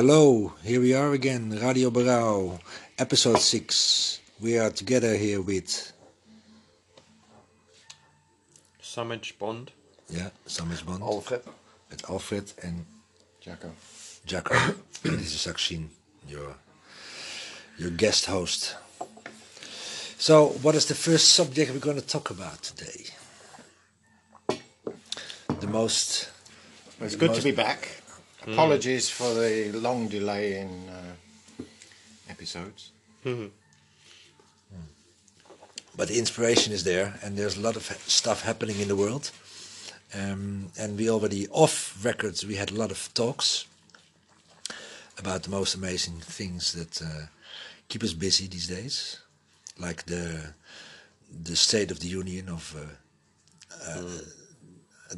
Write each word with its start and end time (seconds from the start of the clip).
And 0.00 0.08
hello, 0.08 0.54
here 0.64 0.80
we 0.80 0.94
are 0.94 1.12
again, 1.12 1.50
Radio 1.50 1.90
Barao, 1.90 2.58
episode 2.98 3.38
6. 3.38 4.18
We 4.40 4.56
are 4.58 4.70
together 4.70 5.14
here 5.14 5.42
with, 5.42 5.92
Samage 8.82 9.36
Bond. 9.38 9.72
yeah, 10.08 10.30
Samus 10.48 10.86
Bond, 10.86 11.02
Alfred. 11.02 11.42
with 11.90 12.08
Alfred 12.08 12.50
and 12.62 12.86
Jacko. 13.42 13.72
Jacko. 14.24 14.54
and 15.04 15.18
this 15.18 15.34
is 15.34 15.46
Sakshin, 15.46 15.88
your, 16.26 16.54
your 17.76 17.90
guest 17.90 18.24
host. 18.24 18.76
So, 20.16 20.46
what 20.62 20.74
is 20.74 20.86
the 20.86 20.94
first 20.94 21.34
subject 21.34 21.74
we're 21.74 21.78
going 21.78 22.00
to 22.00 22.06
talk 22.06 22.30
about 22.30 22.62
today? 22.62 23.04
The 25.60 25.66
most, 25.66 26.30
Well, 26.98 27.06
it's 27.06 27.16
good 27.16 27.32
Most- 27.32 27.40
to 27.40 27.44
be 27.44 27.52
back. 27.52 27.99
Apologies 28.46 29.10
for 29.10 29.34
the 29.34 29.70
long 29.72 30.08
delay 30.08 30.58
in 30.60 30.88
uh, 30.88 31.62
episodes. 32.28 32.90
but 35.96 36.08
the 36.08 36.18
inspiration 36.18 36.72
is 36.72 36.84
there, 36.84 37.18
and 37.22 37.36
there's 37.36 37.56
a 37.58 37.60
lot 37.60 37.76
of 37.76 37.84
stuff 38.06 38.42
happening 38.42 38.80
in 38.80 38.88
the 38.88 38.96
world. 38.96 39.30
Um, 40.14 40.70
and 40.78 40.98
we 40.98 41.10
already 41.10 41.46
off 41.50 42.02
records, 42.04 42.44
we 42.44 42.56
had 42.56 42.70
a 42.70 42.74
lot 42.74 42.90
of 42.90 43.10
talks 43.14 43.66
about 45.18 45.42
the 45.42 45.50
most 45.50 45.74
amazing 45.74 46.18
things 46.20 46.72
that 46.72 47.02
uh, 47.02 47.26
keep 47.88 48.02
us 48.02 48.14
busy 48.14 48.46
these 48.48 48.66
days, 48.66 49.20
like 49.78 50.04
the 50.06 50.54
the 51.44 51.54
State 51.54 51.92
of 51.92 52.00
the 52.00 52.08
Union 52.08 52.48
of 52.48 52.74
uh, 52.74 53.90
uh, 53.90 54.18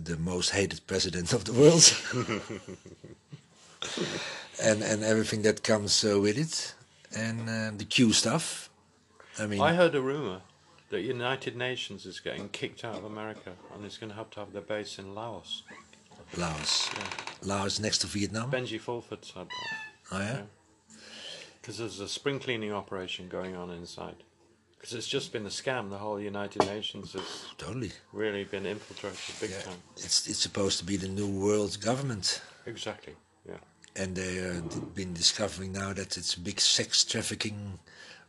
the 0.05 0.17
most 0.19 0.51
hated 0.51 0.81
president 0.87 1.33
of 1.33 1.45
the 1.45 1.53
world, 1.53 1.85
and 4.63 4.83
and 4.83 5.03
everything 5.05 5.43
that 5.43 5.63
comes 5.63 6.05
uh, 6.05 6.19
with 6.21 6.39
it, 6.39 6.75
and 7.17 7.49
uh, 7.49 7.71
the 7.77 7.85
Q 7.85 8.13
stuff. 8.13 8.71
I 9.39 9.47
mean, 9.47 9.61
I 9.61 9.75
heard 9.75 9.95
a 9.95 10.01
rumor 10.01 10.41
that 10.91 11.01
United 11.01 11.57
Nations 11.57 12.05
is 12.05 12.21
getting 12.21 12.49
kicked 12.51 12.85
out 12.85 12.97
of 12.97 13.05
America 13.05 13.53
and 13.75 13.83
it's 13.85 13.97
going 13.97 14.11
to 14.11 14.17
have 14.17 14.29
to 14.31 14.41
have 14.41 14.53
their 14.53 14.61
base 14.63 14.99
in 14.99 15.15
Laos. 15.15 15.63
Laos. 16.37 16.91
Yeah. 16.95 17.05
Laos 17.43 17.81
next 17.81 17.99
to 17.99 18.07
Vietnam. 18.07 18.51
Benji 18.51 18.79
Fulford 18.79 19.25
said 19.25 19.47
that. 19.49 19.79
Oh 20.13 20.19
yeah. 20.21 20.33
Yeah. 20.35 20.43
Because 21.61 21.79
there's 21.79 22.01
a 22.01 22.09
spring 22.09 22.39
cleaning 22.41 22.73
operation 22.75 23.29
going 23.29 23.57
on 23.57 23.71
inside. 23.71 24.17
Because 24.77 24.93
it's 24.95 25.09
just 25.09 25.33
been 25.33 25.47
a 25.47 25.51
scam. 25.51 25.89
The 25.91 25.99
whole 25.99 26.21
United 26.21 26.67
Nations 26.67 27.13
has 27.15 27.47
Totally. 27.57 27.93
really 28.13 28.45
been 28.45 28.67
infiltrated 28.67 29.19
big 29.41 29.51
Yeah. 29.51 29.61
time. 29.63 29.79
It's 29.97 30.27
it's 30.29 30.41
supposed 30.41 30.79
to 30.81 30.85
be 30.85 30.97
the 30.99 31.09
new 31.09 31.27
world 31.29 31.81
government, 31.81 32.43
Exactly. 32.67 33.15
And 33.95 34.17
they 34.17 34.37
have 34.37 34.95
been 34.95 35.13
discovering 35.13 35.73
now 35.73 35.93
that 35.93 36.17
it's 36.17 36.35
a 36.35 36.41
big 36.41 36.61
sex 36.61 37.05
trafficking 37.05 37.79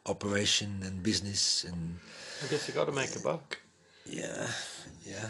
operation 0.05 0.81
and 0.83 1.02
business, 1.02 1.64
and 1.64 2.00
I 2.44 2.47
guess 2.50 2.67
you 2.67 2.73
got 2.73 2.86
to 2.88 2.92
make 2.92 3.16
a 3.16 3.20
buck. 3.20 3.58
yeah, 4.05 4.47
yeah. 5.05 5.30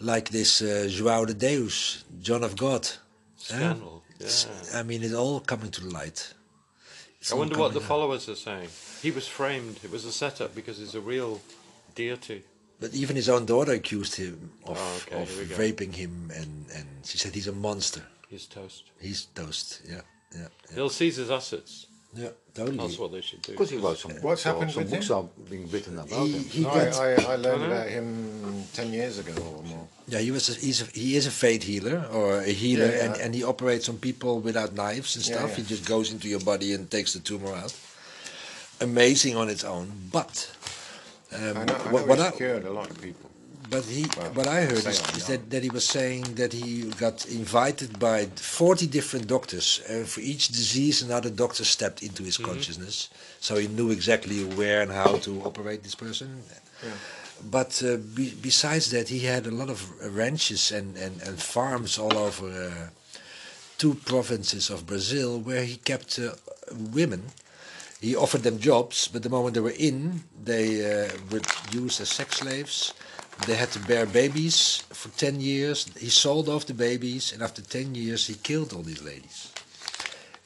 Like 0.00 0.30
this 0.30 0.62
uh, 0.62 0.86
João 0.88 1.26
de 1.26 1.34
Deus, 1.34 2.04
John 2.22 2.42
of 2.42 2.56
God. 2.56 2.86
eh? 2.86 2.96
Scandal. 3.36 4.02
It's- 4.18 4.46
Yeah. 4.72 4.80
I 4.80 4.82
mean, 4.82 5.02
it's 5.02 5.14
all 5.14 5.40
coming 5.40 5.70
to 5.72 5.84
light. 5.84 6.32
It's 7.20 7.30
I 7.32 7.34
wonder 7.36 7.58
what 7.58 7.72
the 7.74 7.80
out. 7.80 7.86
followers 7.86 8.28
are 8.28 8.34
saying. 8.36 8.68
He 9.02 9.10
was 9.10 9.26
framed. 9.28 9.78
It 9.84 9.90
was 9.90 10.04
a 10.06 10.12
setup 10.12 10.54
because 10.54 10.78
he's 10.78 10.94
a 10.94 11.00
real 11.00 11.40
deity. 11.94 12.42
But 12.80 12.94
even 12.94 13.14
his 13.16 13.28
own 13.28 13.44
daughter 13.46 13.72
accused 13.72 14.16
him 14.16 14.50
of, 14.64 14.76
Oh, 14.78 15.00
okay, 15.06 15.22
of 15.22 15.28
here 15.30 15.38
we 15.42 15.48
go. 15.50 15.56
raping 15.56 15.92
him, 15.92 16.30
and, 16.34 16.66
and 16.74 16.86
she 17.04 17.18
said 17.18 17.34
he's 17.34 17.46
a 17.48 17.52
monster. 17.52 18.02
He's 18.32 18.46
toast. 18.46 18.84
He's 19.06 19.20
toast. 19.38 19.68
Yeah, 19.88 20.00
yeah, 20.34 20.40
yeah. 20.40 20.46
They'll 20.74 20.88
seize 21.00 21.16
his 21.22 21.30
assets. 21.30 21.72
yeah 22.22 22.30
totally. 22.54 22.78
That's 22.78 22.98
what 23.02 23.12
they 23.12 23.20
should 23.28 23.42
do. 23.42 23.52
Because 23.52 23.70
he 23.74 23.78
wrote 23.84 23.98
some 23.98 24.10
What's 24.12 24.22
books, 24.22 24.46
or 24.46 24.48
happened 24.52 24.72
some 24.72 24.82
with 24.84 24.92
books 24.94 25.08
him? 25.10 25.16
are 25.16 25.26
being 25.50 25.66
written 25.74 25.94
about 25.98 26.08
He, 26.26 26.32
him. 26.32 26.44
he 26.56 26.62
I, 26.66 26.74
got, 26.84 27.00
I, 27.00 27.32
I 27.32 27.36
learned 27.46 27.64
about 27.72 27.88
him 27.96 28.06
10 28.72 28.92
years 28.98 29.18
ago 29.22 29.32
or 29.56 29.62
more. 29.72 29.86
yeah, 30.12 30.18
he 30.26 30.30
was 30.30 30.44
a, 30.50 30.54
he's 30.66 30.80
a, 30.84 30.86
he 31.02 31.16
is 31.16 31.26
a 31.26 31.30
fate 31.30 31.62
healer 31.64 31.98
or 32.18 32.38
a 32.40 32.52
healer, 32.62 32.86
Yeah, 32.92 33.04
and, 33.04 33.16
yeah. 33.16 33.22
and 33.24 33.34
he 33.34 33.42
operates 33.44 33.88
on 33.90 33.96
people 33.98 34.40
without 34.40 34.70
knives 34.74 35.10
and 35.16 35.24
stuff. 35.24 35.50
yeah. 35.50 35.56
He 35.56 35.62
just 35.74 35.84
goes 35.86 36.10
into 36.12 36.26
your 36.28 36.40
body 36.40 36.72
and 36.74 36.90
takes 36.90 37.12
the 37.14 37.20
tumor 37.20 37.52
out. 37.62 37.74
Amazing 38.80 39.36
on 39.36 39.48
its 39.48 39.64
own, 39.64 39.92
but 40.10 40.34
um, 41.34 41.56
I 41.56 41.64
know, 41.64 41.74
I 41.74 41.92
what, 41.92 42.00
know 42.02 42.06
what 42.08 42.18
he's 42.18 42.26
I, 42.28 42.30
cured 42.42 42.64
a 42.64 42.72
lot 42.72 42.90
of 42.90 43.00
people. 43.00 43.30
But 43.72 43.84
he, 43.86 44.04
Well, 44.18 44.32
what 44.34 44.46
I 44.48 44.64
heard 44.64 44.84
is, 44.84 45.00
on 45.00 45.16
is 45.16 45.28
now. 45.28 45.36
that, 45.36 45.50
that 45.50 45.62
he 45.62 45.70
was 45.70 45.86
saying 45.86 46.34
that 46.34 46.52
he 46.52 46.82
got 47.00 47.24
invited 47.26 47.98
by 47.98 48.26
40 48.26 48.86
different 48.86 49.26
doctors. 49.28 49.80
And 49.88 50.06
for 50.06 50.20
each 50.20 50.48
disease, 50.48 51.00
another 51.00 51.30
doctor 51.30 51.64
stepped 51.64 52.02
into 52.02 52.22
his 52.22 52.36
consciousness. 52.36 53.08
So 53.40 53.56
he 53.56 53.68
knew 53.68 53.90
exactly 53.90 54.44
where 54.44 54.82
and 54.82 54.92
how 54.92 55.16
to 55.16 55.42
operate 55.44 55.82
this 55.82 55.94
person. 55.94 56.42
But 57.50 57.82
uh, 57.82 57.96
be, 57.96 58.34
besides 58.42 58.90
that, 58.90 59.08
he 59.08 59.20
had 59.20 59.46
a 59.46 59.50
lot 59.50 59.70
of 59.70 59.90
ranches 60.14 60.70
and, 60.70 60.94
and, 60.98 61.22
and 61.22 61.40
farms 61.40 61.98
all 61.98 62.16
over 62.18 62.46
uh, 62.46 62.88
two 63.78 63.94
provinces 63.94 64.68
of 64.68 64.86
Brazil 64.86 65.40
where 65.40 65.64
he 65.64 65.76
kept 65.76 66.18
uh, 66.18 66.32
women. 66.92 67.22
He 68.02 68.14
offered 68.14 68.42
them 68.42 68.58
jobs, 68.58 69.08
but 69.08 69.22
the 69.22 69.30
moment 69.30 69.54
they 69.54 69.60
were 69.60 69.78
in, 69.78 70.24
they 70.44 70.84
uh, 70.84 71.08
were 71.30 71.40
used 71.72 72.02
as 72.02 72.10
sex 72.10 72.36
slaves. 72.38 72.92
They 73.46 73.54
had 73.54 73.70
to 73.72 73.80
bear 73.80 74.06
babies 74.06 74.84
for 74.90 75.08
10 75.08 75.40
years. 75.40 75.88
He 75.98 76.10
sold 76.10 76.48
off 76.48 76.66
the 76.66 76.74
babies, 76.74 77.32
and 77.32 77.42
after 77.42 77.60
10 77.62 77.94
years, 77.94 78.26
he 78.26 78.34
killed 78.34 78.72
all 78.72 78.82
these 78.82 79.02
ladies. 79.02 79.52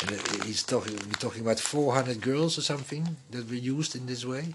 And 0.00 0.12
uh, 0.12 0.44
he's 0.44 0.62
talking, 0.62 0.94
we're 0.94 1.20
talking 1.20 1.42
about 1.42 1.58
400 1.60 2.20
girls 2.20 2.58
or 2.58 2.62
something 2.62 3.16
that 3.30 3.48
were 3.48 3.54
used 3.54 3.96
in 3.96 4.06
this 4.06 4.24
way. 4.24 4.54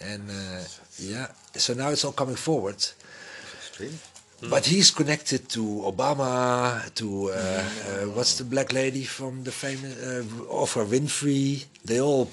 And 0.00 0.30
uh, 0.30 0.62
yeah, 0.98 1.28
so 1.54 1.74
now 1.74 1.88
it's 1.90 2.04
all 2.04 2.12
coming 2.12 2.36
forward. 2.36 2.76
Extreme. 2.76 3.98
But 4.48 4.66
he's 4.66 4.92
connected 4.92 5.48
to 5.50 5.82
Obama, 5.84 6.94
to 6.94 7.30
uh, 7.30 7.34
uh, 7.34 8.04
what's 8.14 8.38
the 8.38 8.44
black 8.44 8.72
lady 8.72 9.02
from 9.02 9.42
the 9.42 9.50
famous 9.50 9.98
uh, 10.00 10.22
Oprah 10.46 10.86
Winfrey. 10.86 11.64
They 11.84 12.00
all, 12.00 12.30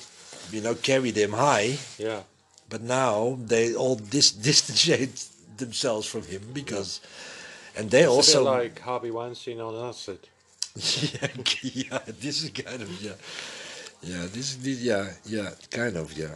you 0.51 0.61
know, 0.61 0.75
carried 0.75 1.17
him 1.17 1.33
high. 1.33 1.77
Yeah. 1.97 2.21
But 2.69 2.81
now 2.81 3.37
they 3.39 3.73
all 3.75 3.95
dis- 3.95 4.31
distanciate 4.49 5.29
themselves 5.57 6.07
from 6.07 6.23
him 6.23 6.41
because, 6.53 6.99
and 7.77 7.91
they 7.91 8.01
It's 8.01 8.09
also 8.09 8.43
like 8.43 8.79
Harvey 8.79 9.11
Weinstein 9.11 9.59
on 9.59 9.75
acid. 9.89 10.19
yeah, 10.75 11.27
yeah, 11.61 11.99
this 12.19 12.43
is 12.43 12.49
kind 12.49 12.81
of 12.81 13.01
yeah, 13.01 13.13
yeah, 14.01 14.21
this 14.23 14.51
is 14.51 14.57
this, 14.61 14.81
yeah, 14.81 15.13
yeah, 15.25 15.51
kind 15.71 15.95
of 15.95 16.11
yeah. 16.17 16.35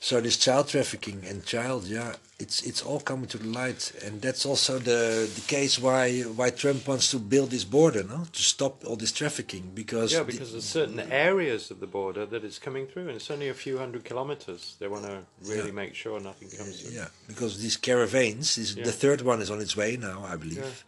So 0.00 0.20
this 0.20 0.36
child 0.36 0.68
trafficking 0.68 1.24
and 1.28 1.44
child, 1.44 1.84
yeah, 1.84 2.14
it's 2.38 2.62
it's 2.62 2.82
all 2.82 3.00
coming 3.00 3.26
to 3.28 3.38
the 3.38 3.48
light, 3.48 3.92
and 4.04 4.20
that's 4.20 4.44
also 4.44 4.78
the 4.78 5.26
the 5.34 5.40
case 5.46 5.78
why 5.78 6.20
why 6.22 6.50
Trump 6.50 6.86
wants 6.86 7.10
to 7.10 7.18
build 7.18 7.50
this 7.50 7.64
border, 7.64 8.02
no, 8.04 8.26
to 8.32 8.42
stop 8.42 8.84
all 8.84 8.96
this 8.96 9.12
trafficking 9.12 9.70
because 9.74 10.12
Yeah, 10.12 10.18
the- 10.24 10.32
because 10.32 10.52
there's 10.52 10.64
certain 10.68 11.00
areas 11.10 11.70
of 11.70 11.80
the 11.80 11.86
border 11.86 12.26
that 12.26 12.44
it's 12.44 12.58
coming 12.58 12.86
through, 12.86 13.08
and 13.08 13.16
it's 13.16 13.30
only 13.30 13.48
a 13.48 13.54
few 13.54 13.78
hundred 13.78 14.04
kilometers. 14.04 14.76
They 14.78 14.88
want 14.88 15.04
to 15.04 15.22
really 15.44 15.66
Yeah. 15.68 15.72
make 15.82 15.94
sure 15.94 16.20
nothing 16.20 16.50
comes 16.50 16.80
through. 16.80 16.90
yeah, 16.94 17.08
because 17.26 17.58
these 17.62 17.78
caravans, 17.78 18.56
this, 18.56 18.74
Yeah. 18.74 18.84
the 18.84 18.92
third 18.92 19.22
one 19.22 19.40
is 19.40 19.50
on 19.50 19.60
its 19.60 19.74
way 19.76 19.96
now, 19.96 20.22
I 20.24 20.36
believe. 20.36 20.58
It's- 20.58 20.82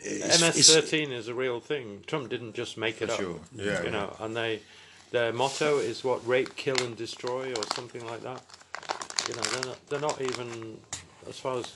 it's- 0.00 0.40
MS-13 0.42 1.12
is 1.12 1.28
a 1.28 1.34
real 1.34 1.60
thing. 1.60 2.02
Trump 2.06 2.30
didn't 2.30 2.54
just 2.54 2.76
make 2.78 3.02
it 3.02 3.08
For 3.08 3.12
up. 3.14 3.20
sure. 3.20 3.40
Yeah, 3.54 3.82
you 3.84 3.90
know, 3.90 4.16
and 4.20 4.34
they 4.34 4.60
their 5.10 5.32
motto 5.32 5.78
is 5.78 6.02
what 6.02 6.26
rape, 6.26 6.56
kill, 6.56 6.80
and 6.82 6.96
destroy, 6.96 7.52
or 7.52 7.62
something 7.76 8.04
like 8.06 8.22
that. 8.22 8.42
You 9.28 9.34
know, 9.36 9.42
they're 9.42 9.64
not, 9.70 9.88
they're 9.88 10.00
not 10.10 10.20
even, 10.20 10.80
as 11.28 11.38
far 11.38 11.58
as 11.58 11.72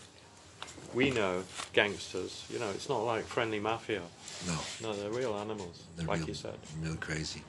we 0.95 1.11
know, 1.11 1.43
gangsters. 1.73 2.45
You 2.51 2.59
know, 2.59 2.71
it's 2.71 2.89
not 2.89 3.05
like 3.05 3.25
friendly 3.27 3.61
mafia. 3.61 4.03
no, 4.47 4.57
No, 4.83 4.95
they're 4.97 5.11
real 5.11 5.35
animals, 5.37 5.83
They're 5.97 6.07
like 6.07 6.21
real, 6.21 6.29
you 6.29 6.35
said. 6.35 6.55
real 6.83 6.97
crazy. 6.97 7.43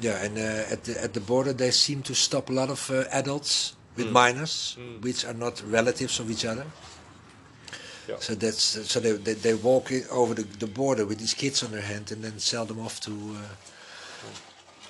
Yeah, 0.00 0.24
and 0.24 0.38
uh, 0.38 0.72
at 0.72 0.84
the 0.84 1.02
at 1.02 1.12
the 1.12 1.20
border 1.20 1.52
they 1.52 1.70
seem 1.72 2.02
to 2.02 2.14
stop 2.14 2.48
a 2.48 2.52
lot 2.52 2.70
of 2.70 2.90
uh, 2.90 3.04
adults 3.12 3.76
with 3.96 4.06
Mm. 4.06 4.12
minors, 4.12 4.76
which 5.02 5.24
are 5.24 5.34
not 5.34 5.62
relatives 5.66 6.20
of 6.20 6.30
each 6.30 6.44
other. 6.46 6.64
Yeah. 8.08 8.16
So 8.20 8.34
that's 8.34 8.62
so 8.90 9.00
they 9.00 9.12
they, 9.12 9.34
they 9.34 9.54
walk 9.54 9.92
over 10.10 10.34
the, 10.34 10.44
the 10.58 10.66
border 10.66 11.04
with 11.06 11.18
these 11.18 11.34
kids 11.34 11.62
on 11.62 11.70
their 11.72 11.82
hand 11.82 12.12
and 12.12 12.22
then 12.24 12.38
sell 12.38 12.64
them 12.64 12.80
off 12.80 13.00
to. 13.00 13.10
Uh, 13.10 13.54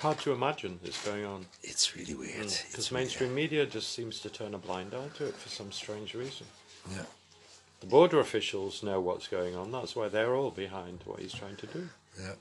Hard 0.01 0.19
to 0.21 0.33
imagine 0.33 0.81
this 0.83 1.05
going 1.05 1.27
on. 1.27 1.45
it's 1.63 1.95
really 1.95 2.15
weird. 2.15 2.47
Because 2.71 2.91
really- 2.91 3.03
mainstream 3.03 3.35
media 3.35 3.67
just 3.67 3.93
seems 3.93 4.21
to 4.21 4.31
turn 4.31 4.55
a 4.55 4.59
blind 4.59 4.95
eye 4.95 5.09
to 5.19 5.27
it 5.27 5.35
for 5.35 5.51
some 5.51 5.71
strange 5.71 6.15
reason. 6.15 6.47
Yeah. 6.91 7.03
The 7.81 7.87
border 7.87 8.19
officials 8.19 8.83
know 8.83 8.99
what's 8.99 9.29
going 9.29 9.55
on. 9.55 9.71
That's 9.71 9.95
why 9.95 10.09
they're 10.09 10.35
all 10.35 10.51
behind 10.51 11.01
what 11.05 11.21
he's 11.21 11.35
trying 11.35 11.57
to 11.57 11.67
do. 11.67 11.89
Yeah. 12.19 12.33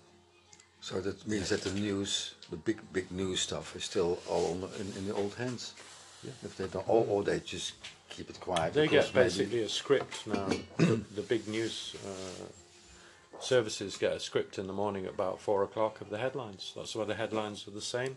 So 0.79 1.01
that 1.01 1.27
means 1.27 1.49
that 1.49 1.61
the 1.63 1.71
news, 1.71 2.35
the 2.49 2.55
big 2.55 2.79
big 2.93 3.11
news 3.11 3.41
stuff, 3.41 3.75
is 3.75 3.83
still 3.83 4.19
all 4.29 4.69
in, 4.79 4.93
in 4.97 5.07
the 5.07 5.13
old 5.13 5.33
hands. 5.35 5.73
Yeah. 6.23 6.31
If 6.43 6.55
they 6.55 6.67
don't, 6.67 6.87
or, 6.87 7.05
or 7.09 7.23
they 7.23 7.41
just 7.41 7.73
keep 8.09 8.29
it 8.29 8.39
quiet. 8.39 8.73
They 8.73 8.87
get 8.87 9.13
basically 9.13 9.63
a 9.63 9.69
script 9.69 10.27
now. 10.27 10.47
the, 10.77 11.01
the 11.15 11.21
big 11.21 11.47
news 11.47 11.95
uh, 12.05 12.45
services 13.41 13.97
get 13.97 14.13
a 14.13 14.19
script 14.19 14.57
in 14.59 14.67
the 14.67 14.73
morning 14.73 15.05
at 15.05 15.13
about 15.13 15.39
four 15.39 15.63
o'clock 15.63 16.01
of 16.01 16.09
the 16.09 16.17
headlines. 16.17 16.73
That's 16.75 16.95
why 16.95 17.05
the 17.05 17.15
headlines 17.15 17.67
are 17.67 17.71
the 17.71 17.81
same. 17.81 18.15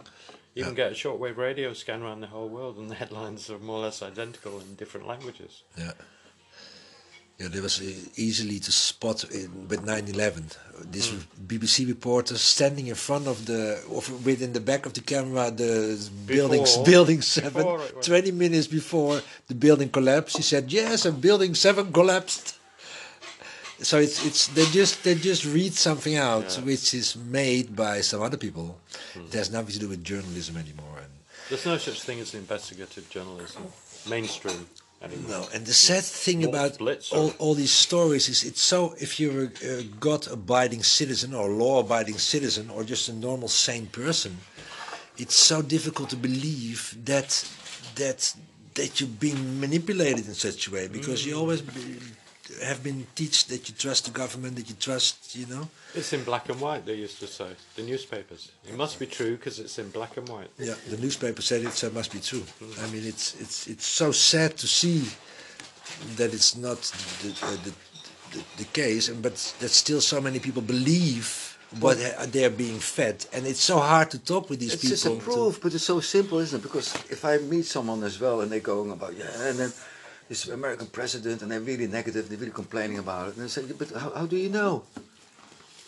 You 0.54 0.64
can 0.64 0.74
get 0.74 0.92
a 0.92 0.94
shortwave 0.94 1.36
radio 1.36 1.72
scan 1.72 2.02
around 2.02 2.20
the 2.20 2.26
whole 2.26 2.48
world, 2.48 2.76
and 2.76 2.90
the 2.90 2.94
headlines 3.02 3.48
are 3.50 3.58
more 3.58 3.78
or 3.78 3.82
less 3.82 4.02
identical 4.02 4.60
in 4.60 4.74
different 4.74 5.06
languages. 5.06 5.62
Yeah. 5.78 5.92
Yeah, 7.38 7.48
there 7.48 7.62
was 7.62 7.80
uh, 7.80 7.84
easily 8.16 8.60
to 8.60 8.70
spot 8.70 9.24
in, 9.32 9.66
with 9.68 9.84
9/11. 9.84 10.54
This 10.92 11.10
Hmm. 11.10 11.18
BBC 11.46 11.88
reporter 11.88 12.36
standing 12.36 12.88
in 12.88 12.94
front 12.94 13.26
of 13.26 13.46
the, 13.46 13.82
of, 13.90 14.24
within 14.26 14.52
the 14.52 14.60
back 14.60 14.84
of 14.86 14.92
the 14.92 15.00
camera, 15.00 15.50
the 15.50 15.98
Before- 16.26 16.84
building 16.84 17.22
seven. 17.22 17.52
before 17.62 17.82
it 17.82 17.96
was- 17.96 18.06
20 18.06 18.30
minutes 18.32 18.66
before 18.66 19.22
the 19.48 19.54
building 19.54 19.88
collapsed, 19.88 20.36
he 20.36 20.42
said, 20.42 20.70
"Yes, 20.70 21.06
and 21.06 21.20
building 21.20 21.54
seven 21.54 21.90
collapsed." 21.92 22.58
So 23.82 23.98
it's 23.98 24.24
it's 24.24 24.46
they 24.48 24.64
just 24.66 25.02
they 25.04 25.14
just 25.14 25.44
read 25.44 25.74
something 25.74 26.16
out 26.16 26.56
Yeah. 26.56 26.64
which 26.64 26.94
is 26.94 27.16
made 27.16 27.74
by 27.76 28.00
some 28.02 28.22
other 28.22 28.36
people. 28.38 28.78
Hmm. 29.14 29.26
It 29.26 29.34
has 29.34 29.50
nothing 29.50 29.72
to 29.74 29.78
do 29.78 29.88
with 29.88 30.02
journalism 30.04 30.56
anymore. 30.56 30.98
And 30.98 31.10
There's 31.48 31.66
no 31.66 31.78
such 31.78 32.02
thing 32.02 32.20
as 32.20 32.34
investigative 32.34 33.08
journalism, 33.10 33.62
mainstream 34.08 34.66
anymore. 35.02 35.30
No, 35.30 35.48
and 35.54 35.66
the 35.66 35.74
sad 35.74 36.04
thing 36.04 36.38
Blitz- 36.40 36.48
about 36.54 36.78
Blitzer. 36.78 37.12
all, 37.16 37.30
all 37.38 37.54
these 37.54 37.72
stories 37.72 38.28
is 38.28 38.44
it's 38.44 38.62
so 38.62 38.94
if 39.00 39.18
you're 39.18 39.44
a, 39.44 39.80
a 39.80 39.82
God-abiding 40.00 40.82
citizen 40.84 41.34
or 41.34 41.50
law-abiding 41.50 42.18
citizen 42.18 42.70
or 42.70 42.84
just 42.84 43.08
a 43.08 43.12
normal 43.12 43.48
sane 43.48 43.86
person, 43.86 44.38
it's 45.18 45.34
so 45.34 45.60
difficult 45.62 46.08
to 46.10 46.16
believe 46.16 46.96
that 47.04 47.30
that 47.96 48.34
that 48.74 49.00
you're 49.00 49.08
being 49.20 49.60
manipulated 49.60 50.26
in 50.26 50.34
such 50.34 50.68
a 50.68 50.70
way 50.70 50.88
because 50.88 51.26
you 51.26 51.34
always 51.36 51.60
be, 51.60 51.98
have 52.62 52.82
been 52.82 53.06
taught 53.14 53.46
that 53.48 53.68
you 53.68 53.74
trust 53.74 54.04
the 54.06 54.10
government, 54.10 54.56
that 54.56 54.68
you 54.68 54.76
trust, 54.78 55.36
you 55.36 55.46
know. 55.46 55.68
It's 55.94 56.12
in 56.12 56.24
black 56.24 56.48
and 56.48 56.60
white, 56.60 56.84
they 56.86 56.94
used 56.94 57.18
to 57.20 57.26
say. 57.26 57.48
The 57.76 57.82
newspapers. 57.82 58.50
It 58.68 58.76
must 58.76 58.98
be 58.98 59.06
true 59.06 59.36
because 59.36 59.58
it's 59.58 59.78
in 59.78 59.90
black 59.90 60.16
and 60.16 60.28
white. 60.28 60.50
Yeah, 60.58 60.74
the 60.88 60.96
newspaper 60.96 61.42
said 61.42 61.62
it, 61.62 61.72
so 61.72 61.86
it 61.88 61.94
must 61.94 62.12
be 62.12 62.20
true. 62.20 62.44
I 62.82 62.86
mean, 62.90 63.06
it's 63.06 63.40
it's 63.40 63.66
it's 63.66 63.86
so 63.86 64.12
sad 64.12 64.56
to 64.58 64.66
see 64.66 65.04
that 66.16 66.32
it's 66.34 66.56
not 66.56 66.80
the 67.22 67.30
uh, 67.42 67.50
the, 67.64 67.72
the, 68.32 68.44
the 68.58 68.64
case, 68.72 69.08
and 69.08 69.22
but 69.22 69.34
that 69.60 69.70
still 69.70 70.00
so 70.00 70.20
many 70.20 70.38
people 70.38 70.62
believe 70.62 71.52
what 71.80 71.96
they're 72.32 72.50
being 72.50 72.78
fed, 72.78 73.24
and 73.32 73.46
it's 73.46 73.60
so 73.60 73.78
hard 73.78 74.10
to 74.10 74.18
talk 74.18 74.50
with 74.50 74.60
these 74.60 74.76
people. 74.76 74.92
It's 74.92 75.02
just 75.02 75.06
a 75.06 75.16
proof, 75.16 75.60
but 75.60 75.74
it's 75.74 75.84
so 75.84 76.00
simple, 76.00 76.38
isn't 76.38 76.60
it? 76.60 76.62
Because 76.62 76.94
if 77.10 77.24
I 77.24 77.38
meet 77.38 77.64
someone 77.64 78.02
as 78.04 78.20
well 78.20 78.40
and 78.42 78.52
they're 78.52 78.60
going 78.60 78.90
about, 78.90 79.16
yeah, 79.16 79.30
and 79.48 79.58
then 79.58 79.72
this 80.32 80.48
American 80.48 80.86
president, 80.86 81.42
and 81.42 81.50
they're 81.50 81.60
really 81.60 81.86
negative, 81.86 82.26
they're 82.26 82.38
really 82.38 82.58
complaining 82.62 82.98
about 82.98 83.28
it, 83.28 83.36
and 83.36 83.44
I 83.44 83.48
say, 83.48 83.64
but 83.78 83.90
how, 83.90 84.10
how 84.18 84.24
do 84.24 84.38
you 84.38 84.48
know? 84.48 84.84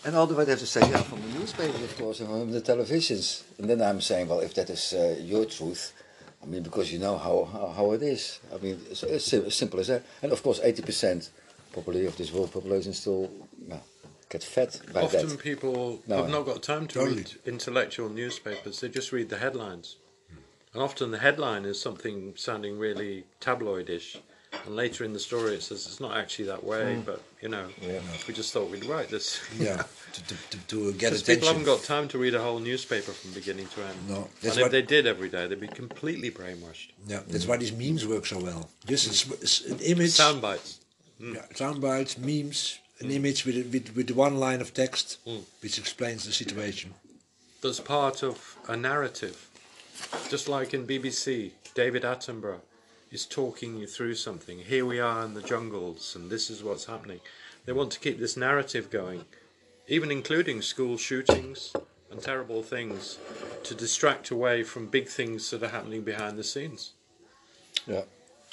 And 0.05 0.14
all 0.14 0.26
the 0.26 0.35
way 0.35 0.44
they 0.44 0.50
have 0.50 0.61
to 0.61 0.67
say, 0.67 0.81
yeah, 0.81 1.00
from 1.00 1.23
the 1.23 1.38
newspapers, 1.38 1.82
of 1.82 1.96
course, 1.96 2.20
and 2.20 2.29
from 2.29 2.52
the 2.52 2.61
televisions. 2.61 3.44
And 3.58 3.70
then 3.70 3.81
I'm 3.81 4.02
saying, 4.02 4.29
well, 4.29 4.41
if 4.41 4.52
that 4.52 4.69
is 4.69 4.93
uh, 4.93 5.17
your 5.19 5.46
truth, 5.46 5.94
I 6.43 6.46
mean, 6.46 6.62
because 6.62 6.93
you 6.93 6.99
know 6.99 7.17
how, 7.17 7.49
how, 7.50 7.73
how 7.75 7.93
it 7.93 8.02
is. 8.02 8.38
I 8.55 8.58
mean, 8.58 8.79
it's, 8.91 9.02
it's 9.02 9.32
as 9.32 9.55
simple 9.55 9.81
as 9.81 9.87
that. 9.87 10.02
And 10.23 10.31
of 10.31 10.43
course, 10.43 10.61
80% 10.61 11.31
probably 11.73 12.05
of 12.05 12.14
this 12.19 12.31
world 12.31 12.52
population 12.52 12.93
still 12.93 13.31
well, 13.67 13.82
get 14.29 14.43
fed 14.43 14.79
by 14.93 15.05
Often 15.05 15.29
that. 15.29 15.38
people 15.38 16.02
No, 16.06 16.17
have 16.19 16.29
not 16.29 16.44
got 16.44 16.62
time 16.62 16.87
to 16.88 17.02
read 17.02 17.32
intellectual 17.46 18.11
newspapers, 18.11 18.81
they 18.81 18.91
just 18.91 19.11
read 19.11 19.31
the 19.31 19.38
headlines. 19.38 19.96
And 20.75 20.82
often 20.82 21.12
the 21.12 21.19
headline 21.19 21.64
is 21.64 21.81
something 21.81 22.35
sounding 22.37 22.79
really 22.79 23.25
tabloidish. 23.41 24.19
And 24.66 24.76
later 24.76 25.04
in 25.04 25.12
the 25.12 25.18
story 25.20 25.54
it 25.54 25.62
says 25.62 25.86
it's 25.86 26.00
not 26.00 26.16
actually 26.16 26.46
that 26.46 26.64
way, 26.64 26.96
mm. 26.96 27.04
but 27.04 27.22
you 27.42 27.48
know, 27.48 27.66
Yeah. 27.82 28.00
we 28.26 28.32
just 28.34 28.52
thought 28.52 28.70
we'd 28.70 28.84
write 28.86 29.08
this. 29.10 29.40
yeah, 29.58 29.82
to, 30.12 30.24
to, 30.24 30.34
to, 30.50 30.58
to 30.68 30.92
get 30.92 31.10
Because 31.10 31.22
people 31.22 31.48
haven't 31.48 31.64
got 31.64 31.82
time 31.82 32.08
to 32.08 32.18
read 32.18 32.34
a 32.34 32.42
whole 32.42 32.58
newspaper 32.60 33.12
from 33.12 33.32
beginning 33.32 33.66
to 33.68 33.82
end. 33.84 34.08
No, 34.08 34.16
and 34.16 34.24
that's 34.42 34.56
if 34.56 34.70
they 34.70 34.82
did 34.82 35.06
every 35.06 35.28
day, 35.28 35.46
they'd 35.46 35.60
be 35.60 35.68
completely 35.68 36.30
brainwashed. 36.30 36.92
yeah, 37.06 37.20
that's 37.28 37.46
why 37.46 37.56
these 37.58 37.72
memes 37.72 38.06
work 38.06 38.24
so 38.26 38.38
well. 38.38 38.70
Just 38.86 39.06
it's, 39.06 39.30
it's 39.42 39.60
an 39.66 39.78
image, 39.80 40.10
Sound 40.10 40.40
bites. 40.40 40.80
Mm. 41.20 41.34
yeah, 41.34 41.42
sound 41.54 41.80
bites, 41.80 42.18
memes, 42.18 42.78
an 43.00 43.08
mm. 43.08 43.14
image 43.14 43.44
with, 43.46 43.72
with 43.72 43.94
with 43.94 44.10
one 44.10 44.36
line 44.38 44.60
of 44.60 44.72
text, 44.74 45.18
Mm. 45.26 45.42
which 45.62 45.78
explains 45.78 46.24
the 46.24 46.32
situation. 46.32 46.94
that's 47.62 47.80
part 47.80 48.22
of 48.22 48.56
a 48.68 48.76
narrative. 48.76 49.48
Just 50.28 50.48
like 50.48 50.74
in 50.74 50.86
BBC, 50.86 51.52
David 51.74 52.02
Attenborough 52.02 52.60
is 53.14 53.25
talking 53.25 53.76
you 53.76 53.87
through 53.87 54.16
something. 54.16 54.58
Here 54.58 54.84
we 54.84 54.99
are 54.99 55.25
in 55.25 55.34
the 55.34 55.43
jungles, 55.43 56.16
and 56.16 56.28
this 56.28 56.50
is 56.50 56.64
what's 56.64 56.87
happening. 56.87 57.20
They 57.64 57.72
want 57.72 57.93
to 57.93 58.00
keep 58.00 58.19
this 58.19 58.37
narrative 58.37 58.90
going, 58.90 59.25
even 59.87 60.11
including 60.11 60.61
school 60.62 60.99
shootings 60.99 61.72
and 62.11 62.20
terrible 62.20 62.62
things, 62.62 63.19
to 63.62 63.75
distract 63.75 64.31
away 64.31 64.64
from 64.64 64.88
big 64.88 65.08
things 65.08 65.49
that 65.50 65.62
are 65.62 65.69
happening 65.69 66.02
behind 66.02 66.37
the 66.37 66.44
scenes. 66.44 66.93
Yeah. 67.87 68.02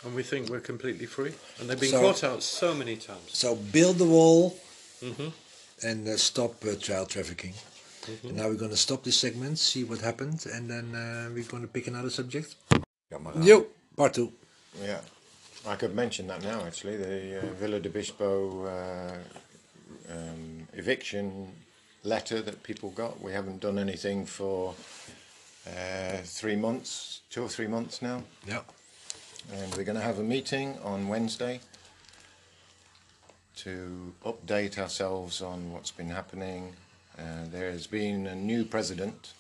And 0.04 0.16
we 0.16 0.24
think 0.24 0.50
we're 0.50 0.60
completely 0.60 1.08
free. 1.08 1.34
And 1.60 1.68
they've 1.68 1.80
been 1.80 1.90
So- 1.92 2.02
caught 2.02 2.24
out 2.24 2.44
so 2.44 2.74
many 2.76 2.96
times. 2.96 3.30
So 3.30 3.56
build 3.56 3.98
the 3.98 4.06
wall 4.06 4.58
hmm 5.04 5.30
and 5.84 6.08
uh, 6.08 6.16
stop 6.16 6.64
uh, 6.64 6.76
child 6.76 7.10
trafficking. 7.10 7.56
And 8.24 8.36
now 8.38 8.48
we're 8.48 8.54
going 8.66 8.70
to 8.72 8.78
stop 8.78 9.04
this 9.04 9.18
segment, 9.18 9.58
see 9.58 9.84
what 9.84 10.02
happened, 10.02 10.46
and 10.46 10.70
then 10.70 10.94
uh, 10.94 11.30
we're 11.34 11.44
going 11.44 11.64
to 11.64 11.68
pick 11.68 11.88
another 11.88 12.12
subject. 12.12 12.54
Yo, 13.42 13.66
part 13.98 14.14
two. 14.14 14.32
Yeah, 14.80 15.02
I 15.68 15.76
could 15.76 15.96
mention 15.96 16.28
that 16.28 16.44
now 16.44 16.62
actually. 16.66 16.98
The 16.98 17.40
uh, 17.40 17.54
Vila 17.54 17.80
do 17.80 17.90
Bispo 17.90 18.68
uh, 18.68 19.18
um, 20.12 20.68
eviction 20.74 21.52
letter 22.04 22.42
that 22.42 22.64
people 22.64 22.90
got. 22.92 23.22
We 23.22 23.32
haven't 23.34 23.60
done 23.62 23.78
anything 23.78 24.26
for 24.26 24.74
uh, 25.68 26.18
three 26.24 26.56
months, 26.56 27.22
two 27.30 27.44
or 27.44 27.50
three 27.50 27.68
months 27.68 28.02
now. 28.02 28.24
Yeah. 28.48 28.62
And 29.54 29.76
we're 29.76 29.84
going 29.84 29.98
to 29.98 30.04
have 30.04 30.20
a 30.20 30.24
meeting 30.24 30.78
on 30.84 31.08
Wednesday 31.08 31.60
to 33.58 34.14
update 34.26 34.78
ourselves 34.78 35.42
on 35.42 35.72
what's 35.72 35.92
been 35.92 36.10
happening. 36.10 36.74
Uh, 37.18 37.46
there 37.52 37.72
has 37.72 37.86
been 37.88 38.26
a 38.28 38.36
new 38.36 38.64
president 38.64 39.34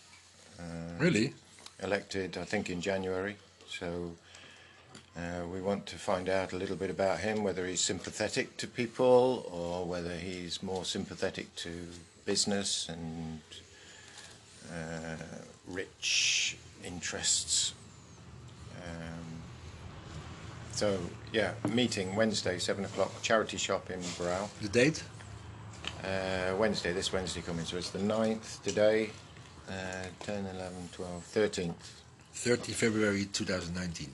uh, 0.60 0.64
Really? 1.00 1.34
elected, 1.82 2.38
I 2.38 2.44
think, 2.44 2.70
in 2.70 2.82
January. 2.82 3.38
So 3.68 4.12
uh, 5.18 5.46
we 5.52 5.62
want 5.62 5.86
to 5.88 5.96
find 5.96 6.30
out 6.30 6.54
a 6.54 6.58
little 6.58 6.76
bit 6.76 6.90
about 6.90 7.20
him, 7.20 7.44
whether 7.44 7.66
he's 7.66 7.82
sympathetic 7.82 8.56
to 8.58 8.68
people 8.68 9.46
or 9.52 9.86
whether 9.86 10.14
he's 10.16 10.64
more 10.64 10.86
sympathetic 10.86 11.54
to 11.58 11.70
business 12.26 12.88
and 12.90 13.42
uh, 14.72 15.18
rich 15.68 16.58
interests. 16.84 17.74
Um, 18.78 19.42
so, 20.72 20.98
yeah, 21.34 21.54
meeting 21.70 22.16
Wednesday, 22.16 22.58
7 22.58 22.86
o'clock, 22.86 23.22
charity 23.22 23.58
shop 23.58 23.92
in 23.92 24.00
Brow. 24.18 24.50
The 24.62 24.70
date? 24.70 25.04
Uh, 26.04 26.56
Wednesday, 26.58 26.94
this 26.94 27.12
Wednesday 27.12 27.42
coming, 27.42 27.66
so 27.66 27.78
it's 27.78 27.90
the 27.90 28.00
9th 28.00 28.64
today, 28.64 29.10
uh, 29.68 30.06
10, 30.22 30.46
11, 30.46 30.90
12, 30.94 31.32
13th 31.34 31.74
30 32.34 32.72
February 32.72 33.26
2019. 33.26 34.10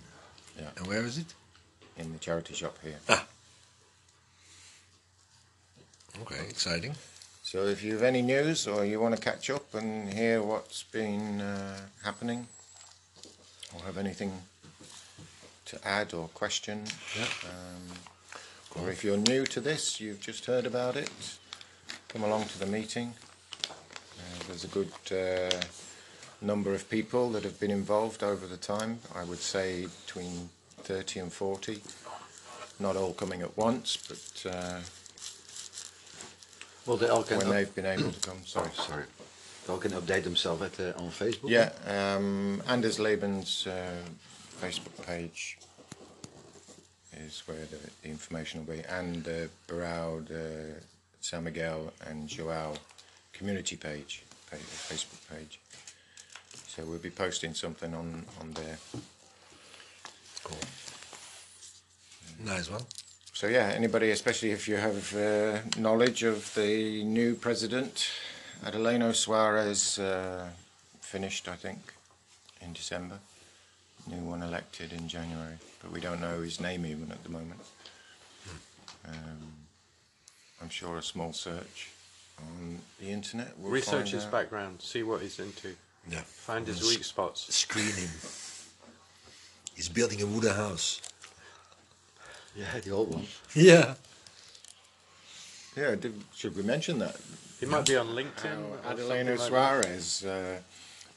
Yeah. 0.57 0.69
And 0.77 0.87
where 0.87 1.03
is 1.05 1.17
it? 1.17 1.33
in 1.99 2.13
the 2.13 2.19
charity 2.19 2.53
shop 2.53 2.77
here. 2.83 2.99
Ah. 3.09 3.25
Okay, 6.21 6.41
exciting. 6.49 6.93
So 7.43 7.65
if 7.65 7.83
you 7.83 7.93
have 7.93 8.03
any 8.03 8.21
news 8.21 8.67
or 8.67 8.85
you 8.85 8.99
want 8.99 9.15
to 9.15 9.21
catch 9.21 9.49
up 9.49 9.73
and 9.73 10.13
hear 10.13 10.43
what's 10.43 10.83
been 10.83 11.41
uh, 11.41 11.77
happening 12.03 12.47
or 13.73 13.83
have 13.85 13.97
anything 13.97 14.31
to 15.65 15.79
add 15.87 16.13
or 16.13 16.27
question, 16.29 16.83
Yeah. 17.17 17.25
um, 17.49 17.97
or 18.83 18.91
if 18.91 19.03
you're 19.03 19.17
new 19.17 19.45
to 19.47 19.59
this, 19.59 19.99
you've 19.99 20.21
just 20.21 20.45
heard 20.45 20.65
about 20.67 20.95
it, 20.95 21.09
come 22.09 22.23
along 22.23 22.45
to 22.45 22.59
the 22.59 22.67
meeting. 22.67 23.13
Uh, 23.63 24.43
there's 24.47 24.65
a 24.65 24.67
good 24.67 24.91
uh, 25.11 25.49
number 26.41 26.73
of 26.73 26.89
people 26.89 27.31
that 27.31 27.43
have 27.43 27.59
been 27.59 27.71
involved 27.71 28.23
over 28.23 28.45
the 28.45 28.57
time. 28.57 28.99
I 29.15 29.23
would 29.23 29.39
say 29.39 29.87
between 30.05 30.49
30 30.83 31.19
and 31.21 31.33
40. 31.33 31.81
Not 32.79 32.95
all 32.95 33.13
coming 33.13 33.41
at 33.41 33.57
once, 33.57 33.97
but 33.97 34.51
uh, 34.53 34.79
Well, 36.85 36.97
they 36.97 37.07
all 37.09 37.23
can, 37.23 37.39
when 37.39 37.49
they've 37.49 37.73
been 37.73 37.87
able 37.87 38.11
to 38.11 38.19
come. 38.19 38.37
Sorry. 38.45 38.69
sorry, 38.73 39.03
they 39.65 39.73
all 39.73 39.79
can 39.79 39.91
update 39.91 40.23
themselves 40.23 40.61
at, 40.61 40.79
uh, 40.79 40.93
on 40.97 41.09
Facebook. 41.09 41.49
Yeah, 41.49 41.71
um, 41.87 42.61
Anders 42.67 42.99
Leben's 42.99 43.65
uh, 43.65 44.03
Facebook 44.61 45.05
page 45.05 45.57
is 47.13 47.41
where 47.47 47.65
the, 47.65 47.77
the 48.03 48.09
information 48.09 48.63
will 48.65 48.75
be, 48.75 48.83
and 48.83 49.23
the 49.23 49.49
Barao, 49.67 50.25
the 50.27 50.75
San 51.19 51.43
Miguel, 51.43 51.91
and 52.05 52.27
Joao 52.29 52.75
community 53.33 53.75
page, 53.75 54.23
page, 54.51 54.61
Facebook 54.61 55.35
page. 55.35 55.59
So 56.77 56.83
we'll 56.85 56.99
be 56.99 57.09
posting 57.09 57.55
something 57.55 57.91
on, 57.95 58.23
on 58.39 58.51
there. 58.51 58.77
Cool. 60.43 60.57
Nice 62.45 62.69
one. 62.69 62.83
so 63.33 63.47
yeah, 63.47 63.71
anybody, 63.75 64.11
especially 64.11 64.51
if 64.51 64.67
you 64.67 64.75
have 64.75 65.15
uh, 65.15 65.61
knowledge 65.79 66.21
of 66.21 66.53
the 66.53 67.03
new 67.03 67.33
president, 67.33 68.07
Adelino 68.63 69.09
Soares, 69.09 69.97
uh, 69.97 70.49
finished, 71.01 71.47
I 71.47 71.55
think, 71.55 71.79
in 72.61 72.73
December. 72.73 73.17
New 74.07 74.17
one 74.17 74.43
elected 74.43 74.93
in 74.93 75.07
January, 75.07 75.57
but 75.81 75.91
we 75.91 75.99
don't 75.99 76.21
know 76.21 76.41
his 76.41 76.61
name 76.61 76.85
even 76.85 77.11
at 77.11 77.23
the 77.23 77.29
moment. 77.29 77.59
Um, 79.03 79.53
I'm 80.61 80.69
sure 80.69 80.99
a 80.99 81.01
small 81.01 81.33
search 81.33 81.89
on 82.37 82.77
the 82.99 83.07
internet 83.07 83.59
will 83.59 83.71
Research 83.71 84.11
his 84.11 84.25
background, 84.25 84.83
see 84.83 85.01
what 85.01 85.21
he's 85.21 85.39
into, 85.39 85.75
Yeah. 86.09 86.21
find 86.21 86.65
his 86.67 86.81
weak 86.81 87.03
spots. 87.03 87.53
Screen 87.53 87.93
him. 87.93 88.09
He's 89.75 89.89
building 89.89 90.21
a 90.21 90.25
wooden 90.25 90.53
house. 90.55 91.01
Yeah, 92.55 92.79
the 92.83 92.91
old 92.91 93.13
one. 93.13 93.27
Yeah. 93.53 93.95
Yeah, 95.75 95.95
did, 95.95 96.13
should 96.33 96.55
we 96.55 96.63
mention 96.63 96.97
that? 96.99 97.15
He 97.59 97.65
might 97.67 97.85
be 97.85 97.95
on 97.95 98.07
LinkedIn. 98.07 98.57
or 98.71 98.77
How 98.83 98.95
something 98.95 99.05
Adelino 99.27 99.37
like. 99.37 99.51
Soares, 99.51 100.25
uh, 100.25 100.59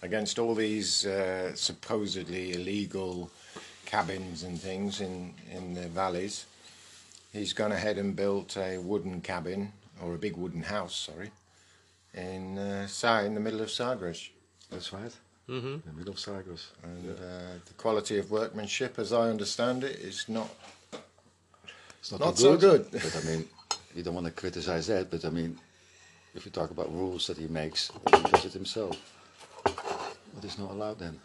against 0.03 0.39
all 0.39 0.55
these 0.55 1.07
uh, 1.07 1.55
supposedly 1.55 2.53
illegal 2.53 3.31
cabins 3.87 4.43
and 4.43 4.61
things 4.61 5.01
in, 5.01 5.33
in 5.51 5.75
the 5.75 5.89
valleys, 5.89 6.45
he's 7.33 7.53
gone 7.55 7.73
ahead 7.73 7.97
and 7.97 8.15
built 8.15 8.57
a 8.57 8.79
wooden 8.79 9.21
cabin, 9.23 9.73
or 10.03 10.15
a 10.15 10.19
big 10.19 10.37
wooden 10.37 10.63
house, 10.63 10.95
sorry, 10.95 11.31
in 12.15 12.59
uh, 12.59 12.87
Sa 12.87 13.21
in 13.21 13.35
the 13.35 13.41
middle 13.41 13.61
of 13.63 13.71
Sagres. 13.71 14.29
That's 14.71 14.93
right. 14.93 15.13
Mhm. 15.49 15.75
In 15.75 15.83
the 15.85 15.93
middle 15.93 16.13
of 16.13 16.21
Sagres. 16.21 16.69
And 16.83 17.11
uh, 17.11 17.59
the 17.67 17.75
quality 17.77 18.19
of 18.19 18.31
workmanship, 18.31 18.99
as 18.99 19.13
I 19.13 19.29
understand 19.31 19.85
it, 19.85 19.97
is 19.99 20.29
not 20.29 20.49
It's 22.01 22.13
not, 22.13 22.21
Not 22.21 22.37
too 22.37 22.43
so 22.43 22.57
good. 22.57 22.91
But 22.93 23.17
I 23.17 23.21
mean, 23.29 23.49
you 23.95 24.03
don't 24.03 24.15
want 24.15 24.27
to 24.27 24.33
criticize 24.33 24.87
that, 24.87 25.11
but 25.11 25.25
I 25.25 25.31
mean, 25.31 25.59
if 26.35 26.47
you 26.47 26.51
talk 26.51 26.71
about 26.71 26.91
rules 26.93 27.27
that 27.27 27.37
he 27.37 27.47
makes, 27.49 27.91
he 28.15 28.23
does 28.23 28.45
it 28.47 28.53
himself. 28.53 28.97
What 30.33 30.45
is 30.45 30.57
not 30.59 30.71
allowed 30.71 30.99
then? 30.99 31.21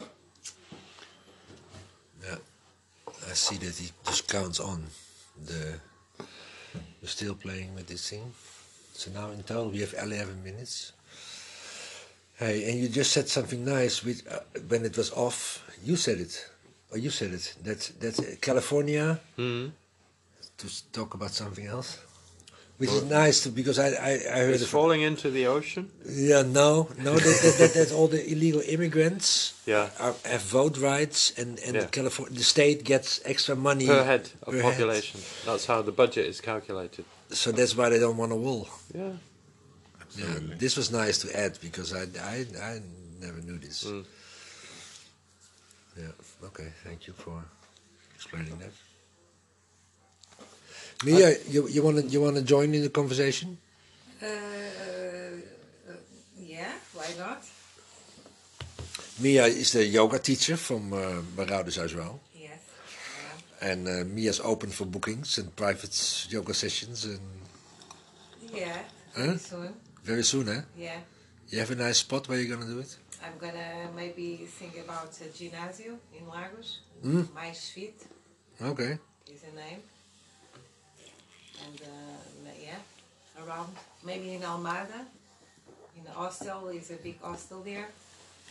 Yeah. 2.23 2.37
I 3.29 3.33
see 3.33 3.57
that 3.57 3.75
he 3.75 3.91
just 4.05 4.27
counts 4.27 4.59
on 4.59 4.83
the. 5.45 5.79
We're 7.01 7.07
still 7.07 7.35
playing 7.35 7.75
with 7.75 7.87
this 7.87 8.09
thing. 8.09 8.33
So 8.93 9.11
now 9.11 9.29
in 9.31 9.43
total 9.43 9.69
we 9.69 9.79
have 9.81 9.93
11 9.93 10.43
minutes. 10.43 10.91
Hey, 12.37 12.69
and 12.69 12.79
you 12.79 12.89
just 12.89 13.11
said 13.11 13.29
something 13.29 13.63
nice 13.63 14.03
with 14.03 14.21
uh, 14.29 14.39
when 14.67 14.83
it 14.85 14.97
was 14.97 15.11
off. 15.11 15.63
You 15.83 15.95
said 15.95 16.19
it, 16.19 16.45
or 16.91 16.97
you 16.97 17.09
said 17.09 17.31
it. 17.31 17.55
That 17.63 17.91
that 18.01 18.19
uh, 18.19 18.23
California 18.41 19.19
Mhm. 19.37 19.71
to 20.57 20.67
talk 20.91 21.13
about 21.13 21.31
something 21.31 21.65
else, 21.65 21.97
which 22.77 22.89
is 22.91 23.03
nice 23.03 23.43
to, 23.43 23.49
because 23.51 23.79
I 23.79 23.87
I, 23.87 24.11
I 24.35 24.39
heard 24.45 24.53
It's 24.55 24.63
it. 24.63 24.67
falling 24.67 25.01
into 25.01 25.29
the 25.31 25.47
ocean. 25.47 25.89
Yeah, 26.09 26.41
no, 26.43 26.89
no, 26.97 27.13
that, 27.15 27.37
that, 27.43 27.55
that, 27.57 27.73
that 27.73 27.91
all 27.93 28.07
the 28.09 28.23
illegal 28.31 28.61
immigrants 28.67 29.53
Yeah. 29.65 29.89
are, 29.99 30.15
have 30.25 30.41
vote 30.41 30.77
rights, 30.77 31.31
and 31.37 31.59
and 31.59 31.75
Yeah. 31.75 31.81
the 31.83 31.87
California 31.87 32.37
the 32.37 32.43
state 32.43 32.83
gets 32.83 33.21
extra 33.23 33.55
money 33.55 33.85
Per 33.87 34.03
head 34.03 34.29
of 34.43 34.51
per 34.53 34.61
head. 34.61 34.71
population. 34.71 35.21
That's 35.45 35.65
how 35.67 35.81
the 35.83 35.91
budget 35.93 36.25
is 36.25 36.41
calculated. 36.41 37.05
So 37.31 37.51
that's 37.51 37.75
why 37.77 37.89
they 37.89 37.99
don't 37.99 38.17
want 38.17 38.31
a 38.33 38.35
wall. 38.35 38.67
Yeah. 38.93 39.11
Yeah, 40.17 40.55
this 40.57 40.77
was 40.77 40.91
nice 40.91 41.17
to 41.19 41.37
add 41.37 41.59
because 41.61 41.93
I 41.93 42.03
I, 42.21 42.45
I 42.61 42.81
never 43.19 43.41
knew 43.41 43.57
this. 43.57 43.83
Mm. 43.83 44.05
Yeah. 45.97 46.47
Okay. 46.47 46.69
Thank 46.83 47.07
you 47.07 47.13
for 47.13 47.43
explaining 48.15 48.57
that. 48.59 48.71
Mia, 51.03 51.35
you 51.49 51.67
you 51.67 51.83
want 51.83 51.97
to 51.97 52.03
you 52.07 52.21
want 52.21 52.35
to 52.37 52.41
join 52.41 52.73
in 52.73 52.81
the 52.81 52.89
conversation? 52.89 53.57
Uh, 54.21 54.25
uh, 54.27 54.29
yeah, 56.39 56.71
why 56.93 57.07
not? 57.19 57.43
Mia 59.19 59.45
is 59.45 59.71
the 59.71 59.85
yoga 59.85 60.19
teacher 60.19 60.57
from 60.57 60.93
uh, 60.93 61.21
Barouders 61.35 61.77
Huisrouw. 61.77 62.19
Yes. 62.33 62.59
And 63.61 63.87
uh, 63.87 64.03
Mia's 64.05 64.39
open 64.39 64.69
for 64.69 64.85
bookings 64.85 65.37
and 65.37 65.53
private 65.55 65.95
yoga 66.29 66.53
sessions 66.53 67.05
and 67.05 67.19
Yeah. 68.53 68.59
Yeah. 68.59 68.83
Huh? 69.15 69.37
Soon. 69.37 69.73
Very 70.05 70.23
soon, 70.23 70.47
eh? 70.49 70.61
Yeah. 70.77 70.99
You 71.49 71.59
have 71.59 71.71
a 71.71 71.75
nice 71.75 71.97
spot 71.97 72.27
where 72.29 72.39
you're 72.39 72.55
gonna 72.55 72.71
do 72.71 72.79
it? 72.79 72.95
I'm 73.23 73.37
gonna 73.39 73.89
maybe 73.95 74.45
think 74.59 74.77
about 74.77 75.09
a 75.21 75.27
gymnasium 75.37 75.97
in 76.17 76.27
Lagos. 76.29 76.79
Mm. 77.03 77.27
Mais 77.33 77.69
Fit 77.73 77.97
Okay. 78.61 78.97
is 79.33 79.41
the 79.41 79.53
name. 79.55 79.81
And 81.65 81.81
uh, 81.81 82.49
yeah, 82.61 83.43
around 83.43 83.69
maybe 84.03 84.33
in 84.35 84.41
Almada. 84.41 85.01
In 85.97 86.03
the 86.03 86.11
hostel 86.11 86.67
is 86.69 86.91
a 86.91 86.95
big 86.95 87.19
hostel 87.21 87.61
there. 87.61 87.87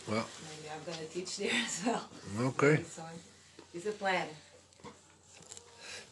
Well, 0.09 0.25
Maybe 0.49 0.67
I'm 0.73 0.83
gonna 0.85 1.07
teach 1.07 1.37
there 1.37 1.51
as 1.65 1.81
well. 1.85 2.03
okay. 2.49 2.83
Soon. 2.83 3.05
It's 3.73 3.85
a 3.85 3.91
plan. 3.91 4.27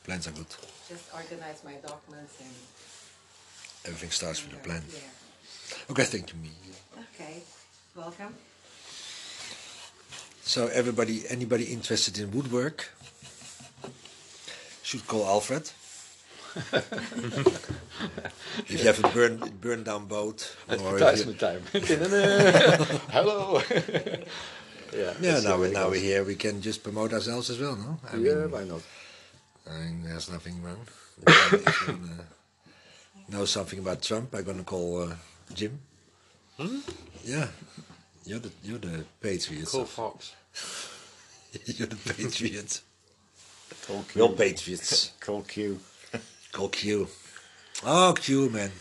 Plans 0.04 0.28
are 0.28 0.32
good. 0.32 0.48
Just 0.90 1.06
organize 1.14 1.64
my 1.64 1.74
documents 1.76 2.36
and. 2.40 2.54
Everything 3.86 4.12
starts 4.12 4.44
with 4.46 4.54
a 4.54 4.58
uh, 4.58 4.64
plan. 4.64 4.84
Yeah. 4.94 5.00
Okay, 5.89 6.03
thank 6.03 6.32
you, 6.34 6.39
Mia. 6.42 6.51
Okay. 7.13 7.42
Welcome. 7.96 8.34
So 10.44 10.68
everybody, 10.68 11.24
anybody 11.30 11.65
interested 11.65 12.20
in 12.20 12.32
woodwork, 12.32 12.89
should 14.84 15.08
call 15.08 15.25
Alfred. 15.25 15.72
if 16.74 18.68
you 18.70 18.77
have 18.80 19.03
a 19.03 19.08
burn 19.10 19.42
burn 19.60 19.84
down 19.84 20.06
boat, 20.06 20.56
or 20.70 20.75
if 20.75 20.82
you, 20.82 20.88
Advertisement 20.88 21.39
time. 21.39 21.62
Hello. 23.10 23.62
yeah. 24.94 25.13
yeah, 25.20 25.39
now 25.39 25.58
we 25.58 25.68
it 25.68 25.74
now 25.74 25.86
goes. 25.86 25.92
we're 25.92 26.01
here, 26.01 26.24
we 26.24 26.36
can 26.36 26.62
just 26.62 26.84
promote 26.84 27.13
ourselves 27.13 27.50
as 27.50 27.60
well, 27.60 27.75
no? 27.75 27.98
I 28.12 28.18
yeah, 28.18 28.36
mean, 28.36 28.51
why 28.51 28.63
not? 28.65 28.82
I 29.68 29.80
mean, 29.80 30.03
there's 30.03 30.30
nothing 30.32 30.62
wrong. 30.62 30.86
If 31.25 31.88
you 31.88 31.94
uh, 31.94 32.24
know 33.30 33.46
something 33.46 33.80
about 33.80 34.03
Trump, 34.03 34.36
I'm 34.36 34.44
gonna 34.44 34.63
call 34.63 35.03
uh, 35.03 35.15
Jim. 35.53 35.79
Hmm? 36.57 36.79
Yeah, 37.24 37.48
you're 38.25 38.39
the 38.39 38.51
you're 38.63 38.79
the 38.79 39.05
patriot. 39.22 39.67
Cool 39.67 39.81
of- 39.81 39.89
fox. 39.89 40.33
you're 41.65 41.88
the 41.88 42.13
patriot. 42.13 42.81
Call 43.88 44.05
We're 44.15 44.29
patriots. 44.29 45.12
Call 45.19 45.41
Q. 45.41 45.79
Call 46.51 46.69
Q. 46.69 47.07
Oh, 47.83 48.13
Q, 48.17 48.50
man. 48.50 48.72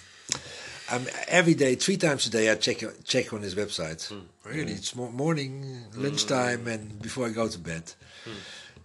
Um, 0.91 1.07
every 1.27 1.55
day, 1.55 1.75
three 1.75 1.97
times 1.97 2.27
a 2.27 2.31
day, 2.31 2.51
I 2.51 2.55
check 2.57 2.85
check 3.05 3.33
on 3.33 3.43
his 3.43 3.55
website. 3.55 4.07
Hmm. 4.09 4.21
Really, 4.45 4.73
it's 4.73 4.95
mo- 4.95 5.11
morning, 5.11 5.85
lunchtime, 5.97 6.61
hmm. 6.61 6.69
and 6.69 7.03
before 7.03 7.27
I 7.27 7.31
go 7.31 7.49
to 7.49 7.59
bed. 7.59 7.93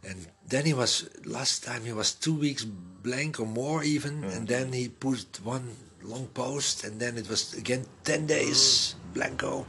And 0.08 0.28
then 0.48 0.66
he 0.66 0.74
was 0.74 1.10
last 1.26 1.64
time 1.66 1.84
he 1.84 1.92
was 1.92 2.14
two 2.14 2.34
weeks 2.34 2.64
blank 2.64 3.40
or 3.40 3.46
more 3.46 3.84
even, 3.84 4.24
and 4.24 4.48
then 4.48 4.72
he 4.72 4.88
put 4.88 5.40
one 5.44 5.76
long 6.08 6.28
post, 6.34 6.84
and 6.84 7.00
then 7.00 7.18
it 7.18 7.30
was 7.30 7.54
again 7.54 7.86
ten 8.04 8.26
days 8.28 8.96
blanco, 9.14 9.66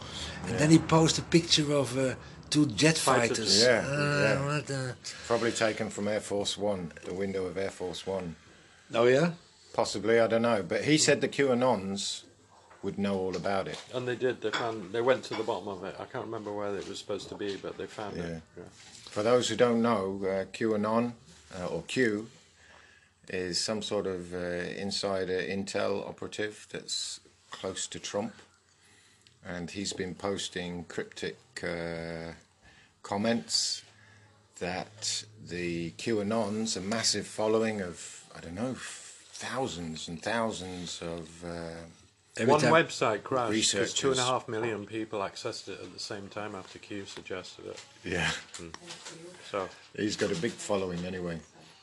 and 0.47 0.59
then 0.59 0.71
he 0.71 0.78
posted 0.78 1.25
a 1.25 1.28
picture 1.28 1.73
of 1.73 1.97
uh, 1.99 2.14
two 2.50 2.66
jet 2.66 2.97
Fighters. 2.99 3.38
fighters. 3.38 3.62
Yeah, 3.62 3.85
Uh, 3.87 4.23
yeah. 4.23 4.47
what, 4.47 4.71
uh, 4.71 4.92
Probably 5.26 5.52
taken 5.52 5.90
from 5.90 6.09
Air 6.09 6.21
Force 6.21 6.57
One, 6.59 6.92
the 7.04 7.14
window 7.14 7.47
of 7.47 7.57
Air 7.59 7.71
Force 7.71 8.07
One. 8.07 8.37
oh 8.95 9.07
yeah. 9.07 9.33
Possibly, 9.75 10.18
I 10.18 10.26
don't 10.26 10.42
know. 10.42 10.62
But 10.62 10.85
he 10.85 10.99
said 10.99 11.21
the 11.21 11.28
QAnons 11.28 12.23
would 12.83 12.99
know 12.99 13.16
all 13.18 13.37
about 13.37 13.68
it. 13.68 13.78
And 13.95 14.09
they 14.09 14.16
did. 14.16 14.40
They 14.40 14.50
found. 14.50 14.92
They 14.92 15.00
went 15.02 15.23
to 15.25 15.35
the 15.35 15.42
bottom 15.45 15.68
of 15.68 15.85
it. 15.85 15.95
I 16.00 16.04
can't 16.04 16.25
remember 16.25 16.52
where 16.52 16.75
it 16.76 16.88
was 16.88 16.99
supposed 16.99 17.28
to 17.28 17.35
be, 17.37 17.57
but 17.57 17.76
they 17.78 17.87
found 17.87 18.16
it. 18.16 18.25
Yeah. 18.25 18.40
Yeah. 18.57 18.64
For 19.11 19.23
those 19.23 19.49
who 19.49 19.57
don't 19.57 19.80
know, 19.83 20.18
uh, 20.25 20.45
QAnon, 20.57 21.12
uh, 21.61 21.66
or 21.66 21.83
Q, 21.87 22.28
is 23.30 23.61
some 23.61 23.82
sort 23.82 24.06
of 24.06 24.35
uh, 24.35 24.38
insider 24.38 25.38
intel 25.40 26.06
operative 26.08 26.66
that's 26.70 27.20
close 27.50 27.87
to 27.88 27.99
Trump. 27.99 28.35
And 29.47 29.70
he's 29.70 29.92
been 29.92 30.14
posting 30.14 30.85
cryptic 30.85 31.38
uh, 31.62 32.32
comments 33.02 33.82
that 34.58 35.25
the 35.47 35.90
QAnons, 35.92 36.76
a 36.76 36.80
massive 36.80 37.26
following 37.26 37.80
of, 37.80 38.25
I 38.37 38.40
don't 38.40 38.54
know, 38.56 38.75
thousands 39.32 40.08
and 40.08 40.20
thousands 40.23 41.00
of. 41.02 41.44
Uh, 41.44 41.70
Every 42.37 42.52
One 42.52 42.61
time- 42.61 42.73
website 42.73 43.25
crashed 43.25 43.50
because 43.73 43.92
two 43.92 44.11
and 44.12 44.18
a 44.18 44.23
Researchers. 44.23 44.28
half 44.28 44.47
million 44.49 44.87
people 44.87 45.18
accessed 45.20 45.66
it 45.68 45.80
at 45.82 45.92
the 45.92 45.99
same 45.99 46.28
time 46.28 46.54
after 46.54 46.78
Q 46.78 47.04
suggested 47.04 47.66
it. 47.66 47.80
yeah. 48.04 48.30
So 49.50 49.68
He's 49.97 50.14
got 50.16 50.30
a 50.30 50.37
big 50.37 50.52
following 50.52 51.04
anyway. 51.04 51.40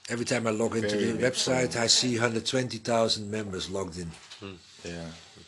Every 0.07 0.25
time 0.25 0.45
I 0.45 0.51
log 0.51 0.75
into 0.75 0.89
Very 0.89 1.05
the 1.05 1.17
big 1.17 1.33
website, 1.33 1.75
I 1.75 1.88
see 1.88 2.13
120,000 2.13 3.31
members 3.31 3.71
logged 3.71 3.97
in. 3.97 4.12
Yeah. 4.83 5.05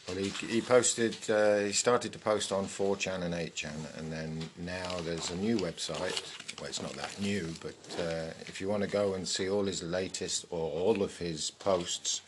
Well, 0.08 0.18
he, 0.18 0.30
he 0.30 0.62
posted, 0.62 1.16
uh, 1.30 1.60
he 1.60 1.72
started 1.74 2.12
to 2.14 2.20
post 2.20 2.52
on 2.52 2.66
4chan 2.66 3.22
and 3.22 3.36
8chan, 3.36 4.00
and 4.00 4.12
then 4.12 4.50
now 4.58 5.00
there's 5.02 5.30
a 5.30 5.36
new 5.36 5.58
website. 5.58 6.24
Well, 6.60 6.70
it's 6.70 6.82
not 6.82 6.94
that 6.94 7.22
new, 7.22 7.54
but 7.62 7.76
uh, 8.00 8.32
if 8.48 8.60
you 8.60 8.68
want 8.68 8.82
to 8.82 8.90
go 8.90 9.14
and 9.14 9.28
see 9.28 9.48
all 9.48 9.66
his 9.66 9.84
latest 9.84 10.46
or 10.50 10.72
all 10.72 11.04
of 11.04 11.16
his 11.18 11.52
posts, 11.52 12.22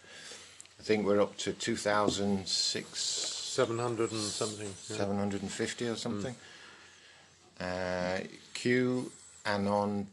I 0.80 0.84
think 0.84 1.08
we're 1.08 1.22
up 1.22 1.36
to 1.38 1.54
2006, 1.54 3.00
700 3.00 4.12
and 4.12 4.22
something. 4.22 4.68
yeah. 4.90 4.98
750 4.98 5.88
or 5.88 5.96
something. 5.96 6.36
Uh, 7.60 8.20
QAnon.pub 8.54 10.06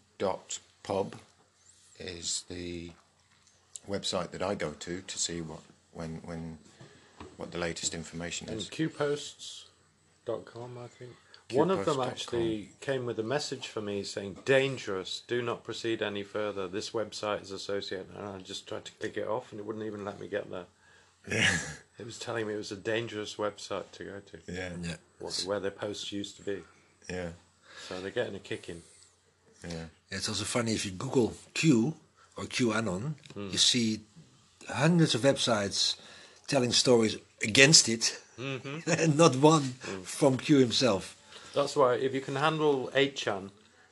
is 1.98 2.44
the 2.48 2.90
website 3.88 4.30
that 4.32 4.42
I 4.42 4.54
go 4.54 4.72
to 4.72 5.00
to 5.00 5.18
see 5.18 5.40
what 5.40 5.60
when 5.92 6.16
when 6.24 6.58
what 7.36 7.52
the 7.52 7.58
latest 7.58 7.94
information 7.94 8.48
And 8.48 8.58
is. 8.58 8.68
qposts.com, 8.68 10.78
I 10.82 10.86
think. 10.88 11.12
One 11.52 11.70
of 11.70 11.84
them 11.84 11.96
Qposts.com. 11.98 12.08
actually 12.08 12.70
came 12.80 13.06
with 13.06 13.18
a 13.20 13.22
message 13.22 13.68
for 13.68 13.80
me 13.80 14.02
saying, 14.02 14.38
dangerous, 14.44 15.22
do 15.28 15.40
not 15.42 15.62
proceed 15.62 16.02
any 16.02 16.24
further. 16.24 16.66
This 16.66 16.90
website 16.90 17.42
is 17.42 17.52
associated. 17.52 18.08
And 18.16 18.26
I 18.28 18.38
just 18.38 18.66
tried 18.66 18.84
to 18.86 18.92
click 18.92 19.16
it 19.16 19.28
off 19.28 19.52
and 19.52 19.60
it 19.60 19.66
wouldn't 19.66 19.84
even 19.84 20.04
let 20.04 20.18
me 20.18 20.26
get 20.28 20.50
there. 20.50 20.64
Yeah, 21.30 21.56
It 21.98 22.04
was 22.06 22.18
telling 22.18 22.46
me 22.48 22.54
it 22.54 22.58
was 22.58 22.72
a 22.72 22.76
dangerous 22.76 23.36
website 23.36 23.90
to 23.92 24.04
go 24.04 24.20
to, 24.32 24.38
yeah, 24.52 24.70
Yeah. 24.82 24.96
what, 25.20 25.40
where 25.46 25.60
their 25.60 25.70
posts 25.70 26.10
used 26.12 26.36
to 26.38 26.42
be. 26.42 26.62
yeah, 27.08 27.30
So 27.88 28.00
they're 28.00 28.10
getting 28.10 28.34
a 28.34 28.40
kick 28.40 28.68
in. 28.68 28.82
Yeah. 29.64 29.84
It's 30.10 30.28
also 30.28 30.44
funny 30.44 30.72
if 30.72 30.84
you 30.84 30.92
Google 30.92 31.34
Q 31.54 31.94
or 32.36 32.44
QAnon, 32.44 33.14
hmm. 33.34 33.48
you 33.50 33.58
see 33.58 34.00
hundreds 34.68 35.14
of 35.14 35.22
websites 35.22 35.96
telling 36.46 36.72
stories 36.72 37.16
against 37.42 37.88
it, 37.88 38.20
mm-hmm. 38.38 38.88
and 38.90 39.16
not 39.16 39.36
one 39.36 39.74
hmm. 39.82 40.02
from 40.02 40.36
Q 40.36 40.58
himself. 40.58 41.16
That's 41.54 41.74
why 41.74 41.94
if 41.94 42.14
you 42.14 42.20
can 42.20 42.36
handle 42.36 42.90
8chan, 42.94 43.50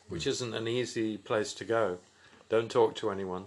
which 0.09 0.25
hmm. 0.25 0.30
isn't 0.30 0.54
an 0.54 0.68
easy 0.68 1.16
place 1.16 1.52
to 1.54 1.64
go, 1.64 1.99
don't 2.49 2.71
talk 2.71 2.94
to 2.97 3.11
anyone. 3.11 3.47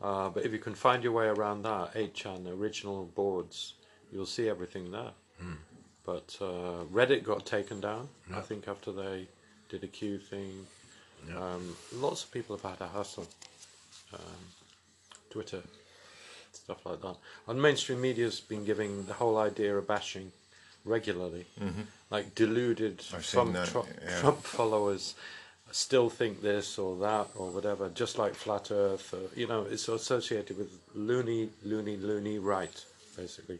Uh, 0.00 0.28
but 0.28 0.44
if 0.44 0.52
you 0.52 0.58
can 0.58 0.74
find 0.74 1.02
your 1.02 1.12
way 1.12 1.26
around 1.26 1.62
that, 1.62 1.94
8chan, 1.94 2.46
original 2.46 3.06
boards, 3.16 3.74
you'll 4.12 4.26
see 4.26 4.48
everything 4.48 4.92
there. 4.92 5.10
But 6.08 6.38
uh, 6.40 6.84
Reddit 6.90 7.22
got 7.22 7.44
taken 7.44 7.82
down, 7.82 8.08
I 8.34 8.40
think, 8.40 8.66
after 8.66 8.92
they 8.92 9.28
did 9.68 9.84
a 9.84 9.86
Q 9.86 10.18
thing. 10.18 10.66
Um, 11.36 11.76
lots 11.94 12.24
of 12.24 12.30
people 12.32 12.56
have 12.56 12.70
had 12.70 12.80
a 12.80 12.88
hassle. 12.88 13.26
Um, 14.12 14.20
Twitter, 15.30 15.62
stuff 16.52 16.84
like 16.86 17.02
that. 17.02 17.16
And 17.46 17.60
mainstream 17.60 18.00
media's 18.00 18.40
been 18.40 18.64
giving 18.64 19.04
the 19.06 19.14
whole 19.14 19.36
idea 19.38 19.76
of 19.76 19.86
bashing 19.86 20.32
regularly. 20.84 21.46
Like 22.10 22.34
deluded 22.34 23.00
Trump, 23.22 23.52
that, 23.52 23.68
Trump, 23.68 23.88
yeah. 24.02 24.20
Trump 24.20 24.42
followers 24.42 25.14
still 25.70 26.08
think 26.08 26.40
this 26.40 26.78
or 26.78 26.96
that 27.00 27.28
or 27.36 27.50
whatever, 27.50 27.90
just 27.90 28.16
like 28.16 28.34
flat 28.34 28.70
Earth. 28.70 29.12
Or, 29.12 29.38
you 29.38 29.46
know, 29.46 29.66
it's 29.70 29.88
associated 29.88 30.56
with 30.56 30.72
loony, 30.94 31.50
loony, 31.62 31.96
loony 31.98 32.38
right, 32.38 32.84
basically. 33.16 33.58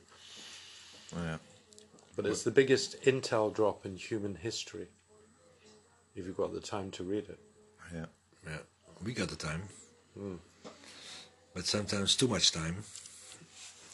yeah. 1.14 1.36
But 2.16 2.26
it's 2.26 2.42
the 2.42 2.50
biggest 2.50 3.00
intel 3.02 3.54
drop 3.54 3.86
in 3.86 3.96
human 3.96 4.34
history. 4.34 4.88
If 6.16 6.26
you've 6.26 6.36
got 6.36 6.52
the 6.52 6.60
time 6.60 6.90
to 6.92 7.04
read 7.04 7.28
it. 7.28 7.38
Yeah. 7.94 8.06
Yeah, 8.46 8.58
we 9.04 9.12
got 9.12 9.28
the 9.28 9.36
time, 9.36 9.62
but 11.54 11.66
sometimes 11.66 12.16
too 12.16 12.28
much 12.28 12.52
time, 12.52 12.84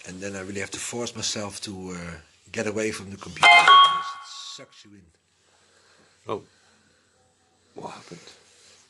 and 0.07 0.21
then 0.21 0.37
I 0.37 0.41
really 0.41 0.61
have 0.61 0.71
to 0.73 0.79
force 0.79 1.15
myself 1.17 1.61
to 1.63 1.91
uh, 1.93 1.97
get 2.53 2.67
away 2.67 2.91
from 2.93 3.11
the 3.11 3.17
computer 3.17 3.49
because 3.49 4.07
it 4.23 4.29
sucks 4.57 4.85
you 4.85 4.91
in. 4.93 5.03
Oh, 6.29 6.43
What 7.75 7.91
happened? 7.93 8.21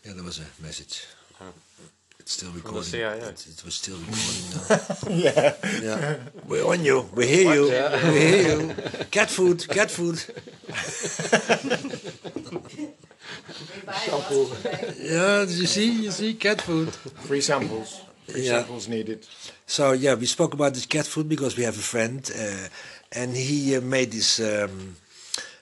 Yeah, 0.05 0.13
there 0.15 0.25
was 0.25 0.39
a 0.39 0.47
message. 0.63 1.05
Oh. 1.41 1.53
It's 2.21 2.33
still 2.33 2.51
the 2.51 2.59
recording. 2.59 2.83
CIA. 2.85 3.19
It, 3.19 3.47
it 3.49 3.63
was 3.65 3.75
still 3.75 3.97
recording 4.07 4.45
now. 4.55 5.25
yeah. 5.25 5.55
Yeah. 5.83 6.17
We're 6.47 6.65
on 6.67 6.85
you. 6.85 7.07
We 7.15 7.27
hear 7.27 7.55
you. 7.55 7.63
We 7.65 8.19
hear 8.21 8.61
you. 8.61 8.75
Cat 9.11 9.31
food. 9.31 9.67
Cat 9.69 9.91
food. 9.91 10.23
Yeah, 15.01 15.43
you 15.43 15.67
see, 15.67 15.91
you 16.05 16.11
see, 16.11 16.35
cat 16.35 16.61
food. 16.63 16.91
Free 17.27 17.41
samples. 17.41 18.01
Free 18.29 18.43
Yeah. 18.47 18.61
samples 18.61 18.89
needed. 18.89 19.27
So 19.67 19.93
yeah, 19.93 20.15
we 20.15 20.27
spoke 20.27 20.55
about 20.55 20.75
this 20.75 20.87
cat 20.87 21.07
food 21.07 21.29
because 21.29 21.57
we 21.57 21.65
have 21.65 21.77
a 21.77 21.83
friend, 21.83 22.31
uh, 22.39 22.69
and 23.13 23.37
he 23.37 23.77
uh, 23.77 23.81
made 23.81 24.11
this. 24.13 24.41
Um, 24.41 24.97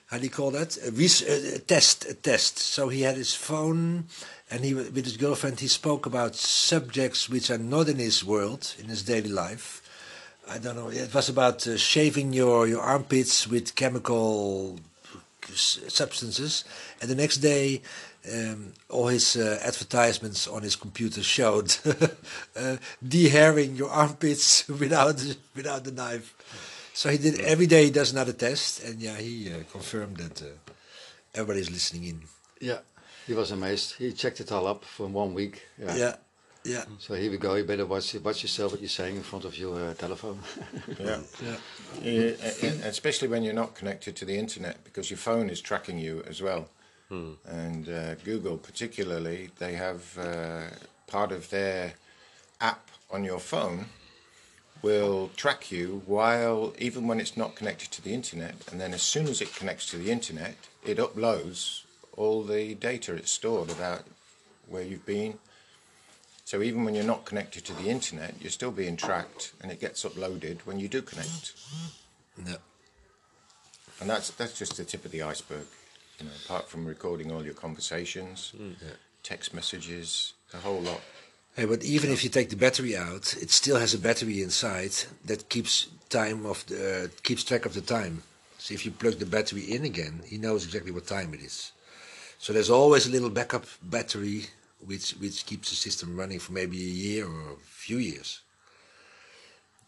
how 0.07 0.17
do 0.19 0.23
you 0.23 0.29
call 0.29 0.51
that? 0.51 0.77
A, 0.85 0.91
res- 0.91 1.23
a, 1.27 1.55
a 1.55 1.59
test. 1.59 2.05
A 2.09 2.13
test. 2.13 2.59
So 2.59 2.89
he 2.89 3.01
had 3.01 3.15
his 3.17 3.33
phone, 3.35 4.05
and 4.51 4.63
he 4.63 4.73
with 4.73 5.03
his 5.05 5.17
girlfriend 5.17 5.59
he 5.59 5.67
spoke 5.67 6.05
about 6.05 6.35
subjects 6.35 7.29
which 7.29 7.49
are 7.49 7.57
not 7.57 7.87
in 7.89 7.97
his 7.97 8.23
world, 8.23 8.75
in 8.79 8.87
his 8.89 9.03
daily 9.03 9.29
life. 9.29 9.81
I 10.47 10.57
don't 10.57 10.75
know. 10.75 10.89
It 10.89 11.13
was 11.13 11.29
about 11.29 11.65
uh, 11.67 11.77
shaving 11.77 12.33
your 12.33 12.67
your 12.67 12.81
armpits 12.81 13.47
with 13.47 13.75
chemical 13.75 14.79
s- 14.79 14.81
substances, 15.51 16.65
and 17.01 17.09
the 17.09 17.15
next 17.15 17.37
day. 17.37 17.81
Um, 18.25 18.71
all 18.87 19.07
his 19.07 19.35
uh, 19.35 19.59
advertisements 19.61 20.47
on 20.47 20.61
his 20.63 20.77
computer 20.77 21.21
showed 21.21 21.75
uh, 22.55 22.77
de-hairing 23.05 23.75
your 23.75 23.89
armpits 23.89 24.65
without 24.79 25.21
without 25.53 25.83
the 25.83 25.91
knife. 25.91 26.33
So 26.93 27.09
he 27.09 27.17
did 27.17 27.41
every 27.41 27.67
day. 27.67 27.83
He 27.83 27.91
does 27.91 28.13
another 28.13 28.31
test, 28.31 28.81
and 28.85 29.01
yeah, 29.01 29.17
he 29.17 29.51
uh, 29.51 29.63
confirmed 29.69 30.17
that 30.17 30.41
uh, 30.41 30.45
everybody's 31.35 31.69
listening 31.69 32.05
in. 32.05 32.21
Yeah, 32.61 32.79
he 33.27 33.33
was 33.33 33.51
amazed. 33.51 33.95
He 33.97 34.13
checked 34.13 34.39
it 34.39 34.51
all 34.53 34.67
up 34.67 34.85
for 34.85 35.07
one 35.07 35.33
week. 35.33 35.63
Yeah. 35.77 35.95
Yeah, 35.95 36.15
yeah, 36.65 36.85
So 36.99 37.15
here 37.15 37.29
we 37.31 37.37
go. 37.37 37.55
You 37.55 37.63
better 37.63 37.85
watch 37.85 38.15
watch 38.15 38.43
yourself 38.43 38.71
what 38.71 38.81
you're 38.81 38.89
saying 38.89 39.17
in 39.17 39.23
front 39.23 39.45
of 39.45 39.57
your 39.57 39.79
uh, 39.89 39.93
telephone. 39.93 40.39
Yeah. 40.99 41.19
yeah. 41.41 41.57
Yeah, 42.01 42.31
e- 42.61 42.81
especially 42.83 43.27
when 43.27 43.43
you're 43.43 43.53
not 43.53 43.75
connected 43.75 44.15
to 44.17 44.25
the 44.25 44.37
internet 44.37 44.83
because 44.83 45.09
your 45.09 45.17
phone 45.17 45.49
is 45.49 45.61
tracking 45.61 45.97
you 45.99 46.23
as 46.27 46.41
well. 46.41 46.69
And 47.45 47.87
uh, 47.89 48.15
Google, 48.15 48.57
particularly, 48.57 49.51
they 49.59 49.73
have 49.73 50.17
uh, 50.17 50.63
part 51.05 51.31
of 51.31 51.51
their 51.51 51.93
app 52.59 52.89
on 53.11 53.23
your 53.23 53.39
phone 53.39 53.85
will 54.81 55.29
track 55.35 55.71
you 55.71 56.01
while 56.07 56.73
even 56.79 57.07
when 57.07 57.19
it's 57.19 57.37
not 57.37 57.55
connected 57.55 57.91
to 57.91 58.01
the 58.01 58.13
internet. 58.13 58.55
And 58.71 58.81
then 58.81 58.93
as 58.93 59.03
soon 59.03 59.27
as 59.27 59.41
it 59.41 59.55
connects 59.55 59.85
to 59.91 59.97
the 59.97 60.11
internet, 60.11 60.55
it 60.83 60.97
uploads 60.97 61.83
all 62.17 62.43
the 62.43 62.73
data 62.75 63.13
it's 63.13 63.31
stored 63.31 63.69
about 63.69 64.03
where 64.67 64.83
you've 64.83 65.05
been. 65.05 65.37
So 66.53 66.61
even 66.61 66.83
when 66.83 66.93
you're 66.93 67.03
not 67.03 67.25
connected 67.25 67.65
to 67.65 67.73
the 67.73 67.89
internet, 67.89 68.35
you're 68.39 68.51
still 68.51 68.69
being 68.69 68.95
tracked, 68.95 69.53
and 69.59 69.71
it 69.71 69.79
gets 69.79 70.03
uploaded 70.03 70.59
when 70.67 70.79
you 70.79 70.87
do 70.87 71.01
connect. 71.01 71.53
yeah. 72.45 72.57
And 73.99 74.07
that's 74.07 74.29
that's 74.29 74.59
just 74.59 74.77
the 74.77 74.83
tip 74.83 75.03
of 75.03 75.09
the 75.09 75.23
iceberg. 75.23 75.65
You 76.19 76.27
know, 76.27 76.31
apart 76.45 76.69
from 76.69 76.85
recording 76.85 77.31
all 77.31 77.43
your 77.43 77.55
conversations, 77.55 78.53
text 79.23 79.55
messages, 79.55 80.33
a 80.53 80.57
whole 80.57 80.79
lot. 80.81 81.01
Hey, 81.55 81.65
but 81.65 81.83
even 81.83 82.11
if 82.11 82.23
you 82.23 82.29
take 82.29 82.51
the 82.51 82.55
battery 82.55 82.95
out, 82.95 83.35
it 83.41 83.49
still 83.49 83.79
has 83.79 83.95
a 83.95 83.97
battery 83.97 84.43
inside 84.43 84.93
that 85.25 85.49
keeps 85.49 85.87
time 86.09 86.45
of 86.45 86.63
the 86.67 87.05
uh, 87.05 87.07
keeps 87.23 87.43
track 87.43 87.65
of 87.65 87.73
the 87.73 87.81
time. 87.81 88.21
So 88.59 88.75
if 88.75 88.85
you 88.85 88.91
plug 88.91 89.15
the 89.17 89.25
battery 89.25 89.63
in 89.63 89.85
again, 89.85 90.21
he 90.23 90.37
knows 90.37 90.65
exactly 90.65 90.91
what 90.91 91.07
time 91.07 91.33
it 91.33 91.41
is. 91.41 91.71
So 92.37 92.53
there's 92.53 92.69
always 92.69 93.07
a 93.07 93.11
little 93.11 93.31
backup 93.31 93.65
battery 93.81 94.49
which 94.85 95.11
which 95.19 95.45
keeps 95.45 95.69
the 95.69 95.75
system 95.75 96.15
running 96.17 96.39
for 96.39 96.51
maybe 96.53 96.77
a 96.77 96.95
year 97.07 97.25
or 97.27 97.53
a 97.53 97.57
few 97.57 97.97
years. 97.97 98.41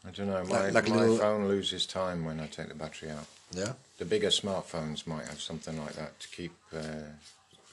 I 0.08 0.12
don't 0.12 0.28
know. 0.28 0.44
My, 0.46 0.66
Like- 0.66 0.74
like 0.74 0.90
my 0.90 0.96
little- 0.98 1.18
phone 1.18 1.48
loses 1.48 1.86
time 1.88 2.26
when 2.26 2.40
I 2.40 2.48
take 2.48 2.68
the 2.70 2.76
battery 2.76 3.10
out. 3.10 3.26
Yeah. 3.52 3.74
The 3.98 4.06
bigger 4.06 4.30
smartphones 4.30 5.08
might 5.08 5.26
have 5.28 5.42
something 5.42 5.78
like 5.84 5.94
that 5.96 6.20
to 6.20 6.28
keep 6.28 6.54
uh, 6.74 7.10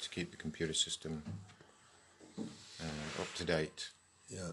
to 0.03 0.09
keep 0.11 0.31
the 0.31 0.37
computer 0.37 0.75
system 0.75 1.23
uh, 2.39 3.21
up 3.23 3.33
to 3.35 3.45
date. 3.45 3.91
Yeah. 4.29 4.53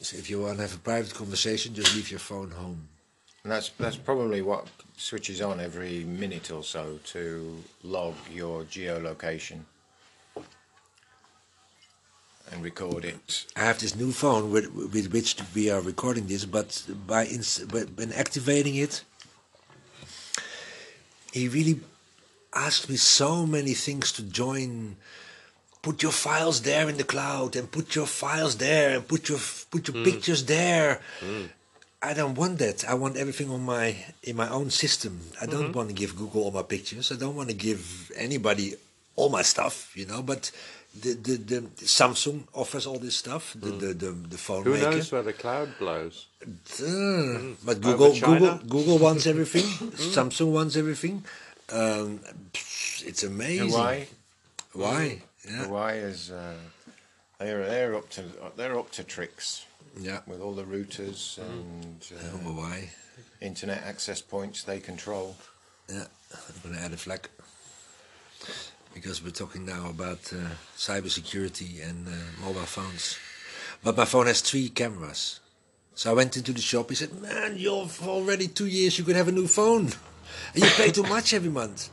So 0.00 0.16
if 0.16 0.28
you 0.30 0.40
want 0.42 0.56
to 0.56 0.62
have 0.62 0.74
a 0.74 0.78
private 0.78 1.14
conversation, 1.14 1.74
just 1.74 1.94
leave 1.94 2.10
your 2.10 2.20
phone 2.20 2.50
home. 2.50 2.88
And 3.44 3.52
that's 3.52 3.70
that's 3.78 3.96
probably 3.96 4.40
what 4.42 4.66
switches 4.96 5.40
on 5.40 5.58
every 5.60 6.04
minute 6.04 6.50
or 6.50 6.62
so 6.62 6.98
to 7.06 7.62
log 7.82 8.14
your 8.32 8.62
geolocation 8.64 9.64
and 12.52 12.62
record 12.62 13.04
it. 13.04 13.46
I 13.56 13.60
have 13.60 13.78
this 13.80 13.96
new 13.96 14.12
phone 14.12 14.50
with, 14.52 14.70
with 14.74 15.12
which 15.12 15.36
we 15.54 15.70
are 15.70 15.80
recording 15.80 16.26
this, 16.26 16.44
but 16.44 16.82
by 17.06 17.24
ins- 17.24 17.64
but 17.70 17.96
when 17.96 18.12
activating 18.12 18.74
it, 18.76 19.02
he 21.32 21.48
really 21.48 21.80
asked 22.54 22.88
me 22.90 22.96
so 22.96 23.46
many 23.46 23.74
things 23.74 24.12
to 24.12 24.22
join. 24.22 24.96
Put 25.82 26.02
your 26.02 26.12
files 26.12 26.62
there 26.62 26.88
in 26.88 26.96
the 26.96 27.04
cloud, 27.04 27.56
and 27.56 27.70
put 27.70 27.94
your 27.96 28.06
files 28.06 28.56
there, 28.58 28.94
and 28.96 29.08
put 29.08 29.28
your 29.28 29.38
put 29.70 29.88
your 29.88 30.04
pictures 30.04 30.44
there. 30.44 31.00
I 32.04 32.14
don't 32.14 32.34
want 32.34 32.58
that. 32.58 32.84
I 32.88 32.94
want 32.94 33.16
everything 33.16 33.50
on 33.50 33.62
my 33.64 33.96
in 34.22 34.36
my 34.36 34.48
own 34.48 34.70
system. 34.70 35.20
I 35.40 35.46
don't 35.46 35.62
Mm-hmm. 35.64 35.72
want 35.78 35.88
to 35.88 35.94
give 35.94 36.16
Google 36.16 36.42
all 36.44 36.50
my 36.52 36.62
pictures. 36.62 37.10
I 37.10 37.16
don't 37.16 37.34
want 37.34 37.48
to 37.48 37.54
give 37.54 38.12
anybody 38.16 38.74
all 39.16 39.28
my 39.30 39.42
stuff, 39.42 39.92
you 39.96 40.06
know. 40.06 40.22
But 40.22 40.50
the 41.00 41.14
the, 41.14 41.36
the 41.36 41.60
Samsung 41.84 42.44
offers 42.54 42.86
all 42.86 42.98
this 42.98 43.16
stuff. 43.16 43.54
The 43.58 43.70
the, 43.70 43.94
the 43.94 44.10
the 44.34 44.38
phone 44.38 44.62
Mm. 44.62 44.66
Who 44.66 44.72
maker. 44.74 44.90
knows 44.90 45.12
where 45.12 45.22
the 45.22 45.32
cloud 45.32 45.68
blows? 45.78 46.26
Uh, 46.42 47.54
But 47.64 47.80
Google, 47.80 48.12
Google, 48.20 48.58
Google 48.68 48.98
wants 48.98 49.26
everything. 49.32 49.64
Samsung 49.96 50.52
wants 50.52 50.76
everything. 50.76 51.24
Um, 51.70 52.20
it's 53.04 53.22
amazing. 53.24 53.70
Huawei. 53.70 54.06
Why? 54.74 55.22
Yeah. 55.48 55.66
Huawei 55.66 56.02
is 56.04 56.30
uh, 56.30 56.54
they're 57.38 57.64
they're 57.64 57.94
up 57.96 58.08
to 58.10 58.22
they're 58.56 58.78
up 58.78 58.90
to 58.92 59.04
tricks 59.04 59.64
Yeah. 60.00 60.20
with 60.26 60.40
all 60.40 60.54
the 60.54 60.64
routers 60.64 61.38
and 61.38 62.04
uh, 62.12 62.50
why? 62.52 62.90
internet 63.40 63.82
access 63.84 64.20
points 64.22 64.62
they 64.64 64.80
control. 64.80 65.36
Yeah. 65.88 66.06
I'm 66.34 66.60
going 66.62 66.74
to 66.76 66.80
add 66.84 66.92
a 66.92 66.96
flag 66.96 67.28
because 68.94 69.22
we're 69.22 69.30
talking 69.30 69.64
now 69.66 69.88
about 69.88 70.32
uh, 70.32 70.54
cybersecurity 70.76 71.88
and 71.88 72.06
uh, 72.06 72.10
mobile 72.40 72.60
phones. 72.66 73.18
But 73.82 73.96
my 73.96 74.04
phone 74.04 74.26
has 74.26 74.40
three 74.40 74.68
cameras. 74.68 75.40
So 75.94 76.10
I 76.10 76.14
went 76.14 76.36
into 76.36 76.52
the 76.52 76.60
shop. 76.60 76.88
He 76.88 76.94
said, 76.94 77.12
"Man, 77.20 77.56
you're 77.56 77.88
already 78.06 78.48
two 78.48 78.66
years. 78.66 78.98
You 78.98 79.04
could 79.04 79.16
have 79.16 79.28
a 79.28 79.32
new 79.32 79.46
phone, 79.46 79.90
and 80.54 80.64
you 80.64 80.70
pay 80.76 80.90
too 80.90 81.02
much 81.02 81.34
every 81.34 81.50
month." 81.50 81.90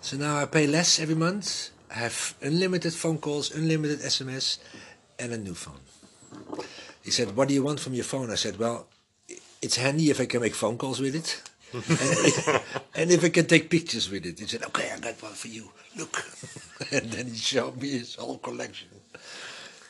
So 0.00 0.16
now 0.16 0.36
I 0.36 0.44
pay 0.46 0.66
less 0.66 1.00
every 1.00 1.14
month. 1.14 1.70
I 1.90 1.94
have 1.94 2.34
unlimited 2.42 2.92
phone 2.92 3.18
calls, 3.18 3.54
unlimited 3.54 4.00
SMS, 4.00 4.58
and 5.18 5.32
a 5.32 5.38
new 5.38 5.54
phone. 5.54 5.80
He 7.02 7.10
said, 7.10 7.36
"What 7.36 7.48
do 7.48 7.54
you 7.54 7.62
want 7.62 7.80
from 7.80 7.94
your 7.94 8.04
phone?" 8.04 8.30
I 8.30 8.36
said, 8.36 8.58
"Well, 8.58 8.88
it's 9.62 9.76
handy 9.76 10.10
if 10.10 10.20
I 10.20 10.26
can 10.26 10.42
make 10.42 10.54
phone 10.54 10.76
calls 10.76 11.00
with 11.00 11.14
it, 11.14 11.42
and, 11.74 12.60
and 12.94 13.10
if 13.10 13.24
I 13.24 13.28
can 13.30 13.46
take 13.46 13.68
pictures 13.70 14.10
with 14.10 14.24
it." 14.26 14.38
He 14.38 14.46
said, 14.46 14.62
"Okay, 14.64 14.90
I 14.94 14.98
got 15.00 15.22
one 15.22 15.32
for 15.32 15.48
you. 15.48 15.70
Look," 15.96 16.24
and 16.92 17.10
then 17.10 17.26
he 17.28 17.36
showed 17.36 17.76
me 17.80 17.90
his 17.90 18.14
whole 18.16 18.38
collection. 18.38 18.88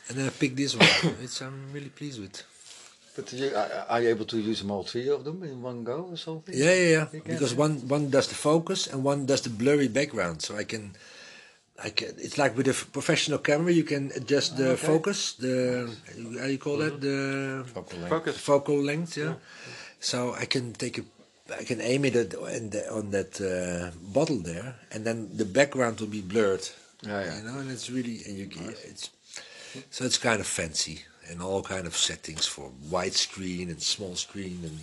And 0.07 0.17
then 0.17 0.27
I 0.27 0.29
picked 0.29 0.55
this 0.55 0.75
one, 0.75 0.87
which 1.21 1.41
I'm 1.41 1.71
really 1.73 1.89
pleased 1.89 2.19
with. 2.21 2.43
But 3.15 3.31
you, 3.31 3.55
are, 3.55 3.85
are 3.89 4.01
you 4.01 4.09
able 4.09 4.25
to 4.25 4.37
use 4.37 4.59
them 4.59 4.71
all 4.71 4.83
three 4.83 5.07
of 5.09 5.23
them 5.23 5.41
in 5.43 5.61
one 5.61 5.83
go 5.83 6.09
or 6.11 6.17
something? 6.17 6.53
Yeah, 6.55 6.73
yeah, 6.73 6.89
yeah. 7.13 7.19
Because 7.25 7.55
one 7.55 7.87
one 7.87 8.09
does 8.09 8.27
the 8.27 8.35
focus 8.35 8.87
and 8.87 9.03
one 9.03 9.25
does 9.25 9.41
the 9.41 9.49
blurry 9.49 9.87
background, 9.87 10.41
so 10.41 10.55
I 10.57 10.63
can. 10.65 10.95
I 11.77 11.89
can, 11.89 12.15
it's 12.17 12.37
like 12.37 12.55
with 12.55 12.69
a 12.69 12.73
professional 12.93 13.39
camera, 13.39 13.69
you 13.73 13.83
can 13.83 14.09
adjust 14.15 14.55
the 14.55 14.69
Okay. 14.79 14.87
focus, 14.87 15.33
the 15.33 15.91
how 16.39 16.47
you 16.47 16.57
call 16.57 16.77
that, 16.77 17.01
mm-hmm. 17.01 17.63
the 17.63 17.65
Focal 17.67 17.99
length. 17.99 18.09
Focus. 18.09 18.37
focal 18.37 18.77
length, 18.81 19.17
yeah. 19.17 19.33
So 19.99 20.33
I 20.39 20.45
can 20.45 20.71
take 20.71 20.99
a, 20.99 21.03
I 21.51 21.63
can 21.63 21.79
aim 21.81 22.05
it 22.05 22.15
at, 22.15 22.35
on, 22.35 22.69
the, 22.71 22.91
on 22.91 23.11
that 23.11 23.39
uh, 23.39 23.95
bottle 24.13 24.37
there, 24.37 24.75
and 24.91 25.05
then 25.05 25.29
the 25.37 25.45
background 25.45 25.99
will 25.99 26.07
be 26.07 26.21
blurred. 26.21 26.67
Yeah, 27.01 27.23
yeah. 27.23 27.37
You 27.37 27.43
know, 27.43 27.59
and 27.59 27.69
it's 27.71 27.89
really, 27.89 28.21
and 28.25 28.37
you, 28.37 28.47
can 28.47 28.69
it's, 28.69 29.11
so 29.91 30.05
it's 30.05 30.17
kind 30.17 30.39
of 30.39 30.47
fancy 30.47 31.01
and 31.29 31.41
all 31.41 31.61
kind 31.61 31.85
of 31.85 31.95
settings 31.95 32.45
for 32.45 32.71
widescreen 32.89 33.69
and 33.69 33.81
small 33.81 34.15
screen, 34.15 34.59
and 34.63 34.79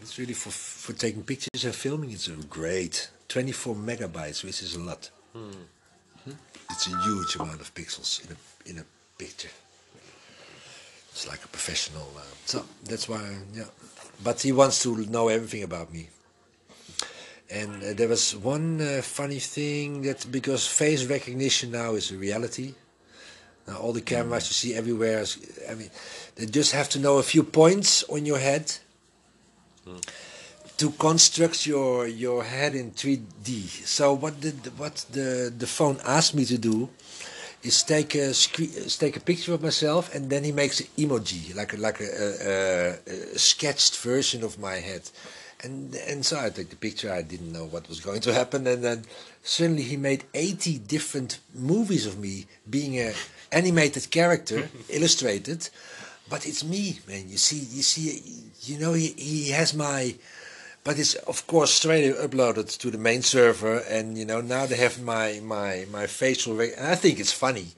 it's 0.00 0.18
really 0.18 0.34
for 0.34 0.50
for 0.50 0.92
taking 0.92 1.22
pictures 1.22 1.64
and 1.64 1.74
filming. 1.74 2.10
It's 2.10 2.28
a 2.28 2.32
great 2.32 3.10
24 3.28 3.76
megabytes, 3.76 4.42
which 4.44 4.62
is 4.62 4.74
a 4.74 4.80
lot. 4.80 5.10
It's 6.70 6.86
a 6.88 6.98
huge 7.02 7.36
amount 7.36 7.60
of 7.60 7.72
pixels 7.74 8.24
in 8.24 8.36
a 8.36 8.70
in 8.70 8.78
a 8.78 8.84
picture. 9.18 9.50
It's 11.12 11.28
like 11.28 11.44
a 11.44 11.48
professional. 11.48 12.10
Uh, 12.16 12.22
so 12.44 12.64
that's 12.84 13.08
why, 13.08 13.22
yeah. 13.52 13.64
But 14.22 14.42
he 14.42 14.52
wants 14.52 14.82
to 14.82 14.96
know 15.06 15.28
everything 15.28 15.62
about 15.62 15.92
me. 15.92 16.08
And 17.50 17.82
uh, 17.82 17.92
there 17.92 18.08
was 18.08 18.34
one 18.36 18.80
uh, 18.80 19.02
funny 19.02 19.38
thing 19.38 20.02
that 20.02 20.26
because 20.30 20.66
face 20.66 21.04
recognition 21.04 21.72
now 21.72 21.94
is 21.94 22.10
a 22.10 22.16
reality. 22.16 22.74
Now 23.66 23.78
all 23.78 23.92
the 23.92 24.00
cameras 24.00 24.48
you 24.48 24.54
see 24.54 24.74
everywhere, 24.74 25.20
is, 25.20 25.38
I 25.70 25.74
mean, 25.74 25.90
they 26.36 26.46
just 26.46 26.72
have 26.72 26.88
to 26.90 26.98
know 26.98 27.18
a 27.18 27.22
few 27.22 27.42
points 27.42 28.04
on 28.04 28.26
your 28.26 28.38
head 28.38 28.72
to 30.76 30.90
construct 30.92 31.66
your 31.66 32.06
your 32.06 32.44
head 32.44 32.74
in 32.74 32.90
3D. 32.90 33.86
So 33.86 34.14
what 34.14 34.40
the 34.40 34.50
what 34.76 35.04
the 35.12 35.52
the 35.56 35.66
phone 35.66 35.98
asked 36.04 36.34
me 36.34 36.44
to 36.46 36.58
do 36.58 36.88
is 37.64 37.82
take 37.82 38.14
a 38.14 38.28
is 38.30 38.48
uh, 38.58 39.00
take 39.00 39.16
a 39.16 39.20
picture 39.20 39.54
of 39.54 39.62
myself, 39.62 40.14
and 40.14 40.30
then 40.30 40.44
he 40.44 40.52
makes 40.52 40.80
an 40.80 40.86
emoji, 40.98 41.54
like 41.56 41.72
a, 41.72 41.76
like 41.76 42.00
a, 42.00 42.98
a, 43.06 43.34
a 43.34 43.38
sketched 43.38 43.96
version 43.98 44.44
of 44.44 44.58
my 44.58 44.76
head. 44.76 45.10
And 45.62 45.94
and 45.94 46.24
so 46.24 46.38
I 46.38 46.50
took 46.50 46.68
the 46.68 46.76
picture. 46.76 47.10
I 47.12 47.22
didn't 47.22 47.52
know 47.52 47.64
what 47.64 47.88
was 47.88 48.00
going 48.00 48.20
to 48.22 48.34
happen, 48.34 48.66
and 48.66 48.84
then 48.84 49.04
suddenly 49.42 49.82
he 49.82 49.96
made 49.96 50.24
80 50.34 50.78
different 50.78 51.38
movies 51.54 52.06
of 52.06 52.18
me 52.18 52.46
being 52.68 52.98
a 52.98 53.14
animated 53.50 54.10
character, 54.10 54.68
illustrated. 54.90 55.68
But 56.28 56.46
it's 56.46 56.64
me, 56.64 57.00
man. 57.06 57.28
You 57.28 57.36
see, 57.36 57.58
you 57.58 57.82
see, 57.82 58.22
you 58.62 58.78
know, 58.78 58.94
he, 58.94 59.08
he 59.08 59.50
has 59.50 59.74
my 59.74 60.14
but 60.84 60.98
it's 60.98 61.14
of 61.14 61.46
course 61.46 61.72
straight 61.72 62.14
uploaded 62.16 62.76
to 62.78 62.90
the 62.90 62.98
main 62.98 63.22
server, 63.22 63.78
and 63.88 64.16
you 64.18 64.24
know 64.24 64.40
now 64.40 64.66
they 64.66 64.76
have 64.76 65.00
my 65.02 65.40
my 65.42 65.86
my 65.90 66.06
facial. 66.06 66.54
Rec- 66.54 66.76
and 66.76 66.86
I 66.86 66.94
think 66.94 67.18
it's 67.18 67.32
funny, 67.32 67.68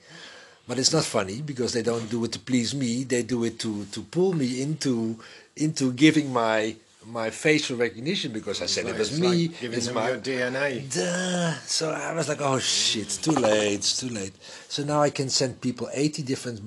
but 0.68 0.78
it's 0.78 0.92
not 0.92 1.04
funny 1.04 1.40
because 1.42 1.72
they 1.72 1.82
don't 1.82 2.10
do 2.10 2.24
it 2.24 2.32
to 2.32 2.38
please 2.40 2.74
me. 2.74 3.04
They 3.04 3.22
do 3.22 3.44
it 3.44 3.58
to 3.60 3.84
to 3.86 4.00
pull 4.02 4.32
me 4.32 4.60
into 4.60 5.18
into 5.56 5.92
giving 5.92 6.32
my 6.32 6.76
my 7.06 7.30
facial 7.30 7.76
recognition 7.76 8.32
because 8.32 8.60
I 8.60 8.66
said 8.66 8.86
it 8.86 8.98
was 8.98 9.10
It's 9.12 9.20
me. 9.20 9.46
like 9.48 9.60
giving 9.60 9.76
it's 9.78 9.86
them 9.86 9.94
my 9.94 10.08
your 10.10 10.18
DNA. 10.18 10.92
Duh. 10.92 11.52
So 11.64 11.90
I 11.90 12.12
was 12.12 12.28
like, 12.28 12.40
oh 12.40 12.58
shit, 12.58 13.08
too 13.22 13.30
late, 13.30 13.74
it's 13.74 13.96
too 14.00 14.08
late. 14.08 14.32
So 14.68 14.82
now 14.82 15.00
I 15.02 15.10
can 15.10 15.30
send 15.30 15.60
people 15.60 15.88
80 15.94 16.22
different 16.24 16.60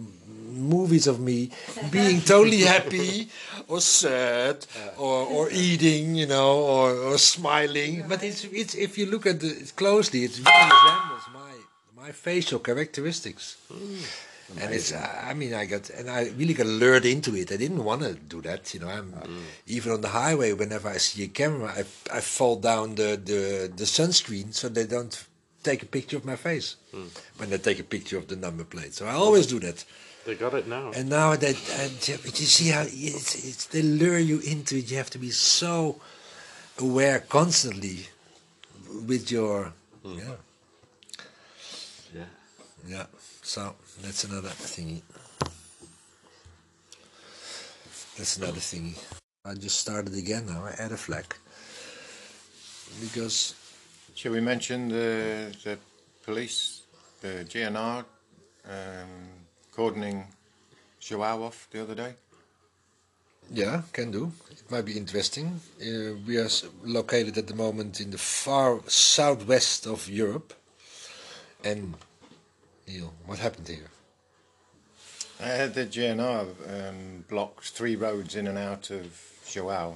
movies 0.62 1.08
of 1.08 1.19
me 1.19 1.52
being 1.91 2.22
totally 2.22 2.62
happy 2.76 3.30
or 3.67 3.82
sad 3.82 4.65
or, 4.98 5.26
or 5.26 5.50
eating, 5.52 6.15
you 6.15 6.28
know, 6.28 6.60
or, 6.60 6.91
or 6.91 7.17
smiling. 7.17 8.06
But 8.08 8.24
it's, 8.24 8.43
it's 8.45 8.76
if 8.76 8.98
you 8.98 9.06
look 9.06 9.26
at 9.26 9.43
it 9.43 9.74
closely, 9.76 10.24
it 10.24 10.38
really 10.38 10.63
resembles 10.63 11.26
my, 11.34 12.04
my 12.04 12.12
facial 12.12 12.60
characteristics. 12.60 13.58
Mm. 13.72 14.26
And 14.62 14.74
it's, 14.74 14.93
I 14.93 15.34
mean, 15.36 15.54
I 15.54 15.65
got, 15.65 15.89
and 15.91 16.10
I 16.10 16.30
really 16.36 16.56
got 16.56 16.65
lured 16.65 17.06
into 17.06 17.36
it. 17.36 17.52
I 17.52 17.58
didn't 17.58 17.84
want 17.84 18.02
to 18.02 18.15
do 18.15 18.41
that, 18.41 18.74
you 18.74 18.80
know. 18.80 18.88
I'm 18.88 19.12
mm. 19.12 19.41
even 19.67 19.91
on 19.91 20.02
the 20.02 20.08
highway. 20.08 20.54
Whenever 20.54 20.89
I 20.89 20.98
see 20.98 21.24
a 21.24 21.28
camera, 21.28 21.72
I, 21.76 21.82
I 22.12 22.19
fall 22.19 22.56
down 22.56 22.95
the, 22.95 23.19
the 23.24 23.72
the 23.76 23.84
sunscreen 23.84 24.54
so 24.54 24.67
they 24.67 24.88
don't 24.88 25.24
take 25.63 25.84
a 25.84 25.86
picture 25.86 26.17
of 26.17 26.26
my 26.26 26.36
face 26.36 26.78
mm. 26.93 27.10
when 27.38 27.50
they 27.50 27.58
take 27.58 27.80
a 27.80 27.84
picture 27.84 28.17
of 28.17 28.28
the 28.28 28.36
number 28.36 28.63
plate. 28.63 28.93
So 28.93 29.06
I 29.06 29.13
always 29.13 29.45
do 29.48 29.60
that. 29.60 29.84
They 30.26 30.36
got 30.36 30.54
it 30.54 30.68
now. 30.68 30.92
And 30.96 31.10
now 31.10 31.36
that, 31.36 31.56
and 31.80 32.08
you 32.08 32.16
you 32.24 32.46
see 32.48 32.70
how 32.70 32.82
it's, 32.86 33.36
it's, 33.48 33.66
they 33.68 33.82
lure 33.82 34.20
you 34.20 34.40
into 34.40 34.78
it. 34.78 34.92
You 34.92 34.98
have 34.98 35.10
to 35.12 35.18
be 35.18 35.32
so 35.32 36.00
aware 36.78 37.20
constantly 37.20 38.08
with 39.08 39.32
your, 39.32 39.74
yeah, 40.04 40.36
Yeah. 42.14 42.26
yeah. 42.88 43.06
So 43.42 43.76
that's 44.02 44.24
another 44.26 44.50
thingy. 44.50 45.02
That's 48.18 48.38
another 48.38 48.60
thingy. 48.60 48.96
I 49.46 49.54
just 49.56 49.80
started 49.80 50.14
again 50.14 50.46
now. 50.46 50.66
I 50.66 50.72
add 50.78 50.92
a 50.92 50.98
flag 50.98 51.26
because 53.02 53.56
Shall 54.20 54.34
we 54.34 54.42
mention 54.42 54.90
the 54.90 55.56
the 55.64 55.78
police, 56.26 56.82
the 57.22 57.46
GNR, 57.48 58.04
um, 58.68 59.38
cordoning 59.80 60.26
Joao 61.00 61.44
off 61.44 61.70
the 61.72 61.82
other 61.82 61.96
day? 61.96 62.13
Yeah, 63.50 63.84
can 63.94 64.12
do. 64.12 64.34
It 64.52 64.70
might 64.70 64.84
be 64.84 64.98
interesting. 64.98 65.62
Uh, 65.82 66.15
we 66.28 66.38
are 66.38 66.50
located 66.84 67.38
at 67.38 67.48
the 67.48 67.56
moment 67.56 68.02
in 68.02 68.12
the 68.12 68.18
far 68.18 68.82
southwest 68.88 69.88
of 69.88 70.10
Europe. 70.10 70.54
And, 71.63 71.94
Neil, 72.89 73.13
what 73.26 73.39
happened 73.39 73.70
here? 73.70 73.89
Uh, 75.39 75.68
the 75.68 75.86
GNR 75.86 76.48
um, 76.76 77.24
blocked 77.30 77.70
three 77.70 77.96
roads 77.96 78.36
in 78.36 78.48
and 78.48 78.58
out 78.58 78.89
of 78.92 79.06
Joao, 79.50 79.96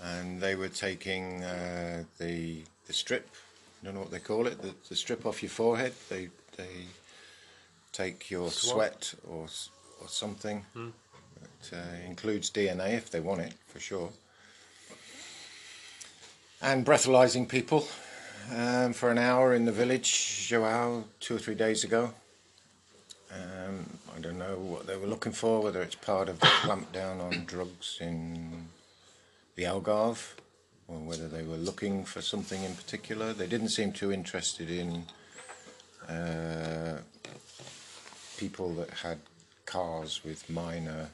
and 0.00 0.40
they 0.40 0.54
were 0.54 0.68
taking 0.68 1.42
uh, 1.42 2.04
the 2.18 2.62
the 2.86 2.92
strip. 2.92 3.28
I 3.82 3.86
don't 3.86 3.94
know 3.94 4.02
what 4.02 4.12
they 4.12 4.20
call 4.20 4.46
it. 4.46 4.62
The, 4.62 4.72
the 4.88 4.94
strip 4.94 5.26
off 5.26 5.42
your 5.42 5.50
forehead. 5.50 5.94
They 6.08 6.28
they 6.56 6.86
take 7.98 8.30
your 8.30 8.50
Swab. 8.50 8.74
sweat 8.74 9.14
or 9.28 9.46
or 10.00 10.08
something. 10.08 10.64
It 11.60 11.72
uh, 11.72 12.06
includes 12.06 12.50
DNA 12.50 12.94
if 12.94 13.10
they 13.10 13.20
want 13.20 13.40
it 13.40 13.54
for 13.66 13.80
sure. 13.80 14.10
And 16.62 16.86
breathalyzing 16.86 17.48
people 17.48 17.88
um, 18.54 18.92
for 18.92 19.10
an 19.10 19.18
hour 19.18 19.54
in 19.54 19.64
the 19.64 19.72
village, 19.72 20.46
Joao, 20.48 21.04
two 21.20 21.36
or 21.36 21.38
three 21.38 21.54
days 21.54 21.84
ago. 21.84 22.12
Um, 23.32 23.98
I 24.12 24.18
I 24.18 24.20
don't 24.20 24.38
know 24.38 24.56
what 24.58 24.88
they 24.88 24.96
were 24.96 25.06
looking 25.06 25.30
for, 25.30 25.62
whether 25.62 25.80
it's 25.80 25.94
part 25.94 26.28
of 26.28 26.40
the 26.40 26.46
clampdown 26.46 27.20
on 27.20 27.44
drugs 27.44 27.98
in 28.00 28.66
the 29.54 29.62
Algarve, 29.62 30.34
or 30.88 30.98
whether 30.98 31.28
they 31.28 31.44
were 31.44 31.56
looking 31.56 32.04
for 32.04 32.20
something 32.20 32.64
in 32.64 32.74
particular. 32.74 33.32
They 33.32 33.46
didn't 33.46 33.68
seem 33.68 33.92
too 33.92 34.10
interested 34.10 34.68
in 34.68 35.04
uh, 36.08 36.98
people 38.38 38.72
that 38.74 38.90
had 38.90 39.18
cars 39.66 40.22
with 40.24 40.48
minor 40.48 41.08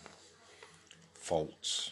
faults. 1.14 1.90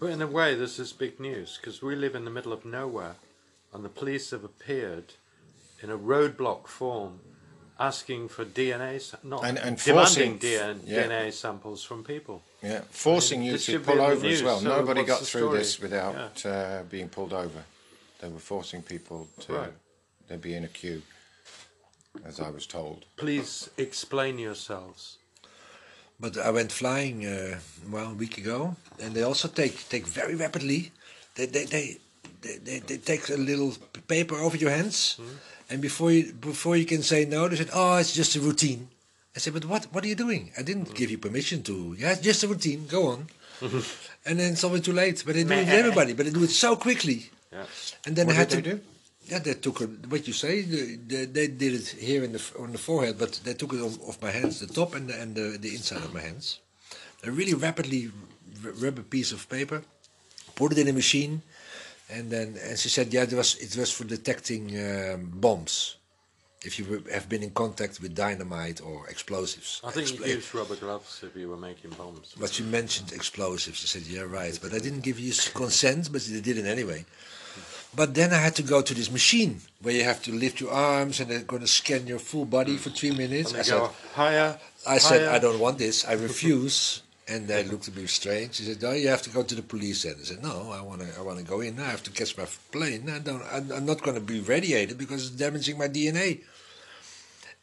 But 0.00 0.10
in 0.10 0.22
a 0.22 0.26
way, 0.26 0.54
this 0.54 0.78
is 0.78 0.92
big 0.92 1.20
news 1.20 1.58
because 1.60 1.82
we 1.82 1.94
live 1.96 2.14
in 2.14 2.24
the 2.24 2.30
middle 2.30 2.52
of 2.52 2.64
nowhere, 2.64 3.16
and 3.72 3.84
the 3.84 3.88
police 3.88 4.30
have 4.30 4.44
appeared 4.44 5.14
in 5.82 5.90
a 5.90 5.98
roadblock 5.98 6.66
form, 6.66 7.20
asking 7.78 8.28
for 8.28 8.44
DNA, 8.44 9.00
not 9.22 9.44
And- 9.44 9.58
and 9.58 9.76
demanding 9.78 10.38
DNA, 10.38 10.80
yeah. 10.84 11.02
DNA 11.04 11.30
samples 11.32 11.84
from 11.84 12.02
people. 12.04 12.42
Yeah, 12.62 12.80
forcing 12.90 13.42
you 13.42 13.56
to 13.56 13.80
pull 13.80 14.00
over 14.00 14.26
as 14.26 14.42
well. 14.42 14.58
so 14.60 14.64
Nobody 14.68 15.04
got 15.04 15.22
through 15.22 15.56
this 15.56 15.78
without 15.78 16.44
uh, 16.44 16.82
being 16.90 17.08
pulled 17.08 17.32
over. 17.32 17.62
They 18.20 18.28
were 18.28 18.40
forcing 18.40 18.82
people 18.82 19.28
to. 19.40 19.52
Right. 19.52 19.72
They'd 20.26 20.42
be 20.42 20.54
in 20.54 20.64
a 20.64 20.68
queue, 20.68 21.02
as 22.24 22.40
I 22.40 22.50
was 22.50 22.66
told. 22.66 23.04
Please 23.16 23.70
explain 23.76 24.38
yourselves. 24.38 25.18
But 26.20 26.36
I 26.36 26.50
went 26.50 26.72
flying 26.72 27.24
uh, 27.26 27.60
well 27.90 28.10
a 28.10 28.14
week 28.14 28.38
ago, 28.38 28.76
and 29.00 29.14
they 29.14 29.22
also 29.22 29.48
take 29.48 29.88
take 29.88 30.06
very 30.06 30.34
rapidly. 30.34 30.90
They 31.36 31.46
they 31.46 31.64
they 31.64 31.98
they, 32.42 32.56
they, 32.58 32.78
they 32.80 32.96
take 32.98 33.28
a 33.28 33.36
little 33.36 33.72
paper 34.08 34.34
over 34.34 34.56
your 34.56 34.70
hands, 34.70 35.20
and 35.70 35.80
before 35.80 36.10
you 36.10 36.32
before 36.32 36.76
you 36.76 36.84
can 36.86 37.02
say 37.02 37.24
no, 37.24 37.48
they 37.48 37.56
said, 37.56 37.70
"Oh, 37.72 37.96
it's 37.98 38.12
just 38.12 38.34
a 38.36 38.40
routine." 38.40 38.88
I 39.36 39.38
said, 39.38 39.54
"But 39.54 39.64
what 39.66 39.86
what 39.92 40.04
are 40.04 40.08
you 40.08 40.16
doing? 40.16 40.50
I 40.58 40.62
didn't 40.62 40.94
give 40.94 41.10
you 41.10 41.18
permission 41.18 41.62
to. 41.64 41.94
Yeah, 41.96 42.12
it's 42.12 42.20
just 42.20 42.42
a 42.42 42.48
routine. 42.48 42.86
Go 42.88 43.06
on." 43.08 43.28
and 44.26 44.38
then 44.38 44.52
it's 44.52 44.64
always 44.64 44.82
too 44.82 44.92
late. 44.92 45.22
But 45.24 45.34
they 45.34 45.44
do 45.44 45.52
it 45.52 45.66
with 45.66 45.68
everybody. 45.68 46.12
But 46.14 46.26
they 46.26 46.32
do 46.32 46.42
it 46.42 46.50
so 46.50 46.74
quickly. 46.76 47.30
Yeah. 47.52 47.64
And 48.06 48.16
then 48.16 48.26
What 48.26 48.36
I 48.36 48.38
had 48.38 48.50
to 48.50 48.56
they 48.56 48.62
do? 48.62 48.80
Yeah, 49.28 49.40
they 49.40 49.54
took 49.54 49.80
it, 49.82 49.90
what 50.08 50.26
you 50.26 50.32
say. 50.32 50.62
They, 50.62 50.94
they, 50.96 51.24
they 51.26 51.46
did 51.48 51.74
it 51.74 51.88
here 51.88 52.24
in 52.24 52.32
the 52.32 52.42
on 52.58 52.72
the 52.72 52.78
forehead, 52.78 53.18
but 53.18 53.32
they 53.44 53.54
took 53.54 53.72
it 53.74 53.80
off, 53.80 53.96
off 54.08 54.22
my 54.22 54.30
hands, 54.30 54.60
the 54.60 54.66
top 54.66 54.94
and 54.94 55.08
the, 55.08 55.20
and 55.20 55.34
the, 55.34 55.58
the 55.58 55.68
inside 55.74 56.02
of 56.04 56.14
my 56.14 56.20
hands. 56.20 56.60
A 57.24 57.30
really 57.30 57.54
rapidly 57.54 58.10
r- 58.64 58.70
rubber 58.72 59.02
piece 59.02 59.32
of 59.32 59.48
paper, 59.48 59.82
put 60.54 60.72
it 60.72 60.78
in 60.78 60.88
a 60.88 60.92
machine, 60.92 61.42
and 62.08 62.30
then 62.30 62.56
and 62.66 62.78
she 62.78 62.88
said, 62.88 63.12
yeah, 63.12 63.24
it 63.24 63.32
was 63.34 63.56
it 63.56 63.76
was 63.76 63.90
for 63.92 64.04
detecting 64.04 64.64
um, 64.88 65.30
bombs. 65.34 65.96
If 66.64 66.76
you 66.78 66.84
were- 66.90 67.12
have 67.12 67.28
been 67.28 67.42
in 67.44 67.50
contact 67.50 68.00
with 68.02 68.14
dynamite 68.16 68.80
or 68.80 69.06
explosives. 69.08 69.80
I 69.84 69.90
think 69.92 70.08
Expl- 70.08 70.26
you'd 70.26 70.36
use 70.36 70.54
rubber 70.54 70.74
gloves 70.76 71.22
if 71.22 71.36
you 71.36 71.48
were 71.50 71.56
making 71.70 71.90
bombs. 71.90 72.34
but 72.40 72.50
she 72.50 72.64
mentioned 72.64 73.12
explosives. 73.12 73.78
I 73.84 73.86
said, 73.86 74.02
yeah, 74.08 74.22
right. 74.22 74.58
But 74.60 74.72
I 74.74 74.80
didn't 74.80 75.02
give 75.02 75.20
you 75.20 75.32
consent, 75.54 76.10
but 76.12 76.22
they 76.22 76.40
did 76.40 76.58
it 76.58 76.66
anyway. 76.66 77.04
But 77.94 78.14
then 78.14 78.32
I 78.32 78.36
had 78.38 78.54
to 78.56 78.62
go 78.62 78.82
to 78.82 78.94
this 78.94 79.10
machine 79.10 79.60
where 79.80 79.94
you 79.94 80.04
have 80.04 80.22
to 80.24 80.32
lift 80.32 80.60
your 80.60 80.70
arms 80.70 81.20
and 81.20 81.30
they're 81.30 81.40
going 81.40 81.62
to 81.62 81.68
scan 81.68 82.06
your 82.06 82.18
full 82.18 82.44
body 82.44 82.76
for 82.76 82.90
three 82.90 83.12
minutes. 83.12 83.54
I 83.54 83.62
said, 83.62 83.90
higher. 84.14 84.58
I 84.86 84.98
said, 84.98 85.22
higher. 85.22 85.30
I 85.30 85.38
don't 85.38 85.58
want 85.58 85.78
this. 85.78 86.06
I 86.06 86.12
refuse. 86.12 87.02
And 87.30 87.46
they 87.46 87.62
looked 87.64 87.88
at 87.88 87.94
me 87.94 88.06
strange. 88.06 88.54
She 88.54 88.62
said, 88.62 88.80
"No, 88.80 88.92
you 88.92 89.08
have 89.08 89.20
to 89.20 89.28
go 89.28 89.42
to 89.42 89.54
the 89.54 89.60
police." 89.60 90.06
And 90.06 90.16
I 90.18 90.24
said, 90.24 90.42
"No, 90.42 90.72
I 90.72 90.80
want 90.80 91.02
to. 91.02 91.08
I 91.18 91.20
want 91.20 91.38
to 91.38 91.44
go 91.44 91.60
in. 91.60 91.78
I 91.78 91.90
have 91.90 92.02
to 92.04 92.10
catch 92.10 92.38
my 92.38 92.46
plane. 92.72 93.10
I 93.10 93.18
don't. 93.18 93.42
I'm, 93.52 93.84
not 93.84 94.00
going 94.00 94.14
to 94.14 94.22
be 94.22 94.40
radiated 94.40 94.96
because 94.96 95.26
it's 95.26 95.36
damaging 95.36 95.76
my 95.76 95.88
DNA." 95.88 96.40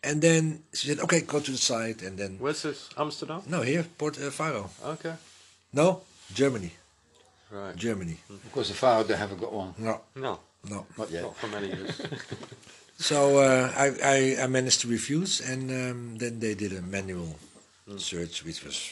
And 0.03 0.21
then 0.21 0.61
she 0.71 0.89
said, 0.89 0.99
"Okay, 0.99 1.21
go 1.21 1.39
to 1.39 1.49
the 1.49 1.57
site." 1.57 2.03
And 2.03 2.15
then 2.15 2.37
Where's 2.37 2.61
this? 2.61 2.89
Amsterdam? 2.95 3.41
no, 3.47 3.61
here, 3.63 3.83
Port 3.97 4.21
uh, 4.21 4.29
Faro. 4.29 4.69
Okay. 4.85 5.15
No, 5.73 6.01
Germany. 6.31 6.71
Right. 7.51 7.75
Germany. 7.75 8.17
Because 8.43 8.69
the 8.69 8.73
father 8.75 9.03
they 9.03 9.15
haven't 9.17 9.39
got 9.39 9.53
one. 9.53 9.73
No, 9.77 10.01
No, 10.15 10.39
no. 10.69 10.85
Not 10.97 11.11
yet. 11.11 11.23
not 11.23 11.37
for 11.37 11.47
many 11.47 11.67
years. 11.67 12.01
So 12.97 13.39
uh, 13.39 13.73
I, 13.75 13.87
I, 14.39 14.43
I 14.43 14.47
managed 14.47 14.79
to 14.81 14.87
refuse, 14.87 15.41
and 15.41 15.69
um, 15.69 16.17
then 16.17 16.39
they 16.39 16.53
did 16.55 16.71
a 16.71 16.81
manual 16.81 17.35
search, 17.97 18.45
which 18.45 18.63
was 18.63 18.89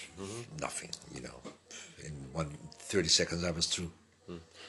nothing, 0.60 0.90
you 1.16 1.22
know. 1.22 1.40
In 2.04 2.12
one 2.34 2.50
30 2.80 3.08
seconds, 3.08 3.46
I 3.46 3.52
was 3.52 3.68
through. 3.68 3.92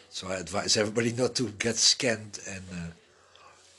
So 0.08 0.28
I 0.28 0.36
advise 0.36 0.76
everybody 0.76 1.12
not 1.12 1.34
to 1.34 1.48
get 1.58 1.74
scanned 1.74 2.38
and 2.48 2.62
uh, 2.72 2.90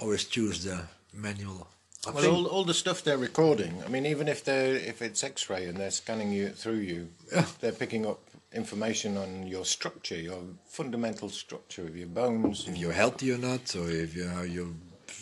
always 0.04 0.26
choose 0.26 0.66
the 0.66 0.82
manual. 1.14 1.68
Well, 2.14 2.30
all, 2.36 2.46
all 2.48 2.64
the 2.66 2.74
stuff 2.74 3.06
they're 3.06 3.18
recording. 3.18 3.82
I 3.86 3.88
mean, 3.88 4.06
even 4.06 4.28
if 4.28 4.44
they 4.44 4.72
if 4.76 5.02
it's 5.02 5.24
X-ray 5.24 5.68
and 5.68 5.78
they're 5.78 5.90
scanning 5.90 6.34
you 6.34 6.50
through 6.50 6.80
you, 6.80 7.08
Yeah. 7.32 7.46
they're 7.62 7.72
picking 7.72 8.06
up 8.06 8.20
information 8.56 9.18
on 9.18 9.48
your 9.48 9.66
structure, 9.66 10.16
your 10.16 10.42
fundamental 10.66 11.30
structure 11.30 11.84
of 11.84 11.96
your 11.96 12.08
bones. 12.08 12.68
if 12.68 12.78
you're 12.78 12.92
healthy 12.94 13.32
or 13.32 13.38
not, 13.38 13.76
or 13.76 13.90
if 13.90 14.16
you 14.16 14.28
how 14.28 14.42
you, 14.44 14.76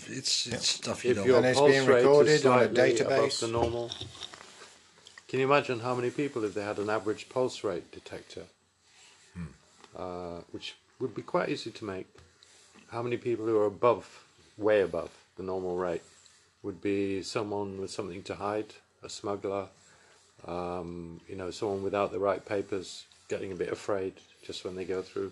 it's 0.08 0.48
it's 0.48 0.68
stuff 0.68 1.04
you 1.04 1.12
if 1.12 1.18
don't. 1.18 1.28
your 1.28 1.38
And 1.38 1.46
it's 1.48 1.60
pulse 1.60 1.72
being 1.72 1.88
rate 1.88 2.04
recorded 2.04 2.32
is 2.32 2.46
on 2.46 2.60
a 2.60 2.74
slightly 2.74 3.00
above 3.02 3.20
database. 3.20 3.40
the 3.42 3.48
normal. 3.48 3.92
Can 5.28 5.40
you 5.40 5.46
imagine 5.48 5.80
how 5.80 5.96
many 5.96 6.12
people 6.12 6.44
if 6.44 6.54
they 6.54 6.64
had 6.64 6.78
an 6.78 6.90
average 6.90 7.28
pulse 7.30 7.64
rate 7.64 7.92
detector, 7.92 8.44
uh, 9.98 10.42
which 10.52 10.76
would 11.00 11.16
be 11.16 11.24
quite 11.24 11.50
easy 11.50 11.72
to 11.72 11.86
make? 11.86 12.08
How 12.90 13.02
many 13.02 13.18
people 13.18 13.46
who 13.48 13.58
are 13.58 13.66
above, 13.66 14.24
way 14.58 14.82
above 14.82 15.10
the 15.36 15.42
normal 15.44 15.76
rate, 15.76 16.04
would 16.62 16.82
be 16.82 17.24
someone 17.24 17.82
with 17.82 17.90
something 17.90 18.22
to 18.24 18.36
hide, 18.36 18.76
a 19.02 19.10
smuggler, 19.10 19.68
um, 20.48 21.20
you 21.28 21.36
know, 21.36 21.50
someone 21.50 21.82
without 21.84 22.12
the 22.12 22.20
right 22.20 22.46
papers, 22.46 23.06
getting 23.34 23.52
a 23.52 23.60
bit 23.64 23.72
afraid 23.80 24.14
just 24.48 24.64
when 24.66 24.76
they 24.76 24.86
go 24.86 25.02
through. 25.02 25.32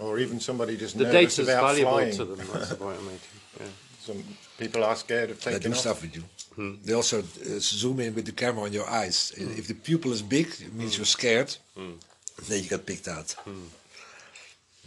Or 0.00 0.18
even 0.18 0.40
somebody 0.40 0.76
just 0.76 0.98
The 0.98 1.04
nervous 1.04 1.36
data's 1.36 1.48
about 1.48 1.62
valuable 1.68 1.92
flying. 1.92 2.16
to 2.16 2.24
them. 2.24 2.46
That's 2.52 2.68
the 2.70 2.80
point 2.84 2.96
I'm 2.98 3.06
making. 3.06 3.38
Yeah. 3.60 3.66
Some 4.06 4.24
people 4.58 4.82
are 4.84 4.96
scared 4.96 5.30
of 5.30 5.40
taking. 5.40 5.58
They 5.58 5.64
do 5.68 5.72
off. 5.72 5.78
stuff 5.78 6.02
with 6.02 6.14
you. 6.16 6.24
Hmm. 6.56 6.74
They 6.84 6.92
also 6.92 7.20
uh, 7.20 7.58
zoom 7.82 8.00
in 8.00 8.14
with 8.14 8.26
the 8.26 8.32
camera 8.32 8.64
on 8.64 8.72
your 8.72 8.88
eyes. 8.88 9.32
Hmm. 9.36 9.58
If 9.60 9.68
the 9.68 9.74
pupil 9.74 10.12
is 10.12 10.22
big, 10.22 10.48
it 10.66 10.72
means 10.74 10.94
hmm. 10.94 11.00
you're 11.00 11.06
scared. 11.06 11.56
Then 11.76 12.62
you 12.62 12.68
get 12.68 12.84
picked 12.84 13.08
out. 13.08 13.34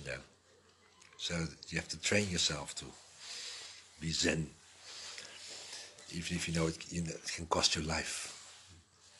Yeah. 0.05 0.21
So 1.17 1.33
you 1.69 1.77
have 1.79 1.87
to 1.89 1.99
train 2.09 2.29
yourself 2.29 2.75
to 2.75 2.85
be 4.01 4.11
zen. 4.11 4.49
Even 6.11 6.37
if 6.37 6.47
you 6.47 6.53
know 6.57 6.67
it, 6.67 6.77
you 6.89 7.01
know, 7.01 7.15
it 7.23 7.31
can 7.35 7.45
cost 7.47 7.75
your 7.75 7.85
life. 7.85 8.15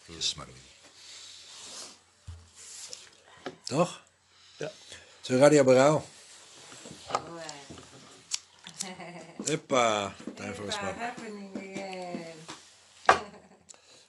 You're 0.09 0.21
smuggling. 0.21 0.74
Toch? 3.65 4.01
Ja. 4.57 4.71
Zo 5.21 5.37
Radio 5.37 5.63
Berouw. 5.63 6.03
Alright. 7.07 7.53
Hoppa. 9.49 10.13
Time 10.35 10.53
for 10.53 10.63
a 10.63 10.67
It's 10.67 10.75
smoke. 10.77 10.97
happening 10.99 11.49
again. 11.55 12.33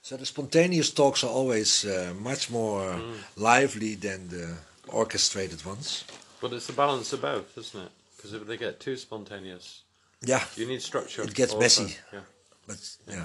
So 0.07 0.15
the 0.17 0.25
spontaneous 0.25 0.93
talks 0.93 1.23
are 1.23 1.31
always 1.33 1.83
uh, 1.83 2.13
much 2.21 2.49
more 2.49 2.97
lively 3.35 3.97
than 3.99 4.27
the 4.29 4.55
orchestrated 4.87 5.65
ones. 5.65 6.05
But 6.39 6.53
it's 6.53 6.69
a 6.69 6.73
balance 6.73 7.11
of 7.15 7.21
both, 7.21 7.57
isn't 7.57 7.81
it? 7.85 7.91
Because 8.15 8.33
if 8.33 8.45
they 8.47 8.57
get 8.57 8.79
too 8.79 8.95
spontaneous, 8.95 9.81
Yeah, 10.21 10.43
you 10.55 10.65
need 10.65 10.81
structure. 10.81 11.23
It 11.23 11.33
gets 11.35 11.51
also. 11.53 11.59
messy. 11.59 11.97
Yeah. 12.13 12.23
but 12.65 12.97
yeah, 13.07 13.23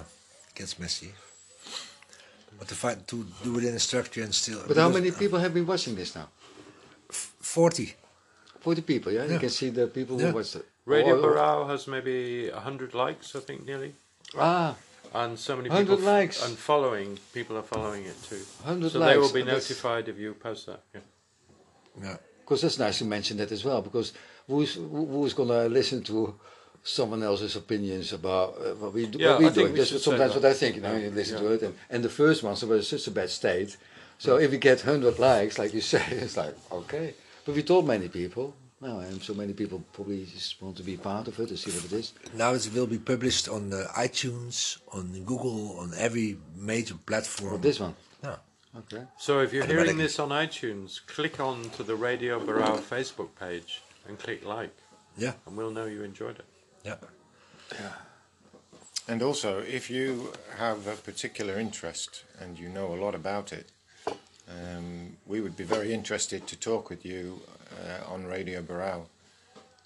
it 0.48 0.54
gets 0.58 0.76
messy. 0.78 1.12
But 2.62 2.68
to 2.68 2.74
find 2.76 3.08
to 3.08 3.26
do 3.42 3.58
it 3.58 3.64
in 3.64 3.74
a 3.74 3.80
structure 3.80 4.22
and 4.22 4.32
still. 4.32 4.62
But 4.68 4.76
how 4.76 4.88
many 4.88 5.10
people 5.10 5.40
have 5.40 5.52
been 5.52 5.66
watching 5.66 5.96
this 5.96 6.14
now? 6.14 6.28
Forty. 7.10 7.96
40 8.60 8.82
people, 8.82 9.10
yeah? 9.10 9.24
You 9.24 9.40
can 9.40 9.50
see 9.50 9.70
the 9.70 9.88
people 9.88 10.14
Yeah. 10.20 10.28
who 10.28 10.34
watched 10.36 10.54
it. 10.54 10.64
Radio 10.86 11.18
Oh, 11.18 11.22
Barao 11.24 11.68
has 11.68 11.88
maybe 11.88 12.48
100 12.50 12.94
likes, 12.94 13.34
I 13.34 13.40
think, 13.40 13.66
nearly. 13.66 13.92
Ah, 14.38 14.76
And 15.12 15.36
so 15.36 15.56
many 15.56 15.68
people. 15.70 15.94
f- 15.98 16.04
likes. 16.04 16.40
And 16.46 16.56
following, 16.56 17.18
people 17.34 17.56
are 17.56 17.64
following 17.64 18.04
it 18.04 18.14
too. 18.22 18.44
100 18.62 18.92
so 18.92 19.00
likes. 19.00 19.12
they 19.12 19.18
will 19.18 19.32
be 19.32 19.42
notified 19.42 20.08
if 20.08 20.16
you 20.20 20.34
post 20.34 20.66
that. 20.66 20.82
Yeah. 20.94 21.00
Yeah. 22.00 22.16
Because 22.42 22.60
that's 22.62 22.78
nice 22.78 22.98
to 22.98 23.04
mention 23.04 23.38
that 23.38 23.50
as 23.50 23.64
well. 23.64 23.82
Because 23.82 24.12
who's 24.46 24.74
who's 24.74 25.34
gonna 25.34 25.68
listen 25.68 26.04
to 26.04 26.38
someone 26.82 27.22
else's 27.22 27.56
opinions 27.56 28.12
about 28.12 28.56
uh, 28.58 28.74
what 28.74 28.92
we 28.92 29.06
do? 29.06 29.18
Yeah, 29.18 29.30
what 29.32 29.38
we 29.40 29.46
I 29.46 29.48
think 29.50 29.54
doing? 29.54 29.72
we 29.72 29.78
That's 29.78 29.90
should 29.90 29.94
what- 29.96 30.02
say 30.04 30.10
sometimes 30.10 30.34
that. 30.34 30.42
what 30.42 30.50
I 30.50 30.54
think. 30.54 30.76
You 30.76 30.82
know, 30.82 30.92
Yeah, 30.92 31.04
you 31.04 31.10
listen 31.10 31.36
yeah. 31.42 31.48
to 31.48 31.52
it, 31.54 31.62
and, 31.62 31.74
and 31.90 32.04
the 32.04 32.08
first 32.08 32.42
one, 32.42 32.56
were 32.68 32.76
in 32.76 32.82
such 32.82 33.06
a 33.06 33.10
bad 33.10 33.30
state. 33.30 33.76
So 34.18 34.36
if 34.38 34.50
we 34.50 34.58
get 34.58 34.80
hundred 34.82 35.18
likes, 35.18 35.58
like 35.58 35.74
you 35.74 35.80
say, 35.92 36.02
it's 36.10 36.36
like 36.36 36.54
okay. 36.70 37.14
But 37.44 37.54
we 37.54 37.62
told 37.62 37.86
many 37.86 38.08
people. 38.08 38.54
No, 38.80 38.98
and 38.98 39.22
so 39.22 39.32
many 39.32 39.52
people 39.52 39.80
probably 39.92 40.24
just 40.24 40.60
want 40.60 40.76
to 40.76 40.82
be 40.82 40.96
part 40.96 41.28
of 41.28 41.38
it 41.38 41.46
to 41.50 41.56
see 41.56 41.70
what 41.70 41.84
it 41.84 41.92
is. 41.92 42.12
Now 42.34 42.52
it 42.54 42.68
will 42.74 42.88
be 42.88 42.98
published 42.98 43.48
on 43.48 43.72
uh, 43.72 43.86
iTunes, 43.96 44.78
on 44.92 45.22
Google, 45.24 45.78
on 45.78 45.92
every 45.96 46.36
major 46.56 46.96
platform. 47.06 47.54
Or 47.54 47.58
this 47.58 47.78
one. 47.78 47.94
Yeah. 48.24 48.36
Okay. 48.76 49.04
So 49.18 49.38
if 49.38 49.52
you're 49.52 49.66
hearing 49.66 49.98
this 49.98 50.18
on 50.18 50.30
iTunes, 50.30 50.98
click 51.06 51.38
on 51.38 51.70
to 51.76 51.84
the 51.84 51.94
Radio 51.94 52.40
Barao 52.40 52.78
Facebook 52.80 53.28
page 53.38 53.82
and 54.08 54.18
click 54.18 54.44
like, 54.44 54.74
Yeah. 55.16 55.34
and 55.46 55.56
we'll 55.56 55.70
know 55.70 55.86
you 55.86 56.02
enjoyed 56.02 56.40
it. 56.40 56.44
Yeah. 56.84 57.92
And 59.08 59.22
also, 59.22 59.58
if 59.58 59.90
you 59.90 60.32
have 60.58 60.86
a 60.86 60.94
particular 60.94 61.58
interest 61.58 62.24
and 62.40 62.58
you 62.58 62.68
know 62.68 62.94
a 62.94 62.96
lot 62.96 63.14
about 63.14 63.52
it, 63.52 63.70
um, 64.48 65.16
we 65.26 65.40
would 65.40 65.56
be 65.56 65.64
very 65.64 65.92
interested 65.92 66.46
to 66.46 66.56
talk 66.56 66.90
with 66.90 67.04
you 67.04 67.40
uh, 67.72 68.12
on 68.12 68.26
Radio 68.26 68.62
Barao 68.62 69.06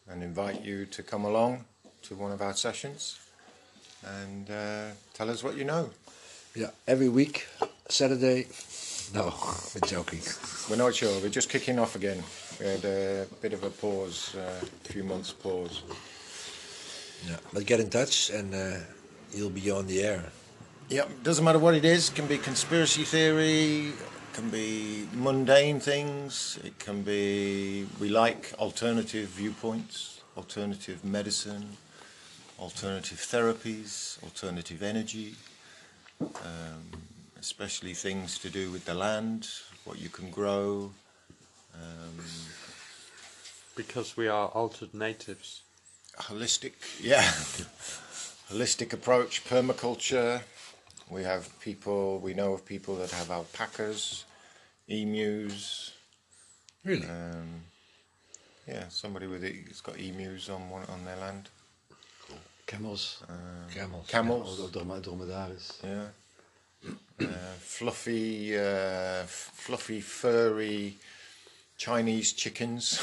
and 0.08 0.22
invite 0.22 0.62
you 0.62 0.86
to 0.86 1.02
come 1.02 1.24
along 1.24 1.64
to 2.02 2.14
one 2.14 2.32
of 2.32 2.40
our 2.42 2.54
sessions 2.54 3.18
and 4.04 4.50
uh, 4.50 4.88
tell 5.14 5.30
us 5.30 5.42
what 5.42 5.56
you 5.56 5.64
know. 5.64 5.90
Yeah, 6.54 6.70
every 6.86 7.08
week, 7.08 7.46
Saturday. 7.88 8.46
No, 9.14 9.34
we're 9.74 9.86
joking. 9.86 10.20
We're 10.70 10.76
not 10.76 10.94
sure. 10.94 11.20
We're 11.20 11.28
just 11.28 11.48
kicking 11.48 11.78
off 11.78 11.96
again. 11.96 12.22
We 12.60 12.66
had 12.66 12.84
a 12.84 13.26
bit 13.40 13.52
of 13.52 13.62
a 13.62 13.70
pause, 13.70 14.34
uh, 14.34 14.64
a 14.64 14.92
few 14.92 15.04
months 15.04 15.32
pause. 15.32 15.82
Yeah, 17.24 17.36
but 17.52 17.66
get 17.66 17.80
in 17.80 17.90
touch 17.90 18.30
and 18.30 18.54
uh, 18.54 18.78
you'll 19.32 19.50
be 19.50 19.70
on 19.70 19.86
the 19.86 20.02
air. 20.02 20.32
Yep, 20.88 21.22
doesn't 21.22 21.44
matter 21.44 21.58
what 21.58 21.74
it 21.74 21.84
is. 21.84 22.10
It 22.10 22.14
Can 22.14 22.26
be 22.26 22.38
conspiracy 22.38 23.02
theory, 23.04 23.88
it 23.88 24.34
can 24.34 24.50
be 24.50 25.08
mundane 25.14 25.80
things. 25.80 26.58
It 26.64 26.78
can 26.78 27.02
be 27.02 27.86
we 27.98 28.08
like 28.08 28.52
alternative 28.58 29.28
viewpoints, 29.28 30.20
alternative 30.36 31.04
medicine, 31.04 31.76
alternative 32.58 33.18
therapies, 33.18 34.22
alternative 34.22 34.82
energy, 34.82 35.34
um, 36.20 36.82
especially 37.40 37.94
things 37.94 38.38
to 38.38 38.48
do 38.48 38.70
with 38.70 38.84
the 38.84 38.94
land, 38.94 39.48
what 39.84 39.98
you 40.00 40.08
can 40.08 40.30
grow. 40.30 40.92
Um, 41.74 42.24
Because 43.74 44.16
we 44.16 44.28
are 44.28 44.48
altered 44.48 44.94
natives. 44.94 45.62
Holistic, 46.18 46.72
yeah, 47.02 47.22
holistic 48.50 48.92
approach, 48.92 49.44
permaculture. 49.44 50.42
We 51.10 51.22
have 51.22 51.48
people, 51.60 52.18
we 52.18 52.34
know 52.34 52.52
of 52.52 52.64
people 52.66 52.96
that 52.96 53.10
have 53.12 53.30
alpacas, 53.30 54.24
emus. 54.88 55.92
Really? 56.84 57.06
Um, 57.08 57.62
yeah, 58.66 58.88
somebody 58.88 59.26
with 59.28 59.44
it, 59.44 59.54
has 59.68 59.80
got 59.80 59.98
emus 59.98 60.48
on 60.48 60.68
one 60.70 60.84
on 60.88 61.04
their 61.04 61.16
land. 61.16 61.48
Camels. 62.66 63.22
Camels. 63.72 64.06
Camels, 64.08 64.60
Or 64.60 64.68
droma- 64.68 65.00
dromedaris. 65.00 65.72
yeah. 65.84 66.06
Uh, 67.20 67.32
fluffy, 67.60 68.58
uh, 68.58 69.22
fluffy, 69.26 70.00
furry 70.00 70.96
Chinese 71.78 72.32
chickens. 72.32 72.98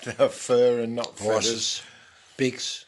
they 0.04 0.10
have 0.12 0.34
fur 0.34 0.80
and 0.80 0.96
not 0.96 1.16
feathers. 1.16 1.32
Horses, 1.32 1.82
pigs. 2.36 2.86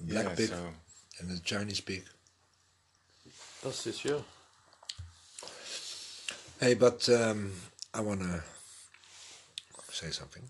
Black 0.00 0.24
Yeah, 0.24 0.34
pig 0.34 0.48
so 0.48 0.68
and 1.20 1.30
the 1.30 1.40
Chinese 1.40 1.80
pig. 1.80 2.04
Das 3.62 3.86
ist 3.86 4.04
ja. 4.04 4.22
Hey, 6.60 6.74
but 6.74 7.08
um, 7.08 7.52
I 7.94 8.00
want 8.00 8.20
to 8.20 8.42
say 9.90 10.10
something. 10.10 10.42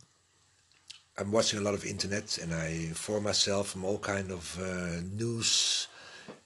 I'm 1.16 1.30
watching 1.30 1.60
a 1.60 1.62
lot 1.62 1.74
of 1.74 1.84
internet, 1.84 2.38
and 2.38 2.52
I 2.52 2.88
inform 2.88 3.22
myself 3.22 3.68
from 3.68 3.84
all 3.84 3.98
kind 3.98 4.32
of 4.32 4.58
uh, 4.60 5.00
news, 5.12 5.86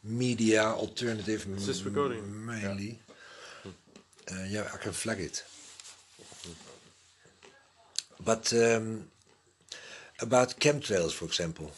media, 0.05 0.65
alternative. 0.65 1.47
Is 1.57 1.67
this 1.67 1.83
recording? 1.85 2.47
Mainly. 2.47 2.99
Uh, 4.31 4.45
yeah, 4.49 4.69
I 4.73 4.77
can 4.77 4.93
flag 4.93 5.21
it. 5.21 5.43
But 8.25 8.53
um, 8.53 9.09
about 10.21 10.59
chemtrails, 10.59 11.13
for 11.13 11.25
example, 11.25 11.71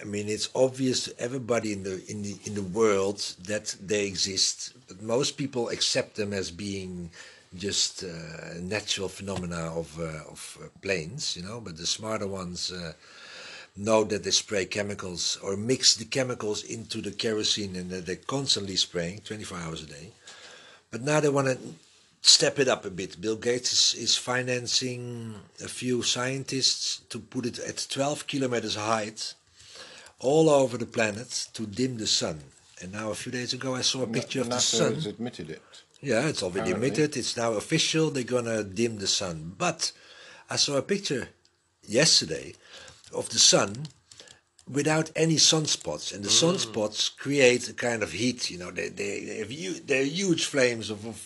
I 0.00 0.04
mean, 0.04 0.28
it's 0.28 0.48
obvious 0.54 1.04
to 1.04 1.20
everybody 1.20 1.72
in 1.72 1.82
the 1.82 2.02
in 2.08 2.22
the 2.22 2.36
in 2.46 2.54
the 2.54 2.62
world 2.62 3.18
that 3.44 3.76
they 3.80 4.06
exist, 4.06 4.72
but 4.88 5.02
most 5.02 5.36
people 5.36 5.68
accept 5.68 6.16
them 6.16 6.32
as 6.32 6.50
being 6.50 7.10
just 7.54 8.02
uh, 8.02 8.54
natural 8.60 9.08
phenomena 9.08 9.70
of 9.76 9.98
uh, 10.00 10.30
of 10.30 10.58
uh, 10.62 10.68
planes, 10.80 11.36
you 11.36 11.42
know. 11.42 11.60
But 11.60 11.76
the 11.76 11.86
smarter 11.86 12.26
ones 12.26 12.72
uh, 12.72 12.94
know 13.76 14.04
that 14.04 14.24
they 14.24 14.30
spray 14.30 14.64
chemicals 14.64 15.38
or 15.42 15.56
mix 15.56 15.94
the 15.94 16.06
chemicals 16.06 16.64
into 16.64 17.02
the 17.02 17.12
kerosene, 17.12 17.76
and 17.76 17.90
that 17.90 18.06
they're 18.06 18.16
constantly 18.16 18.76
spraying 18.76 19.20
24 19.20 19.58
hours 19.58 19.82
a 19.82 19.86
day. 19.86 20.12
But 20.90 21.02
now 21.02 21.20
they 21.20 21.28
want 21.28 21.48
to 21.48 21.58
step 22.22 22.58
it 22.58 22.68
up 22.68 22.84
a 22.84 22.90
bit. 22.90 23.20
Bill 23.20 23.36
Gates 23.36 23.72
is, 23.72 24.00
is 24.00 24.16
financing 24.16 25.34
a 25.62 25.68
few 25.68 26.02
scientists 26.02 27.02
to 27.10 27.18
put 27.18 27.44
it 27.44 27.58
at 27.58 27.86
12 27.90 28.26
kilometers 28.26 28.76
height 28.76 29.34
all 30.20 30.48
over 30.48 30.78
the 30.78 30.86
planet 30.86 31.48
to 31.52 31.66
dim 31.66 31.98
the 31.98 32.06
sun. 32.06 32.40
And 32.80 32.92
now 32.92 33.10
a 33.10 33.14
few 33.14 33.32
days 33.32 33.52
ago 33.52 33.74
I 33.74 33.82
saw 33.82 34.02
a 34.02 34.06
picture 34.06 34.40
of 34.40 34.48
the 34.48 34.56
NASA 34.56 34.76
sun. 34.76 34.94
has 34.94 35.06
admitted 35.06 35.50
it. 35.50 35.62
Yeah, 36.00 36.28
it's 36.28 36.42
already 36.42 36.70
Apparently. 36.70 36.88
emitted. 36.88 37.16
It's 37.16 37.36
now 37.36 37.52
official. 37.52 38.10
They're 38.10 38.24
gonna 38.24 38.64
dim 38.64 38.98
the 38.98 39.06
sun. 39.06 39.54
But 39.58 39.92
I 40.50 40.56
saw 40.56 40.76
a 40.76 40.82
picture 40.82 41.28
yesterday 41.86 42.54
of 43.14 43.28
the 43.30 43.38
sun 43.38 43.86
without 44.68 45.10
any 45.14 45.36
sunspots, 45.36 46.14
and 46.14 46.24
the 46.24 46.28
sunspots 46.28 47.10
mm. 47.10 47.16
create 47.18 47.68
a 47.68 47.72
kind 47.72 48.02
of 48.02 48.12
heat. 48.12 48.50
You 48.50 48.58
know, 48.58 48.70
they 48.72 48.88
they 48.88 49.20
they 49.24 49.38
have 49.38 49.52
hu- 49.52 49.80
they're 49.80 50.04
huge 50.04 50.46
flames 50.46 50.90
of, 50.90 51.06
of 51.06 51.16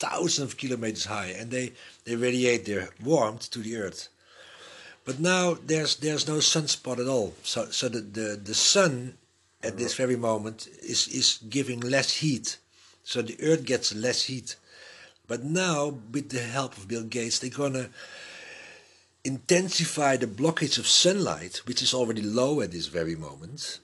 thousands 0.00 0.52
of 0.52 0.56
kilometers 0.56 1.04
high, 1.04 1.26
and 1.38 1.50
they 1.50 1.72
they 2.04 2.16
radiate 2.16 2.64
their 2.64 2.88
warmth 3.04 3.50
to 3.50 3.60
the 3.60 3.76
earth. 3.76 4.08
But 5.04 5.20
now 5.20 5.54
there's 5.54 5.96
there's 5.96 6.26
no 6.26 6.38
sunspot 6.38 6.98
at 6.98 7.06
all. 7.06 7.34
So 7.42 7.70
so 7.70 7.88
the 7.88 8.00
the, 8.00 8.40
the 8.42 8.54
sun 8.54 9.14
at 9.62 9.76
this 9.76 9.94
very 9.94 10.16
moment 10.16 10.68
is 10.82 11.06
is 11.08 11.38
giving 11.48 11.80
less 11.80 12.16
heat. 12.16 12.58
So 13.04 13.22
the 13.22 13.38
earth 13.42 13.64
gets 13.64 13.94
less 13.94 14.24
heat. 14.24 14.56
But 15.28 15.44
now 15.44 15.94
with 16.12 16.30
the 16.30 16.42
help 16.42 16.76
of 16.76 16.88
Bill 16.88 17.04
Gates 17.04 17.38
they're 17.38 17.50
gonna 17.50 17.90
intensify 19.22 20.16
the 20.16 20.26
blockage 20.26 20.78
of 20.78 20.86
sunlight, 20.86 21.60
which 21.66 21.82
is 21.82 21.92
already 21.92 22.22
low 22.22 22.62
at 22.62 22.72
this 22.72 22.86
very 22.86 23.14
moment, 23.14 23.80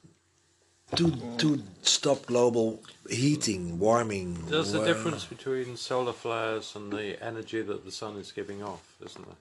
to 0.95 1.11
to 1.39 1.63
stop 1.83 2.27
global 2.27 2.81
heating, 3.11 3.79
warming. 3.79 4.39
There's 4.49 4.75
a 4.75 4.85
difference 4.85 5.25
between 5.25 5.77
solar 5.77 6.13
flares 6.13 6.75
and 6.77 6.93
the 6.93 7.23
energy 7.23 7.63
that 7.63 7.85
the 7.85 7.91
sun 7.91 8.17
is 8.17 8.33
giving 8.33 8.63
off, 8.63 8.95
isn't 9.05 9.25
there? 9.27 9.37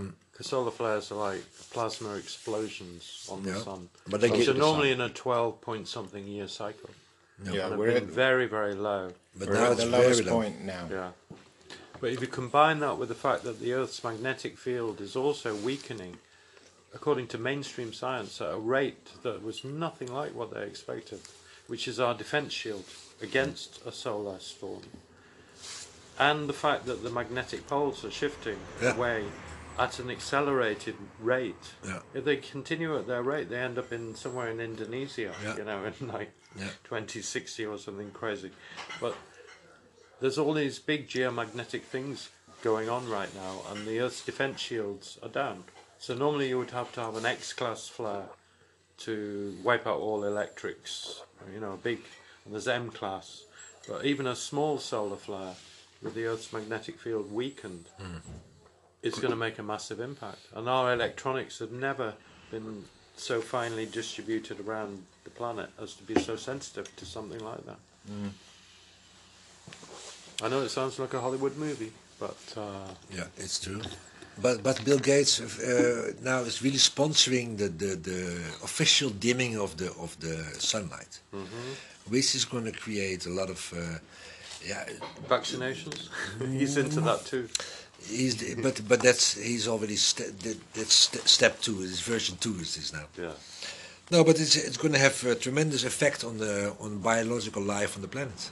Mm. 0.00 0.12
Because 0.32 0.48
solar 0.48 0.70
flares 0.70 1.10
are 1.10 1.14
like 1.14 1.42
plasma 1.70 2.14
explosions 2.16 3.26
on 3.32 3.42
the 3.42 3.54
sun, 3.58 3.88
But 4.06 4.20
they 4.20 4.28
which 4.28 4.40
give 4.40 4.48
are 4.50 4.52
the 4.52 4.58
normally 4.58 4.90
in 4.92 5.00
a 5.00 5.08
12 5.08 5.60
point 5.62 5.88
something 5.88 6.26
year 6.26 6.48
cycle. 6.48 6.90
Yeah, 7.44 7.68
And 7.68 7.78
we're, 7.78 7.86
been 7.88 7.96
at, 7.98 8.02
very, 8.04 8.46
very 8.46 8.74
low. 8.74 9.12
But 9.38 9.48
we're 9.48 9.54
now 9.54 9.66
at 9.66 9.72
it's 9.72 9.84
the 9.84 9.90
very 9.90 10.02
lowest 10.04 10.24
low. 10.24 10.32
point 10.32 10.64
now. 10.64 10.88
Yeah. 10.90 11.10
But 12.00 12.10
if 12.10 12.20
you 12.20 12.26
combine 12.26 12.80
that 12.80 12.98
with 12.98 13.08
the 13.08 13.14
fact 13.14 13.44
that 13.44 13.60
the 13.60 13.72
Earth's 13.72 14.02
magnetic 14.04 14.58
field 14.58 15.00
is 15.00 15.16
also 15.16 15.54
weakening, 15.54 16.18
according 16.96 17.26
to 17.28 17.36
mainstream 17.38 17.92
science, 17.92 18.40
at 18.40 18.54
a 18.54 18.58
rate 18.58 19.10
that 19.22 19.42
was 19.44 19.62
nothing 19.64 20.10
like 20.12 20.34
what 20.34 20.52
they 20.52 20.62
expected, 20.62 21.20
which 21.66 21.86
is 21.86 22.00
our 22.00 22.14
defense 22.14 22.54
shield 22.54 22.84
against 23.20 23.84
a 23.84 23.92
solar 23.92 24.38
storm, 24.40 24.82
and 26.18 26.48
the 26.48 26.54
fact 26.54 26.86
that 26.86 27.02
the 27.02 27.10
magnetic 27.10 27.66
poles 27.66 28.02
are 28.02 28.10
shifting 28.10 28.58
Yeah. 28.82 28.94
away 28.94 29.26
at 29.78 29.98
an 29.98 30.10
accelerated 30.10 30.96
rate. 31.20 31.66
Yeah. 31.84 32.00
If 32.14 32.24
they 32.24 32.36
continue 32.38 32.96
at 32.98 33.06
their 33.06 33.22
rate, 33.22 33.50
they 33.50 33.58
end 33.58 33.76
up 33.76 33.92
in 33.92 34.14
somewhere 34.14 34.48
in 34.50 34.58
Indonesia, 34.58 35.34
Yeah. 35.42 35.56
you 35.58 35.64
know, 35.64 35.84
in 36.00 36.08
like 36.08 36.30
Yeah. 36.58 36.70
2060 36.84 37.66
or 37.66 37.76
something 37.78 38.10
crazy. 38.12 38.52
But 39.02 39.14
there's 40.20 40.38
all 40.38 40.54
these 40.54 40.78
big 40.78 41.08
geomagnetic 41.10 41.82
things 41.82 42.30
going 42.62 42.88
on 42.88 43.06
right 43.10 43.32
now, 43.34 43.60
and 43.70 43.86
the 43.86 44.00
Earth's 44.00 44.24
defense 44.24 44.60
shields 44.62 45.18
are 45.22 45.28
down. 45.28 45.64
So 45.98 46.14
normally 46.14 46.48
you 46.48 46.58
would 46.58 46.70
have 46.70 46.92
to 46.94 47.00
have 47.00 47.16
an 47.16 47.26
X-class 47.26 47.88
flare 47.88 48.26
to 48.98 49.56
wipe 49.62 49.86
out 49.86 49.98
all 49.98 50.24
electrics, 50.24 51.22
you 51.52 51.60
know, 51.60 51.72
a 51.72 51.76
big, 51.76 52.00
and 52.44 52.54
there's 52.54 52.68
M-class. 52.68 53.44
But 53.88 54.04
even 54.04 54.26
a 54.26 54.34
small 54.36 54.78
solar 54.78 55.16
flare 55.16 55.54
with 56.02 56.14
the 56.14 56.26
Earth's 56.26 56.52
magnetic 56.52 56.98
field 56.98 57.32
weakened 57.32 57.86
is 59.02 59.14
going 59.14 59.30
to 59.30 59.36
make 59.36 59.58
a 59.58 59.62
massive 59.62 60.00
impact. 60.00 60.40
And 60.54 60.68
our 60.68 60.92
electronics 60.92 61.58
have 61.60 61.72
never 61.72 62.14
been 62.50 62.84
so 63.16 63.40
finely 63.40 63.86
distributed 63.86 64.60
around 64.60 65.04
the 65.24 65.30
planet 65.30 65.70
as 65.80 65.94
to 65.94 66.02
be 66.02 66.20
so 66.20 66.36
sensitive 66.36 66.94
to 66.96 67.06
something 67.06 67.40
like 67.40 67.64
that. 67.66 67.78
I 70.42 70.48
know 70.48 70.62
it 70.62 70.68
sounds 70.70 70.98
like 70.98 71.14
a 71.14 71.20
Hollywood 71.20 71.56
movie, 71.56 71.92
but 72.20 72.36
uh, 72.56 72.88
Yeah, 73.10 73.26
it's 73.38 73.58
true. 73.58 73.80
But 74.42 74.62
but 74.62 74.84
Bill 74.84 74.98
Gates 74.98 75.40
uh, 75.40 76.12
now 76.22 76.40
is 76.40 76.62
really 76.62 76.78
sponsoring 76.78 77.56
the, 77.56 77.68
the, 77.68 77.96
the 77.96 78.20
official 78.62 79.10
dimming 79.10 79.58
of 79.58 79.76
the 79.76 79.88
of 79.98 80.18
the 80.20 80.36
sunlight, 80.58 81.20
which 82.08 82.34
is 82.34 82.44
going 82.44 82.64
to 82.64 82.72
create 82.72 83.26
a 83.26 83.30
lot 83.30 83.48
of 83.48 83.72
uh, 83.74 83.98
yeah 84.66 84.84
vaccinations, 85.28 86.08
he's 86.58 86.76
into 86.76 87.00
that 87.00 87.24
too. 87.24 87.48
He's 88.06 88.34
but 88.56 88.82
but 88.86 89.00
that's 89.00 89.34
he's 89.38 89.66
already 89.66 89.96
st- 89.96 90.38
that, 90.40 90.58
that's 90.74 90.94
st- 90.94 91.26
step 91.26 91.60
two. 91.60 91.80
Is 91.80 92.00
version 92.00 92.36
two 92.38 92.54
is 92.60 92.74
this 92.74 92.92
now? 92.92 93.06
Yeah. 93.18 93.32
No, 94.10 94.22
but 94.22 94.38
it's 94.38 94.54
it's 94.54 94.76
going 94.76 94.92
to 94.92 95.00
have 95.00 95.24
a 95.24 95.34
tremendous 95.34 95.82
effect 95.84 96.24
on 96.24 96.38
the 96.38 96.74
on 96.78 96.98
biological 96.98 97.62
life 97.62 97.96
on 97.96 98.02
the 98.02 98.08
planet. 98.08 98.50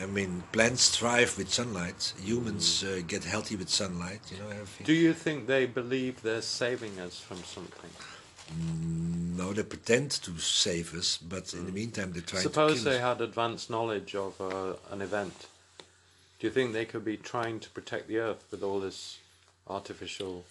I 0.00 0.06
mean, 0.06 0.42
plants 0.52 0.90
thrive 0.96 1.36
with 1.38 1.52
sunlight. 1.52 2.12
Humans 2.20 2.84
uh, 2.84 3.00
get 3.06 3.24
healthy 3.24 3.56
with 3.56 3.68
sunlight. 3.68 4.20
You 4.30 4.38
know 4.38 4.48
everything. 4.50 4.86
Do 4.86 4.92
you 4.92 5.12
think 5.12 5.46
they 5.46 5.66
believe 5.66 6.22
they're 6.22 6.42
saving 6.42 6.98
us 6.98 7.20
from 7.20 7.38
something? 7.44 7.90
no, 9.36 9.52
they 9.52 9.62
pretend 9.62 10.10
to 10.10 10.36
save 10.38 10.94
us, 10.94 11.16
but 11.16 11.52
in 11.54 11.64
the 11.66 11.72
meantime 11.72 12.12
they're 12.12 12.22
trying 12.22 12.42
Suppose 12.42 12.78
to 12.82 12.90
they 12.90 12.96
us. 12.96 13.02
had 13.02 13.20
advanced 13.20 13.70
knowledge 13.70 14.14
of 14.14 14.38
uh, 14.40 14.74
an 14.90 15.00
event. 15.00 15.46
Do 16.38 16.46
you 16.46 16.52
think 16.52 16.72
they 16.72 16.84
could 16.84 17.04
be 17.04 17.16
trying 17.16 17.58
to 17.60 17.70
protect 17.70 18.06
the 18.06 18.18
Earth 18.18 18.44
with 18.50 18.62
all 18.62 18.80
this 18.80 19.18
artificial? 19.66 20.44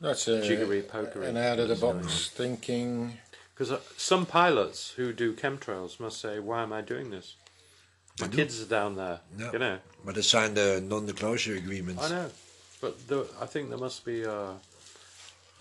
That's 0.00 0.28
a, 0.28 0.42
Jiggery 0.42 0.82
pokery. 0.82 1.26
an 1.26 1.36
out 1.36 1.58
of 1.58 1.68
the 1.68 1.74
box 1.74 2.28
thinking. 2.28 3.18
Because 3.54 3.72
uh, 3.72 3.80
some 3.96 4.26
pilots 4.26 4.90
who 4.92 5.12
do 5.12 5.32
chemtrails 5.32 5.98
must 5.98 6.20
say, 6.20 6.38
"Why 6.38 6.62
am 6.62 6.72
I 6.72 6.80
doing 6.82 7.10
this? 7.10 7.34
My 8.20 8.26
They 8.26 8.36
do. 8.36 8.36
kids 8.42 8.62
are 8.62 8.66
down 8.66 8.96
there." 8.96 9.20
No. 9.36 9.52
You 9.52 9.58
know. 9.58 9.78
But 10.04 10.14
they 10.14 10.22
signed 10.22 10.56
a 10.58 10.80
non-disclosure 10.80 11.54
agreement. 11.56 11.98
I 12.00 12.08
know, 12.08 12.30
but 12.80 13.08
the, 13.08 13.26
I 13.40 13.46
think 13.46 13.68
there 13.68 13.78
must 13.78 14.04
be 14.04 14.22
a, 14.22 14.52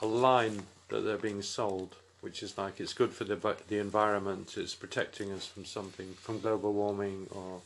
a 0.01 0.05
line 0.05 0.63
that 0.89 1.01
they're 1.01 1.17
being 1.17 1.41
sold, 1.41 1.95
which 2.21 2.41
is 2.43 2.57
like 2.57 2.79
it's 2.79 2.93
good 2.93 3.11
for 3.11 3.23
the 3.25 3.35
the 3.67 3.79
environment, 3.79 4.55
it's 4.57 4.75
protecting 4.75 5.31
us 5.31 5.45
from 5.45 5.65
something, 5.65 6.13
from 6.21 6.39
global 6.39 6.73
warming 6.73 7.27
or 7.31 7.61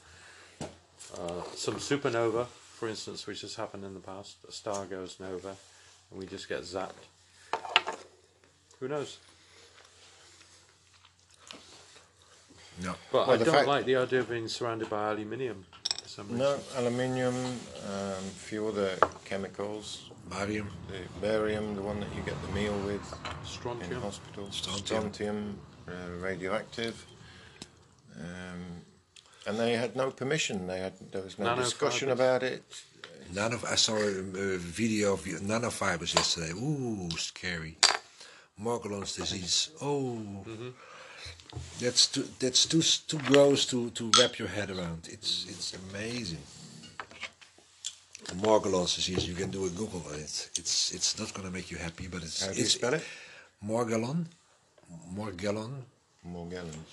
uh, 0.62 1.42
some 1.56 1.76
supernova, 1.76 2.46
for 2.48 2.88
instance, 2.88 3.28
which 3.28 3.42
has 3.42 3.56
happened 3.56 3.84
in 3.84 3.94
the 3.94 4.00
past. 4.00 4.38
A 4.48 4.52
star 4.52 4.86
goes 4.86 5.18
nova, 5.20 5.56
and 6.10 6.20
we 6.20 6.26
just 6.26 6.48
get 6.50 6.62
zapped. 6.62 7.06
Who 8.80 8.88
knows? 8.88 9.18
No. 12.82 12.96
But 13.12 13.28
Well, 13.28 13.42
I 13.42 13.44
don't 13.44 13.54
fact- 13.54 13.68
like 13.68 13.86
the 13.86 13.96
idea 13.98 14.20
of 14.22 14.30
being 14.30 14.48
surrounded 14.48 14.90
by 14.90 15.12
aluminium. 15.12 15.66
For 16.04 16.08
some 16.10 16.26
reason. 16.28 16.40
No, 16.40 16.60
aluminium, 16.78 17.36
um, 17.88 18.24
few 18.36 18.68
other 18.68 18.98
chemicals. 19.26 20.10
Barium. 20.30 20.70
The 20.88 21.00
barium, 21.20 21.76
the 21.76 21.82
one 21.82 22.00
that 22.00 22.10
you 22.16 22.22
get 22.24 22.42
the 22.42 22.48
meal 22.54 22.78
with 22.80 23.02
in 23.14 23.46
Strontium. 23.46 24.02
hospital. 24.02 24.52
Strontium. 24.52 24.86
Strontium, 24.86 25.60
uh, 25.88 25.92
radioactive. 26.20 27.06
Um, 28.20 28.82
and 29.48 29.60
they 29.60 29.74
had 29.74 29.96
no 29.96 30.12
permission. 30.12 30.68
They 30.68 30.80
had 30.80 30.94
there 31.12 31.22
was 31.22 31.38
no 31.40 31.56
discussion 31.56 32.10
about 32.10 32.44
it. 32.44 32.64
Nano, 33.34 33.60
I 33.70 33.76
saw 33.76 33.96
a, 33.96 34.08
a 34.56 34.58
video 34.58 35.14
of 35.14 35.22
nanofibers 35.24 36.14
yesterday. 36.16 36.52
Ooh, 36.52 37.10
scary. 37.18 37.78
Morgellons 38.62 39.16
disease. 39.16 39.70
Oh, 39.82 40.18
that's 41.80 42.08
too 42.08 42.26
that's 42.40 42.66
too 42.66 42.82
too 42.82 43.20
gross 43.30 43.66
to, 43.68 43.90
to 43.92 44.12
wrap 44.18 44.40
your 44.40 44.48
head 44.48 44.70
around. 44.70 45.08
It's 45.12 45.46
it's 45.50 45.74
amazing. 45.74 46.44
Morgellons 48.36 48.96
disease. 48.96 49.28
You 49.28 49.34
can 49.34 49.52
do 49.52 49.66
a 49.66 49.70
Google 49.70 50.04
on 50.10 50.16
it. 50.16 50.50
It's 50.56 50.94
it's 50.94 51.20
not 51.20 51.34
going 51.34 51.48
to 51.48 51.54
make 51.54 51.70
you 51.70 51.78
happy, 51.78 52.08
but 52.08 52.24
it's 52.24 52.46
How 52.46 52.52
do 52.52 52.58
you 52.58 52.64
it's 52.64 52.74
spell 52.74 52.94
it? 52.94 53.04
Morgellon, 53.66 54.26
Morgellon, 55.14 55.74
Morgellons. 56.26 56.86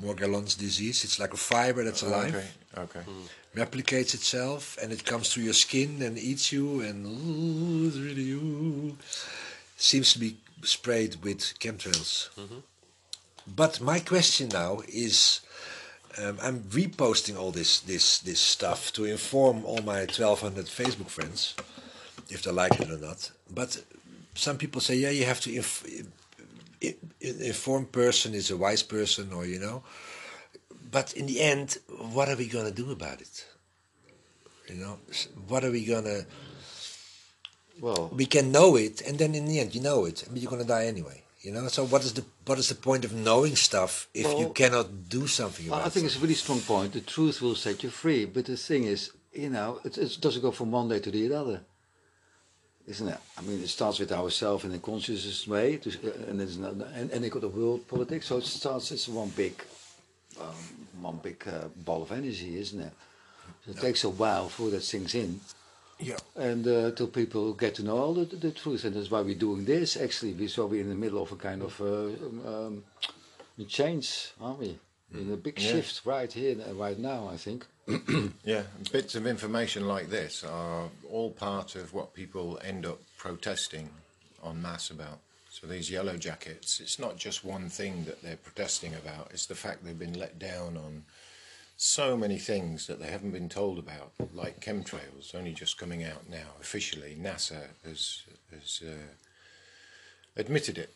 Morgellons 0.00 0.56
disease. 0.56 1.02
It's 1.04 1.18
like 1.18 1.34
a 1.34 1.36
fiber 1.36 1.82
that's 1.82 2.02
alive. 2.02 2.34
Okay. 2.34 2.46
Okay. 2.76 3.00
replicates 3.56 4.14
itself 4.14 4.78
and 4.80 4.92
it 4.92 5.04
comes 5.04 5.32
through 5.32 5.42
your 5.42 5.54
skin 5.54 6.02
and 6.02 6.18
eats 6.18 6.52
you 6.52 6.80
and 6.82 7.04
ooh, 7.06 7.88
it's 7.88 7.96
really 7.96 8.30
ooh. 8.30 8.96
seems 9.76 10.12
to 10.12 10.18
be 10.18 10.36
sprayed 10.62 11.16
with 11.24 11.40
chemtrails. 11.58 12.28
Mm-hmm. 12.38 12.58
But 13.56 13.80
my 13.80 14.00
question 14.00 14.48
now 14.50 14.82
is, 14.88 15.40
um, 16.18 16.38
I'm 16.42 16.60
reposting 16.70 17.36
all 17.38 17.50
this 17.52 17.80
this 17.80 18.18
this 18.20 18.40
stuff 18.40 18.92
to 18.92 19.04
inform 19.04 19.64
all 19.64 19.82
my 19.82 20.00
1,200 20.06 20.66
Facebook 20.66 21.08
friends 21.08 21.54
if 22.30 22.42
they 22.42 22.50
like 22.52 22.78
it 22.80 22.90
or 22.90 22.98
not. 22.98 23.30
But 23.50 23.82
some 24.34 24.58
people 24.58 24.80
say, 24.80 24.96
yeah, 24.96 25.10
you 25.10 25.24
have 25.24 25.40
to 25.40 25.54
inf- 25.54 25.84
i- 26.82 26.86
i- 26.86 26.96
inform 27.40 27.86
person 27.86 28.34
is 28.34 28.50
a 28.50 28.56
wise 28.56 28.82
person, 28.82 29.32
or 29.32 29.46
you 29.46 29.58
know. 29.58 29.82
But 30.90 31.12
in 31.14 31.26
the 31.26 31.40
end, 31.40 31.78
what 32.12 32.28
are 32.28 32.36
we 32.36 32.46
gonna 32.46 32.70
do 32.70 32.90
about 32.90 33.20
it? 33.20 33.44
You 34.68 34.76
know, 34.76 34.98
what 35.48 35.64
are 35.64 35.70
we 35.70 35.84
gonna? 35.84 36.26
Well, 37.80 38.10
We 38.12 38.26
can 38.26 38.50
know 38.50 38.76
it, 38.76 39.00
and 39.02 39.18
then 39.18 39.34
in 39.34 39.46
the 39.46 39.60
end, 39.60 39.74
you 39.74 39.80
know 39.80 40.04
it, 40.04 40.24
but 40.30 40.38
you're 40.42 40.50
gonna 40.50 40.64
die 40.64 40.86
anyway. 40.86 41.22
You 41.48 41.54
know, 41.54 41.66
so 41.68 41.86
what 41.86 42.04
is 42.04 42.12
the 42.12 42.24
what 42.44 42.58
is 42.58 42.68
the 42.68 42.74
point 42.74 43.06
of 43.06 43.14
knowing 43.14 43.56
stuff 43.56 44.06
if 44.12 44.26
you 44.38 44.50
cannot 44.50 45.08
do 45.08 45.26
something 45.26 45.66
about 45.66 45.86
I 45.86 45.88
think 45.88 46.04
it? 46.04 46.08
it's 46.08 46.16
a 46.18 46.20
really 46.20 46.34
strong 46.34 46.60
point. 46.60 46.92
The 46.92 47.00
truth 47.00 47.40
will 47.40 47.54
set 47.54 47.82
you 47.82 47.88
free. 47.88 48.26
But 48.26 48.44
the 48.44 48.58
thing 48.58 48.84
is, 48.84 49.12
you 49.32 49.48
know, 49.48 49.80
it, 49.82 49.96
it 49.96 50.18
doesn't 50.20 50.42
go 50.42 50.50
from 50.50 50.72
one 50.72 50.90
day 50.90 50.98
to 50.98 51.10
the 51.10 51.32
other, 51.32 51.62
isn't 52.86 53.08
it? 53.08 53.16
I 53.38 53.40
mean, 53.40 53.62
it 53.62 53.68
starts 53.68 53.98
with 53.98 54.12
ourselves 54.12 54.66
in 54.66 54.74
a 54.74 54.78
conscious 54.78 55.48
way, 55.48 55.78
to, 55.78 55.88
uh, 55.88 56.30
and, 56.30 56.38
it's 56.42 56.58
not, 56.58 56.72
and 56.94 57.10
and 57.12 57.24
they 57.24 57.30
got 57.30 57.40
the 57.40 57.48
world 57.48 57.88
politics. 57.88 58.26
So 58.26 58.36
it 58.36 58.44
starts. 58.44 58.92
as 58.92 59.08
one 59.08 59.30
big, 59.30 59.54
um, 60.38 60.60
one 61.00 61.18
big 61.22 61.42
uh, 61.48 61.68
ball 61.82 62.02
of 62.02 62.12
energy, 62.12 62.58
isn't 62.58 62.80
it? 62.88 62.92
So 63.64 63.70
it 63.70 63.80
takes 63.80 64.04
a 64.04 64.10
while 64.10 64.50
for 64.50 64.68
that 64.68 64.82
sinks 64.82 65.14
in. 65.14 65.40
Yeah. 66.00 66.16
and 66.36 66.66
uh, 66.66 66.90
till 66.92 67.08
people 67.08 67.52
get 67.54 67.74
to 67.76 67.82
know 67.82 67.98
all 67.98 68.14
the, 68.14 68.24
the 68.24 68.50
truth, 68.52 68.84
and 68.84 68.94
that's 68.94 69.10
why 69.10 69.20
we're 69.22 69.34
doing 69.34 69.64
this. 69.64 69.96
Actually, 69.96 70.32
we 70.34 70.46
so 70.48 70.66
we're 70.66 70.80
in 70.80 70.88
the 70.88 70.94
middle 70.94 71.22
of 71.22 71.32
a 71.32 71.36
kind 71.36 71.62
of 71.62 71.80
uh, 71.80 71.86
um, 72.48 72.84
a 73.58 73.64
change, 73.64 74.28
aren't 74.40 74.60
we? 74.60 74.78
In 75.12 75.32
a 75.32 75.36
big 75.36 75.58
Yeah. 75.58 75.72
shift 75.72 76.04
right 76.04 76.32
here, 76.32 76.56
right 76.74 76.98
now. 76.98 77.28
I 77.32 77.36
think. 77.36 77.66
Yeah, 78.44 78.62
bits 78.92 79.14
of 79.14 79.26
information 79.26 79.86
like 79.86 80.08
this 80.10 80.44
are 80.44 80.88
all 81.10 81.30
part 81.30 81.74
of 81.74 81.92
what 81.92 82.14
people 82.14 82.58
end 82.64 82.86
up 82.86 82.98
protesting 83.18 83.90
en 84.44 84.62
masse 84.62 84.90
about. 84.90 85.18
So 85.50 85.66
these 85.66 85.90
yellow 85.90 86.16
jackets, 86.16 86.80
it's 86.80 86.98
not 86.98 87.16
just 87.16 87.44
one 87.44 87.68
thing 87.68 88.04
that 88.04 88.22
they're 88.22 88.36
protesting 88.36 88.94
about, 88.94 89.30
it's 89.32 89.46
the 89.46 89.54
fact 89.54 89.84
they've 89.84 89.98
been 89.98 90.18
let 90.18 90.38
down 90.38 90.76
on 90.76 91.04
so 91.78 92.16
many 92.16 92.38
things 92.38 92.88
that 92.88 93.00
they 93.00 93.06
haven't 93.06 93.30
been 93.30 93.48
told 93.48 93.78
about, 93.78 94.10
like 94.34 94.60
chemtrails, 94.60 95.32
only 95.32 95.52
just 95.52 95.78
coming 95.78 96.02
out 96.02 96.28
now 96.28 96.48
officially. 96.60 97.16
NASA 97.18 97.68
has, 97.84 98.22
has 98.52 98.82
uh, 98.84 99.14
admitted 100.36 100.76
it 100.76 100.92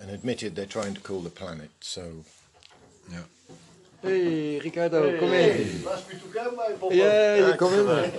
and 0.00 0.10
admitted 0.10 0.54
they're 0.54 0.66
trying 0.66 0.92
to 0.92 1.00
cool 1.00 1.22
the 1.22 1.30
planet. 1.30 1.70
So 1.80 2.24
Yeah. 3.10 3.22
Hey, 4.02 4.60
Ricardo, 4.60 5.18
come 5.18 5.32
in. 5.32 5.82
Nice 5.82 6.08
me 6.08 6.20
to 6.20 6.28
come, 6.28 6.56
my 6.56 6.72
papa. 6.72 6.94
Yeah, 6.94 7.48
you 7.48 7.54
come 7.54 7.72
in. 7.72 8.12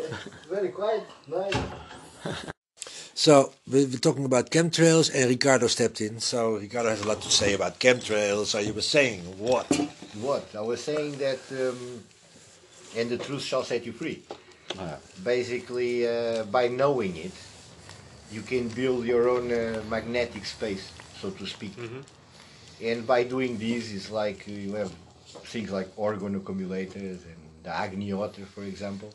Very 0.50 0.70
quiet, 0.70 1.04
nice. 1.28 2.46
So 3.18 3.54
we 3.72 3.86
we're 3.86 3.98
talking 3.98 4.26
about 4.26 4.52
chemtrails, 4.52 5.10
and 5.16 5.30
Ricardo 5.30 5.68
stepped 5.68 6.02
in. 6.02 6.20
So 6.20 6.58
Ricardo 6.58 6.90
has 6.90 7.02
a 7.02 7.08
lot 7.08 7.22
to 7.22 7.32
say 7.32 7.54
about 7.54 7.80
chemtrails. 7.80 8.48
So 8.48 8.60
you 8.60 8.74
were 8.74 8.82
saying 8.82 9.22
what? 9.40 9.68
What? 10.20 10.54
I 10.54 10.60
was 10.60 10.84
saying 10.84 11.18
that, 11.20 11.40
um, 11.52 12.04
and 12.98 13.10
the 13.10 13.18
truth 13.18 13.42
shall 13.42 13.64
set 13.64 13.86
you 13.86 13.94
free. 13.94 14.22
Ah. 14.78 14.98
Basically, 15.24 16.06
uh, 16.06 16.44
by 16.44 16.68
knowing 16.68 17.16
it, 17.16 17.32
you 18.34 18.42
can 18.42 18.68
build 18.68 19.06
your 19.06 19.30
own 19.30 19.50
uh, 19.50 19.82
magnetic 19.90 20.46
space, 20.46 20.92
so 21.22 21.30
to 21.30 21.48
speak. 21.48 21.72
And 22.84 23.08
by 23.08 23.24
doing 23.24 23.58
this, 23.58 23.94
it's 23.94 24.12
like 24.12 24.46
you 24.46 24.74
have 24.76 24.92
things 25.48 25.72
like 25.72 25.88
orgone 25.96 26.36
accumulators 26.36 27.24
and 27.24 27.40
the 27.64 27.72
Agni-Hotra, 27.74 28.46
for 28.46 28.64
example, 28.64 29.10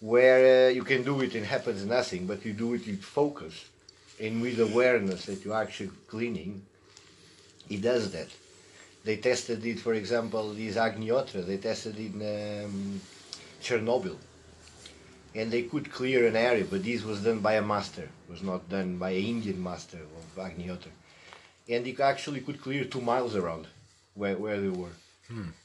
where 0.00 0.68
uh, 0.68 0.70
you 0.70 0.82
can 0.84 1.02
do 1.02 1.20
it 1.22 1.34
and 1.34 1.44
happens 1.46 1.84
nothing, 1.84 2.26
but 2.26 2.44
you 2.44 2.52
do 2.52 2.74
it 2.74 2.86
with 2.86 3.02
focus 3.02 3.64
and 4.20 4.40
with 4.42 4.60
awareness 4.60 5.26
that 5.26 5.44
you're 5.44 5.56
actually 5.56 5.90
cleaning. 6.08 6.62
It 7.68 7.82
does 7.82 8.12
that. 8.12 8.28
They 9.04 9.16
tested 9.16 9.64
it, 9.64 9.78
for 9.78 9.94
example, 9.94 10.52
this 10.52 10.76
Agni-Hotra, 10.76 11.46
they 11.46 11.58
tested 11.58 11.98
it 11.98 12.12
in 12.14 12.64
um, 12.64 13.00
Chernobyl. 13.62 14.16
And 15.34 15.50
they 15.50 15.62
could 15.62 15.92
clear 15.92 16.26
an 16.26 16.34
area, 16.36 16.64
but 16.68 16.82
this 16.82 17.02
was 17.04 17.22
done 17.22 17.40
by 17.40 17.54
a 17.54 17.62
master. 17.62 18.02
It 18.02 18.30
was 18.30 18.42
not 18.42 18.68
done 18.68 18.96
by 18.96 19.10
an 19.10 19.22
Indian 19.24 19.62
master 19.62 19.98
of 19.98 20.38
Agni-Hotra. 20.38 20.88
And 21.68 21.84
they 21.84 21.96
actually 22.02 22.40
could 22.40 22.60
clear 22.60 22.84
two 22.84 23.00
miles 23.00 23.36
around 23.36 23.66
where, 24.14 24.36
where 24.36 24.60
they 24.60 24.68
were, 24.68 24.96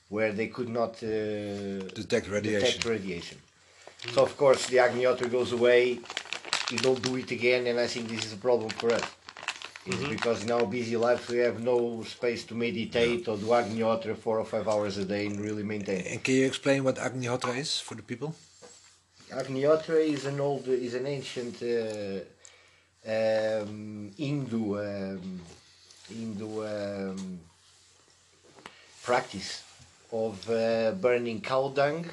where 0.10 0.32
they 0.34 0.48
could 0.48 0.70
not 0.70 1.02
uh, 1.04 1.88
Detect 2.02 2.28
radiation. 2.28 2.62
detect 2.66 2.86
radiation. 2.86 3.38
So 4.10 4.24
of 4.24 4.36
course 4.38 4.68
the 4.68 4.80
Agni-Hotra 4.80 5.32
goes 5.32 5.52
away, 5.52 6.00
you 6.72 6.78
don't 6.78 7.02
do 7.02 7.16
it 7.18 7.32
again, 7.32 7.68
and 7.68 7.80
I 7.80 7.88
think 7.88 8.10
this 8.10 8.26
is 8.26 8.34
a 8.34 8.38
problem 8.38 8.70
for 8.70 8.92
us. 8.94 9.04
It's 9.86 10.08
because 10.08 10.44
in 10.44 10.52
our 10.52 10.66
busy 10.66 10.96
lives 10.96 11.28
we 11.28 11.38
have 11.40 11.60
no 11.60 12.04
space 12.04 12.44
to 12.46 12.56
meditate 12.56 13.28
or 13.28 13.38
do 13.38 13.54
Agni-Hotra 13.54 14.16
four 14.18 14.40
or 14.40 14.46
five 14.46 14.68
hours 14.68 14.98
a 14.98 15.06
day 15.06 15.26
and 15.26 15.40
really 15.40 15.64
maintain. 15.64 16.02
And 16.06 16.24
can 16.24 16.36
you 16.36 16.46
explain 16.46 16.84
what 16.84 17.00
Agni-Hotra 17.00 17.58
is 17.58 17.80
for 17.80 17.96
the 17.96 18.04
people? 18.04 18.36
Agniotra 19.32 20.06
is 20.06 20.26
an 20.26 20.42
old, 20.42 20.68
is 20.68 20.94
an 20.94 21.08
ancient 21.08 21.64
uh, 21.64 22.20
um, 23.10 24.12
Hindu 24.18 24.78
um, 24.78 25.42
Hindu 26.10 26.66
um, 26.66 27.40
practice 29.04 29.64
of 30.12 30.50
uh, 30.50 30.92
burning 30.92 31.40
cow 31.40 31.70
dung 31.70 32.06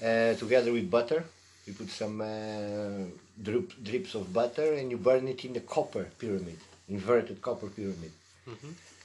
together 0.00 0.72
with 0.72 0.90
butter. 0.90 1.24
You 1.66 1.74
put 1.74 1.90
some 1.90 2.20
uh, 2.20 3.04
drip, 3.42 3.72
drips 3.82 4.14
of 4.14 4.32
butter 4.32 4.72
and 4.74 4.90
you 4.90 4.96
burn 4.96 5.28
it 5.28 5.44
in 5.44 5.52
the 5.52 5.60
copper 5.60 6.04
pyramid, 6.18 6.58
inverted 6.88 7.42
copper 7.42 7.68
pyramid. 7.68 8.12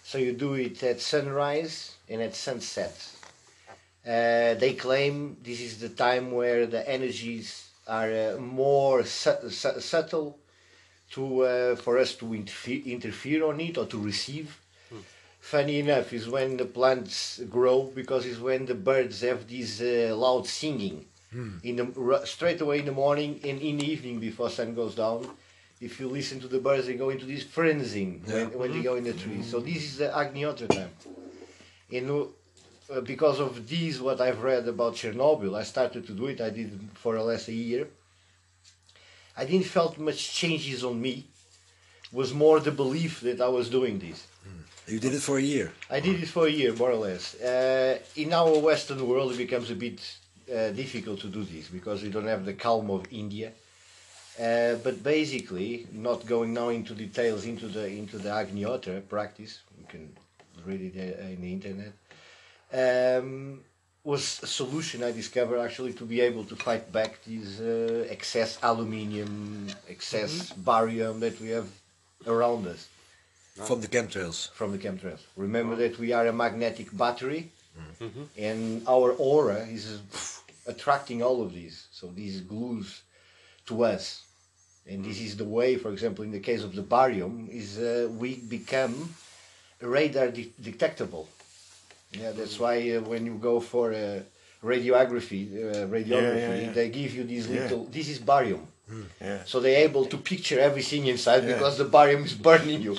So 0.03 0.17
you 0.17 0.33
do 0.33 0.53
it 0.55 0.81
at 0.83 0.99
sunrise 1.01 1.95
and 2.09 2.21
at 2.21 2.35
sunset. 2.35 2.95
Uh, 4.05 4.53
they 4.55 4.75
claim 4.77 5.37
this 5.43 5.61
is 5.61 5.79
the 5.79 5.89
time 5.89 6.31
where 6.31 6.65
the 6.67 6.87
energies 6.89 7.69
are 7.87 8.11
uh, 8.11 8.37
more 8.39 9.03
su- 9.05 9.49
su- 9.49 9.79
subtle 9.79 10.37
to 11.11 11.41
uh, 11.43 11.75
for 11.75 11.97
us 11.97 12.15
to 12.15 12.33
interfere, 12.33 12.81
interfere 12.85 13.45
on 13.45 13.59
it 13.61 13.77
or 13.77 13.85
to 13.85 13.97
receive. 13.97 14.57
Funny 15.43 15.79
enough, 15.79 16.13
is 16.13 16.29
when 16.29 16.55
the 16.55 16.63
plants 16.65 17.41
grow 17.49 17.83
because 17.93 18.25
it's 18.25 18.39
when 18.39 18.65
the 18.65 18.73
birds 18.73 19.19
have 19.21 19.45
this 19.45 19.81
uh, 19.81 20.15
loud 20.15 20.47
singing 20.47 21.05
in 21.63 21.75
the 21.75 21.87
r- 21.99 22.25
straight 22.25 22.61
away 22.61 22.79
in 22.79 22.85
the 22.85 22.93
morning 22.93 23.41
and 23.43 23.61
in 23.61 23.77
the 23.77 23.85
evening 23.85 24.19
before 24.21 24.49
sun 24.49 24.73
goes 24.73 24.95
down. 24.95 25.29
If 25.81 25.99
you 25.99 26.07
listen 26.07 26.39
to 26.39 26.47
the 26.47 26.59
birds, 26.59 26.87
they 26.87 26.93
go 26.93 27.09
into 27.09 27.25
this 27.25 27.43
frenzy 27.43 28.21
when, 28.25 28.57
when 28.57 28.71
they 28.71 28.81
go 28.83 28.95
in 28.95 29.03
the 29.03 29.11
trees. 29.13 29.45
So 29.51 29.59
this 29.59 29.83
is 29.83 29.97
the 29.97 30.07
Agniotra 30.07 30.69
time. 30.69 30.91
And 31.91 32.09
uh, 32.89 33.01
because 33.01 33.41
of 33.41 33.67
this, 33.67 33.99
what 33.99 34.21
I've 34.21 34.41
read 34.41 34.65
about 34.69 34.93
Chernobyl, 34.95 35.57
I 35.57 35.63
started 35.63 36.07
to 36.07 36.13
do 36.13 36.27
it. 36.27 36.39
I 36.39 36.51
did 36.51 36.67
it 36.73 36.79
for 36.93 37.19
less 37.19 37.49
a 37.49 37.53
year. 37.53 37.87
I 39.35 39.43
didn't 39.43 39.65
felt 39.65 39.97
much 39.97 40.33
changes 40.33 40.85
on 40.85 41.01
me. 41.01 41.25
It 42.05 42.13
was 42.13 42.33
more 42.33 42.61
the 42.61 42.71
belief 42.71 43.19
that 43.21 43.41
I 43.41 43.49
was 43.49 43.69
doing 43.69 43.99
this. 43.99 44.27
You 44.88 44.99
did 44.99 45.13
it 45.13 45.21
for 45.21 45.38
a 45.38 45.41
year. 45.41 45.71
I 45.89 46.01
did 46.01 46.21
it 46.21 46.27
for 46.27 46.45
a 46.45 46.51
year, 46.51 46.73
more 46.73 46.91
or 46.91 46.95
less. 46.95 47.36
Uh, 47.36 47.99
in 48.17 48.34
our 48.34 48.57
Western 48.59 49.07
world, 49.07 49.31
it 49.31 49.38
becomes 49.38 49.71
a 49.71 49.75
bit 49.75 50.01
uh, 50.53 50.71
difficult 50.71 51.21
to 51.21 51.27
do 51.27 51.43
this 51.45 51.69
because 51.69 52.03
we 52.03 52.09
don't 52.09 52.27
have 52.27 52.43
the 52.43 52.53
calm 52.53 52.89
of 52.91 53.05
India. 53.11 53.53
Uh, 54.38 54.75
but 54.84 55.01
basically, 55.01 55.88
not 55.93 56.25
going 56.25 56.53
now 56.53 56.69
into 56.69 56.93
details 56.95 57.45
into 57.45 57.67
the 57.67 57.88
into 57.88 58.17
the 58.17 58.29
Agniotra 58.29 59.07
practice, 59.07 59.61
you 59.79 59.86
can 59.88 60.11
read 60.65 60.81
it 60.81 61.17
uh, 61.17 61.27
in 61.27 61.41
the 61.41 61.53
internet. 61.53 61.93
Um, 62.73 63.61
was 64.03 64.41
a 64.43 64.47
solution 64.47 65.01
I 65.03 65.11
discovered 65.11 65.59
actually 65.59 65.93
to 65.93 66.03
be 66.03 66.19
able 66.19 66.43
to 66.45 66.55
fight 66.57 66.91
back 66.91 67.23
this 67.23 67.61
uh, 67.61 68.05
excess 68.09 68.57
aluminium, 68.61 69.67
excess 69.88 70.51
barium 70.51 71.21
that 71.21 71.39
we 71.39 71.49
have 71.49 71.69
around 72.27 72.67
us 72.67 72.89
From 73.55 73.81
the 73.81 73.87
chemtrails. 73.87 74.49
from 74.51 74.71
the 74.71 74.79
chemtrails. 74.79 75.19
Remember 75.35 75.75
that 75.75 75.99
we 75.99 76.11
are 76.11 76.25
a 76.27 76.33
magnetic 76.33 76.95
battery, 76.97 77.51
and 78.37 78.81
our 78.87 79.11
aura 79.11 79.59
is 79.67 79.99
attracting 80.65 81.21
all 81.21 81.41
of 81.41 81.53
these. 81.53 81.87
So 81.91 82.07
these 82.07 82.41
glues 82.41 83.01
to 83.67 83.83
us, 83.85 84.23
and 84.87 85.05
this 85.05 85.21
is 85.21 85.37
the 85.37 85.45
way. 85.45 85.75
For 85.75 85.91
example, 85.91 86.23
in 86.25 86.31
the 86.31 86.39
case 86.39 86.63
of 86.63 86.73
the 86.75 86.81
barium, 86.81 87.47
is 87.51 87.77
uh, 87.77 88.09
we 88.17 88.35
become 88.37 89.13
radar 89.81 90.29
de- 90.29 90.51
detectable. 90.59 91.27
Yeah, 92.11 92.31
that's 92.31 92.59
why 92.59 92.75
uh, 92.91 93.01
when 93.01 93.25
you 93.25 93.35
go 93.35 93.59
for 93.59 93.93
uh, 93.93 94.21
radiography, 94.63 95.43
uh, 95.53 95.87
radiography, 95.87 96.49
yeah, 96.49 96.55
yeah. 96.67 96.71
they 96.71 96.89
give 96.89 97.13
you 97.13 97.23
these 97.23 97.47
Yeah. 97.47 97.61
little. 97.61 97.85
This 97.85 98.09
is 98.09 98.17
barium. 98.19 98.67
Yeah. 99.21 99.43
So 99.45 99.59
they're 99.59 99.84
able 99.89 100.05
to 100.05 100.17
picture 100.17 100.59
everything 100.59 101.07
inside 101.07 101.43
Yeah. 101.43 101.53
because 101.53 101.77
the 101.77 101.86
barium 101.86 102.23
is 102.25 102.34
burning 102.34 102.81
you. 102.81 102.97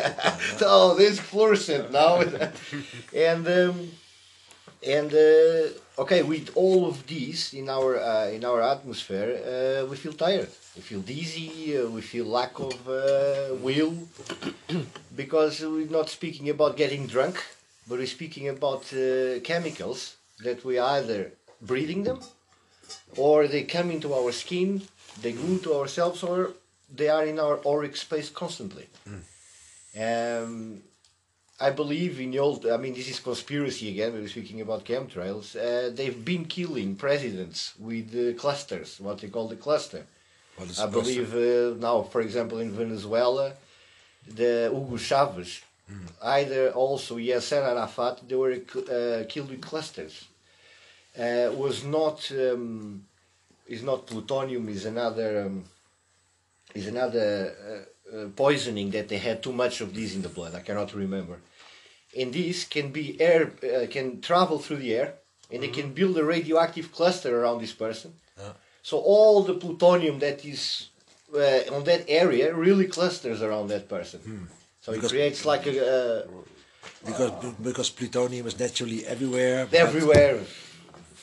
oh, 0.62 0.94
this 0.98 1.18
fluorescent 1.20 1.92
now, 1.92 2.20
and 3.28 3.46
um, 3.48 3.90
and 4.86 5.12
uh, 5.14 6.02
okay, 6.02 6.22
with 6.22 6.50
all 6.56 6.86
of 6.86 7.06
these 7.06 7.54
in 7.54 7.68
our 7.68 7.98
uh, 8.00 8.26
in 8.36 8.44
our 8.44 8.60
atmosphere, 8.62 9.30
uh, 9.38 9.86
we 9.86 9.96
feel 9.96 10.12
tired. 10.12 10.50
We 10.76 10.82
feel 10.82 11.00
dizzy. 11.00 11.78
Uh, 11.78 11.88
we 11.88 12.00
feel 12.00 12.26
lack 12.26 12.58
of 12.58 12.74
uh, 12.88 13.54
will 13.62 13.94
because 15.16 15.60
we're 15.60 15.90
not 15.90 16.08
speaking 16.10 16.48
about 16.50 16.76
getting 16.76 17.06
drunk, 17.06 17.36
but 17.88 17.98
we're 17.98 18.06
speaking 18.18 18.48
about 18.48 18.82
uh, 18.92 19.38
chemicals 19.44 20.16
that 20.44 20.64
we 20.64 20.78
either 20.78 21.30
breathing 21.60 22.02
them 22.02 22.18
or 23.16 23.46
they 23.46 23.62
come 23.62 23.90
into 23.90 24.12
our 24.14 24.32
skin, 24.32 24.82
they 25.20 25.32
glue 25.32 25.58
to 25.60 25.74
ourselves, 25.74 26.22
or 26.22 26.52
they 26.94 27.08
are 27.08 27.24
in 27.26 27.38
our 27.38 27.60
auric 27.66 27.96
space 27.96 28.30
constantly. 28.30 28.86
Um, 29.98 30.82
I 31.60 31.70
believe 31.70 32.18
in 32.20 32.30
the 32.32 32.38
old. 32.38 32.66
I 32.66 32.76
mean, 32.76 32.94
this 32.94 33.08
is 33.08 33.20
conspiracy 33.20 33.90
again. 33.90 34.14
We 34.14 34.22
were 34.22 34.28
speaking 34.28 34.60
about 34.62 34.84
chemtrails. 34.84 35.54
Uh, 35.54 35.94
they've 35.94 36.24
been 36.24 36.44
killing 36.46 36.96
presidents 36.96 37.74
with 37.78 38.14
uh, 38.14 38.38
clusters, 38.40 38.98
what 39.00 39.18
they 39.18 39.28
call 39.28 39.48
the 39.48 39.56
cluster. 39.56 40.04
I 40.80 40.86
believe 40.86 41.34
uh, 41.34 41.76
now, 41.78 42.02
for 42.02 42.20
example, 42.20 42.58
in 42.58 42.70
Venezuela, 42.72 43.52
the 44.26 44.70
Hugo 44.72 44.96
Chavez, 44.96 45.60
either 46.22 46.70
also 46.70 47.16
Yasser 47.16 47.62
Arafat, 47.62 48.26
they 48.28 48.34
were 48.34 48.52
uh, 48.54 49.24
killed 49.28 49.50
with 49.50 49.60
clusters. 49.60 50.24
Uh, 51.18 51.52
was 51.54 51.84
not 51.84 52.30
um, 52.32 53.04
is 53.66 53.82
not 53.82 54.06
plutonium. 54.06 54.68
Is 54.68 54.84
another 54.86 55.46
um, 55.46 55.64
is 56.74 56.86
another 56.86 57.86
uh, 58.12 58.16
uh, 58.16 58.28
poisoning 58.36 58.90
that 58.90 59.08
they 59.08 59.18
had 59.18 59.42
too 59.42 59.52
much 59.52 59.80
of 59.80 59.94
this 59.94 60.14
in 60.14 60.22
the 60.22 60.28
blood. 60.28 60.54
I 60.54 60.60
cannot 60.60 60.94
remember. 60.94 61.38
And 62.18 62.32
this 62.32 62.64
can 62.64 62.92
be 62.92 63.20
air 63.20 63.52
uh, 63.62 63.86
can 63.90 64.20
travel 64.20 64.58
through 64.58 64.78
the 64.78 64.94
air, 64.94 65.14
and 65.50 65.62
they 65.62 65.68
can 65.68 65.92
build 65.92 66.18
a 66.18 66.24
radioactive 66.24 66.92
cluster 66.92 67.40
around 67.40 67.60
this 67.60 67.72
person. 67.72 68.14
So 68.82 68.98
all 68.98 69.44
the 69.44 69.54
plutonium 69.54 70.18
that 70.18 70.44
is 70.44 70.88
uh, 71.34 71.74
on 71.74 71.84
that 71.84 72.04
area 72.08 72.52
really 72.54 72.86
clusters 72.86 73.40
around 73.40 73.68
that 73.68 73.88
person. 73.88 74.48
So 74.80 74.92
it 74.92 75.02
creates 75.02 75.44
like 75.44 75.66
a, 75.66 76.24
uh, 76.24 76.26
because 77.06 77.54
because 77.62 77.90
plutonium 77.90 78.46
is 78.46 78.58
naturally 78.58 79.06
everywhere. 79.06 79.68
everywhere. 79.72 80.40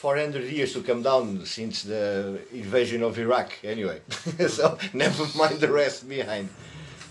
400 0.00 0.44
years 0.50 0.72
to 0.72 0.82
come 0.82 1.02
down 1.02 1.44
since 1.44 1.82
the 1.82 2.40
invasion 2.54 3.02
of 3.02 3.18
Iraq, 3.18 3.52
anyway. 3.62 4.00
so 4.48 4.78
never 4.94 5.26
mind 5.36 5.60
the 5.60 5.70
rest 5.70 6.08
behind. 6.08 6.48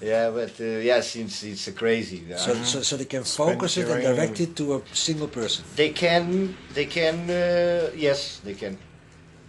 Yeah, 0.02 0.32
but 0.32 0.60
uh, 0.60 0.64
yeah, 0.82 1.02
since 1.02 1.44
it's 1.44 1.68
uh, 1.68 1.72
crazy. 1.74 2.24
uh, 2.34 2.38
So, 2.38 2.54
so, 2.64 2.82
so 2.82 2.98
they 2.98 3.06
can 3.06 3.24
focus 3.24 3.78
it 3.78 3.88
and 3.90 4.02
direct 4.02 4.40
it 4.40 4.56
to 4.56 4.76
a 4.78 4.82
single 4.92 5.28
person. 5.28 5.64
they 5.76 5.90
can, 5.90 6.56
they 6.74 6.86
can, 6.86 7.30
uh, 7.30 7.92
yes, 7.96 8.40
they 8.44 8.56
can. 8.56 8.78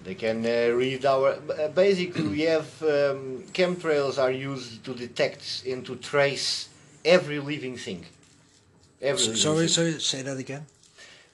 They 0.05 0.15
can 0.17 0.45
uh, 0.45 0.77
read 0.77 1.07
our. 1.07 1.29
uh, 1.33 1.69
Basically, 1.69 2.23
we 2.29 2.41
have 2.43 2.69
um, 2.83 3.45
chemtrails 3.53 4.19
are 4.19 4.33
used 4.33 4.85
to 4.85 4.95
detect 4.95 5.63
and 5.67 5.85
to 5.87 5.97
trace 5.97 6.69
every 7.05 7.39
living 7.39 7.77
thing. 7.79 8.05
Every 9.01 9.19
So, 9.19 9.27
living 9.31 9.43
sorry, 9.43 9.59
thing. 9.67 9.69
sorry, 9.69 10.01
say 10.01 10.23
that 10.23 10.39
again. 10.39 10.67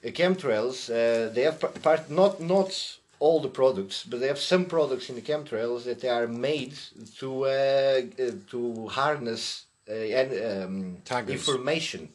Uh, 0.07 0.11
chemtrails, 0.11 0.89
uh, 0.89 1.33
they 1.33 1.43
have 1.43 1.59
part 1.83 2.09
not 2.09 2.39
not 2.39 2.97
all 3.19 3.41
the 3.41 3.49
products, 3.49 4.03
but 4.09 4.19
they 4.19 4.27
have 4.27 4.39
some 4.39 4.65
products 4.65 5.09
in 5.09 5.15
the 5.15 5.21
chemtrails 5.21 5.83
that 5.85 5.99
they 6.01 6.09
are 6.09 6.27
made 6.27 6.73
to 7.19 7.45
uh, 7.45 8.01
uh, 8.19 8.31
to 8.51 8.87
harness 8.87 9.65
uh, 9.89 9.93
and, 9.93 10.29
um, 10.51 10.97
information 11.33 12.09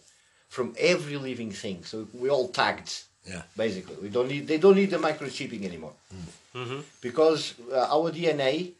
from 0.49 0.74
every 0.78 1.16
living 1.16 1.51
thing. 1.51 1.84
So 1.84 2.07
we 2.12 2.28
all 2.30 2.49
tagged. 2.49 2.93
Yeah. 3.26 3.43
Basically, 3.57 3.97
we 4.03 4.09
don't 4.09 4.28
need 4.28 4.47
they 4.47 4.59
don't 4.59 4.76
need 4.76 4.90
the 4.90 4.99
microchipping 4.99 5.64
anymore 5.64 5.95
because 7.01 7.55
uh, 7.72 7.86
our 7.97 8.11
DNA 8.11 8.72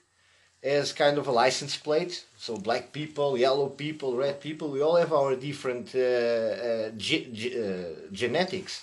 is 0.62 0.92
kind 0.92 1.18
of 1.18 1.26
a 1.26 1.32
license 1.32 1.76
plate. 1.76 2.24
So 2.38 2.56
black 2.56 2.92
people, 2.92 3.36
yellow 3.38 3.68
people, 3.68 4.16
red 4.16 4.40
people, 4.40 4.68
we 4.70 4.80
all 4.82 4.96
have 4.96 5.12
our 5.12 5.34
different 5.36 5.94
uh, 5.94 5.98
uh, 5.98 6.90
ge- 6.96 7.28
ge- 7.32 7.56
uh, 7.56 8.10
genetics. 8.12 8.82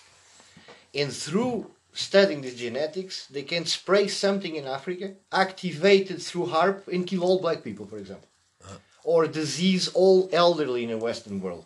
And 0.93 1.11
through 1.13 1.71
studying 1.93 2.41
the 2.41 2.51
genetics, 2.51 3.27
they 3.27 3.43
can 3.43 3.65
spray 3.65 4.07
something 4.07 4.55
in 4.55 4.65
Africa, 4.65 5.13
activate 5.31 6.11
it 6.11 6.21
through 6.21 6.47
HAARP, 6.47 6.87
and 6.87 7.05
kill 7.05 7.23
all 7.23 7.41
black 7.41 7.63
people, 7.63 7.85
for 7.85 7.97
example. 7.97 8.27
Uh-huh. 8.63 8.77
Or 9.03 9.27
disease 9.27 9.87
all 9.89 10.29
elderly 10.31 10.83
in 10.83 10.91
the 10.91 10.97
Western 10.97 11.41
world, 11.41 11.65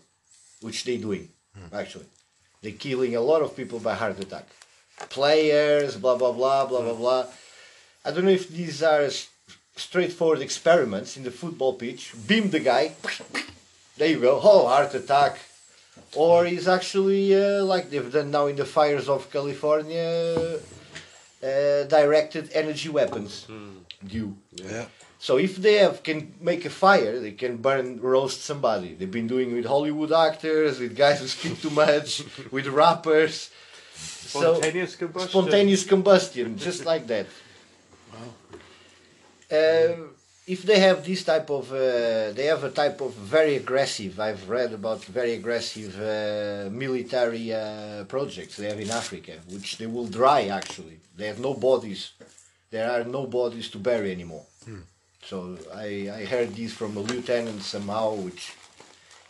which 0.61 0.83
they're 0.83 0.97
doing, 0.97 1.29
hmm. 1.55 1.75
actually. 1.75 2.05
They're 2.61 2.71
killing 2.71 3.15
a 3.15 3.21
lot 3.21 3.41
of 3.41 3.55
people 3.55 3.79
by 3.79 3.95
heart 3.95 4.19
attack. 4.19 4.47
Players, 5.09 5.97
blah, 5.97 6.15
blah, 6.15 6.31
blah, 6.31 6.65
blah, 6.65 6.81
blah, 6.81 6.93
hmm. 6.93 7.01
blah. 7.01 7.25
I 8.05 8.11
don't 8.11 8.25
know 8.25 8.31
if 8.31 8.49
these 8.49 8.83
are 8.83 9.09
straightforward 9.75 10.41
experiments 10.41 11.17
in 11.17 11.23
the 11.23 11.31
football 11.31 11.73
pitch. 11.73 12.13
Beam 12.27 12.49
the 12.49 12.59
guy, 12.59 12.93
there 13.97 14.09
you 14.09 14.19
go, 14.19 14.39
oh, 14.41 14.67
heart 14.67 14.93
attack. 14.93 15.39
Or 16.15 16.45
is 16.45 16.67
actually 16.67 17.33
uh, 17.35 17.63
like 17.63 17.89
they've 17.89 18.11
done 18.11 18.29
now 18.31 18.45
in 18.47 18.55
the 18.55 18.65
fires 18.65 19.09
of 19.09 19.31
California, 19.31 20.59
uh, 21.43 21.83
directed 21.97 22.49
energy 22.53 22.89
weapons 22.89 23.47
do. 24.05 24.35
Yeah. 24.53 24.85
So 25.19 25.37
if 25.37 25.55
they 25.55 25.75
have, 25.75 26.03
can 26.03 26.33
make 26.41 26.65
a 26.65 26.69
fire, 26.69 27.17
they 27.19 27.31
can 27.31 27.57
burn, 27.57 28.01
roast 28.01 28.41
somebody. 28.43 28.93
They've 28.93 29.09
been 29.19 29.27
doing 29.27 29.51
it 29.51 29.55
with 29.55 29.65
Hollywood 29.65 30.11
actors, 30.11 30.79
with 30.79 30.95
guys 30.97 31.21
who 31.21 31.27
speak 31.27 31.61
too 31.61 31.69
much, 31.69 32.23
with 32.51 32.67
rappers. 32.67 33.49
So- 33.95 34.55
Spontaneous 34.55 34.95
combustion. 34.97 35.29
spontaneous 35.29 35.83
combustion, 35.85 36.57
just 36.57 36.85
like 36.85 37.07
that. 37.07 37.27
Uh, 39.51 39.95
if 40.45 40.63
they 40.63 40.79
have 40.79 41.05
this 41.05 41.23
type 41.23 41.49
of, 41.49 41.71
uh, 41.71 42.31
they 42.33 42.45
have 42.45 42.63
a 42.63 42.69
type 42.69 42.99
of 43.01 43.13
very 43.13 43.55
aggressive. 43.55 44.19
I've 44.19 44.49
read 44.49 44.73
about 44.73 45.03
very 45.05 45.33
aggressive 45.35 45.95
uh, 45.99 46.69
military 46.69 47.53
uh, 47.53 48.03
projects 48.05 48.57
they 48.57 48.67
have 48.67 48.79
in 48.79 48.91
Africa, 48.91 49.33
which 49.49 49.77
they 49.77 49.87
will 49.87 50.07
dry. 50.07 50.47
Actually, 50.47 50.99
they 51.15 51.27
have 51.27 51.39
no 51.39 51.53
bodies. 51.53 52.11
There 52.71 52.89
are 52.91 53.03
no 53.03 53.25
bodies 53.27 53.69
to 53.69 53.77
bury 53.77 54.11
anymore. 54.11 54.45
So 55.25 55.57
I, 55.73 56.09
I 56.13 56.25
heard 56.25 56.53
this 56.53 56.73
from 56.73 56.97
a 56.97 56.99
lieutenant 56.99 57.61
somehow, 57.61 58.15
which 58.15 58.53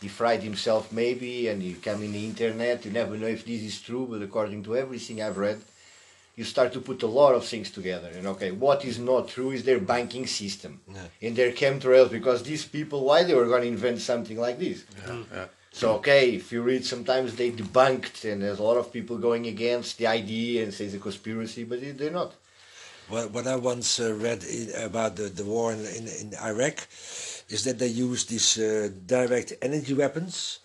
he 0.00 0.08
fried 0.08 0.42
himself 0.42 0.90
maybe, 0.90 1.46
and 1.48 1.62
he 1.62 1.74
came 1.74 2.02
in 2.02 2.12
the 2.12 2.24
internet. 2.24 2.84
You 2.84 2.90
never 2.90 3.16
know 3.16 3.28
if 3.28 3.44
this 3.44 3.62
is 3.62 3.80
true, 3.80 4.08
but 4.10 4.20
according 4.22 4.64
to 4.64 4.76
everything 4.76 5.22
I've 5.22 5.38
read, 5.38 5.60
you 6.36 6.44
start 6.44 6.72
to 6.72 6.80
put 6.80 7.02
a 7.02 7.06
lot 7.06 7.34
of 7.34 7.44
things 7.44 7.70
together. 7.70 8.10
And 8.16 8.26
okay, 8.26 8.50
what 8.50 8.84
is 8.84 8.98
not 8.98 9.28
true 9.28 9.50
is 9.52 9.62
their 9.64 9.78
banking 9.78 10.26
system 10.26 10.80
Yeah. 10.92 11.28
and 11.28 11.36
their 11.36 11.52
chemtrails, 11.52 12.10
because 12.10 12.42
these 12.42 12.64
people, 12.64 13.04
why 13.04 13.22
they 13.24 13.34
were 13.34 13.46
going 13.46 13.62
to 13.62 13.68
invent 13.68 14.00
something 14.00 14.38
like 14.38 14.58
this? 14.58 14.84
yeah. 15.06 15.46
So 15.72 15.94
okay, 15.94 16.30
if 16.36 16.52
you 16.52 16.62
read, 16.62 16.84
sometimes 16.84 17.34
they 17.34 17.50
debunked, 17.50 18.30
and 18.30 18.40
there's 18.42 18.60
a 18.60 18.62
lot 18.62 18.76
of 18.76 18.92
people 18.92 19.18
going 19.18 19.46
against 19.48 19.98
the 19.98 20.06
idea 20.06 20.62
and 20.62 20.72
say 20.72 20.84
it's 20.84 20.94
a 20.94 20.98
conspiracy, 20.98 21.64
but 21.64 21.80
they're 21.98 22.12
not. 22.12 22.32
What, 23.08 23.32
what 23.32 23.46
I 23.46 23.56
once 23.56 23.98
uh, 24.00 24.14
read 24.14 24.44
in, 24.44 24.70
about 24.82 25.16
the, 25.16 25.24
the 25.24 25.44
war 25.44 25.72
in, 25.72 25.80
in, 25.80 26.06
in 26.06 26.34
Iraq 26.40 26.86
is 27.48 27.64
that 27.64 27.78
they 27.78 27.88
used 27.88 28.30
these 28.30 28.56
uh, 28.56 28.88
direct 29.06 29.52
energy 29.60 29.94
weapons, 29.94 30.60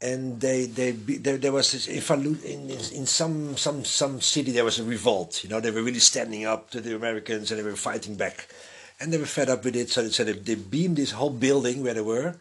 and 0.00 0.40
they 0.40 0.66
they 0.66 0.92
there, 0.92 1.36
there 1.36 1.52
was 1.52 1.72
this, 1.72 1.88
if 1.88 2.10
I 2.10 2.14
in, 2.14 2.70
in 2.70 3.06
some 3.06 3.56
some 3.56 3.84
some 3.84 4.20
city 4.20 4.52
there 4.52 4.64
was 4.64 4.78
a 4.78 4.84
revolt. 4.84 5.42
You 5.42 5.50
know 5.50 5.60
they 5.60 5.70
were 5.70 5.82
really 5.82 5.98
standing 5.98 6.46
up 6.46 6.70
to 6.70 6.80
the 6.80 6.94
Americans 6.94 7.50
and 7.50 7.58
they 7.58 7.64
were 7.64 7.76
fighting 7.76 8.14
back, 8.14 8.48
and 9.00 9.12
they 9.12 9.18
were 9.18 9.26
fed 9.26 9.48
up 9.50 9.64
with 9.64 9.76
it. 9.76 9.90
So, 9.90 10.08
so 10.08 10.24
they, 10.24 10.32
they 10.32 10.54
beamed 10.54 10.96
this 10.96 11.12
whole 11.12 11.30
building 11.30 11.82
where 11.82 11.94
they 11.94 12.00
were, 12.00 12.36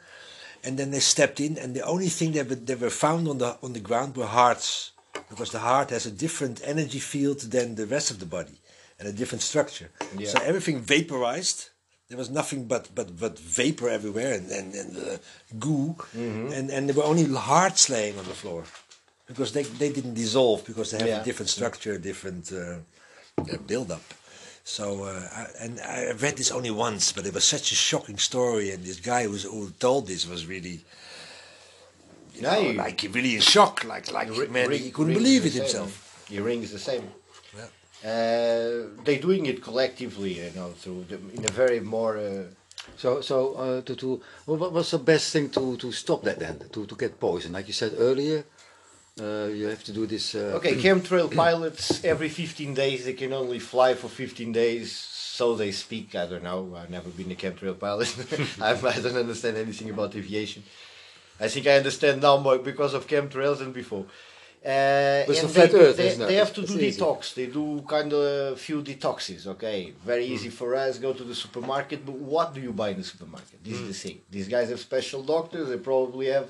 and 0.64 0.78
then 0.78 0.92
they 0.92 1.00
stepped 1.00 1.40
in, 1.40 1.58
and 1.58 1.74
the 1.74 1.82
only 1.82 2.10
thing 2.10 2.34
that 2.34 2.50
were, 2.50 2.56
that 2.56 2.80
were 2.80 2.92
found 2.92 3.28
on 3.28 3.40
the 3.40 3.58
on 3.64 3.74
the 3.74 3.80
ground 3.80 4.16
were 4.16 4.28
hearts, 4.28 4.92
because 5.30 5.52
the 5.52 5.60
heart 5.60 5.90
has 5.90 6.06
a 6.06 6.12
different 6.12 6.62
energy 6.64 7.00
field 7.00 7.40
than 7.40 7.76
the 7.76 7.88
rest 7.88 8.12
of 8.12 8.20
the 8.20 8.26
body, 8.26 8.60
and 9.00 9.08
a 9.08 9.14
different 9.14 9.42
structure. 9.42 9.90
Yeah. 10.16 10.30
So 10.30 10.40
everything 10.44 10.80
vaporized. 10.80 11.70
There 12.10 12.18
was 12.18 12.30
nothing 12.30 12.68
but 12.68 12.88
but 12.96 13.20
but 13.20 13.38
vapor 13.38 13.90
everywhere, 13.90 14.34
and 14.34 14.50
and, 14.50 14.74
and 14.74 14.98
uh, 14.98 15.18
goo, 15.60 15.96
and 16.14 16.72
and 16.72 16.88
there 16.88 16.96
were 16.96 17.04
only 17.04 17.26
hearts 17.26 17.90
laying 17.90 18.18
on 18.18 18.26
the 18.26 18.34
floor, 18.34 18.64
because 19.28 19.52
they 19.52 19.64
they 19.64 19.92
didn't 19.92 20.14
dissolve 20.14 20.64
because 20.66 20.92
they 20.92 21.00
have 21.00 21.10
Yeah. 21.10 21.22
a 21.22 21.26
different 21.26 21.50
structure, 21.50 21.98
different 21.98 22.52
uh, 22.52 22.78
uh, 23.52 23.58
build 23.68 23.92
up. 23.92 24.04
So, 24.64 25.04
uh, 25.04 25.28
I, 25.40 25.64
and 25.64 25.80
I 25.80 26.12
read 26.12 26.36
this 26.38 26.52
only 26.52 26.72
once, 26.72 27.14
but 27.14 27.26
it 27.26 27.34
was 27.34 27.44
such 27.46 27.72
a 27.72 27.76
shocking 27.76 28.18
story, 28.20 28.72
and 28.72 28.84
this 28.84 29.00
guy 29.00 29.24
who's, 29.28 29.44
who 29.44 29.70
told 29.80 30.08
this 30.08 30.26
was 30.28 30.46
really, 30.46 30.80
you 32.36 32.42
know, 32.42 32.52
Yeah, 32.60 32.72
you- 32.72 32.78
like 32.78 33.02
really 33.14 33.36
in 33.36 33.42
shock, 33.42 33.84
like 33.84 34.12
like 34.12 34.30
man, 34.50 34.70
ring- 34.70 34.84
he 34.84 34.92
couldn't 34.92 35.14
believe 35.14 35.46
it 35.46 35.54
himself. 35.54 35.92
The 36.30 36.40
ring 36.42 36.64
is 36.64 36.72
the 36.72 36.80
same. 36.80 37.04
Uh, 38.04 38.94
they're 39.04 39.20
doing 39.20 39.46
it 39.48 39.62
collectively, 39.62 40.34
you 40.34 40.52
know, 40.56 40.70
through 40.72 41.06
the, 41.10 41.16
in 41.34 41.44
a 41.46 41.52
very 41.52 41.80
more. 41.80 42.18
Uh, 42.18 42.44
So, 42.96 43.22
so 43.22 43.36
uh, 43.56 43.82
to, 43.82 43.96
to 43.96 44.22
what 44.46 44.72
was 44.72 44.92
the 44.92 44.98
best 44.98 45.34
thing 45.34 45.50
to, 45.50 45.76
to 45.78 45.92
stop 45.92 46.24
that 46.24 46.40
then? 46.40 46.56
To, 46.72 46.86
to 46.86 46.96
get 46.96 47.20
poison, 47.20 47.52
like 47.52 47.68
you 47.68 47.74
said 47.74 47.94
earlier, 47.98 48.46
uh, 49.20 49.48
you 49.52 49.68
have 49.68 49.84
to 49.84 49.92
do 49.92 50.06
this. 50.08 50.36
Uh, 50.36 50.56
okay, 50.58 50.76
chemtrail 50.86 51.30
pilots 51.36 52.04
every 52.04 52.30
15 52.30 52.74
days 52.74 53.04
they 53.04 53.14
can 53.14 53.34
only 53.34 53.60
fly 53.60 53.94
for 53.94 54.08
15 54.08 54.52
days, 54.54 54.92
so 54.94 55.56
they 55.56 55.72
speak. 55.72 56.16
I 56.16 56.28
don't 56.28 56.44
know. 56.44 56.76
I've 56.80 56.90
never 56.90 57.10
been 57.10 57.32
a 57.32 57.36
chemtrail 57.36 57.78
pilot. 57.78 58.10
I'm, 58.62 58.80
I 58.86 59.00
don't 59.02 59.18
understand 59.18 59.58
anything 59.58 59.90
about 59.90 60.16
aviation. 60.16 60.64
I 61.40 61.50
think 61.50 61.68
I 61.68 61.78
understand 61.78 62.22
now 62.22 62.38
more 62.38 62.58
because 62.58 62.94
of 62.94 63.06
chemtrails 63.08 63.60
than 63.60 63.72
before. 63.74 64.06
Uh, 64.68 65.24
it's 65.32 65.44
a 65.44 65.48
flat 65.48 65.72
they, 65.72 65.80
earth, 65.80 65.96
they, 65.96 66.08
isn't 66.10 66.24
it? 66.24 66.28
they 66.28 66.36
have 66.44 66.54
to 66.54 66.62
It's 66.62 66.74
do 66.74 66.80
easy. 66.80 67.00
detox. 67.00 67.34
They 67.34 67.46
do 67.46 67.66
kind 67.88 68.12
of 68.12 68.22
a 68.54 68.56
few 68.58 68.82
detoxes. 68.82 69.48
Okay, 69.54 69.94
very 70.04 70.26
easy 70.26 70.50
for 70.50 70.76
us. 70.76 71.00
Go 71.00 71.14
to 71.14 71.24
the 71.24 71.36
supermarket, 71.36 72.06
but 72.06 72.16
what 72.16 72.54
do 72.54 72.60
you 72.60 72.74
buy 72.74 72.90
in 72.90 72.98
the 72.98 73.04
supermarket? 73.14 73.64
This 73.64 73.80
is 73.80 73.88
the 73.88 73.94
thing. 73.94 74.18
These 74.30 74.50
guys 74.50 74.68
have 74.70 74.82
special 74.82 75.24
doctors. 75.24 75.70
They 75.70 75.78
probably 75.78 76.28
have 76.38 76.50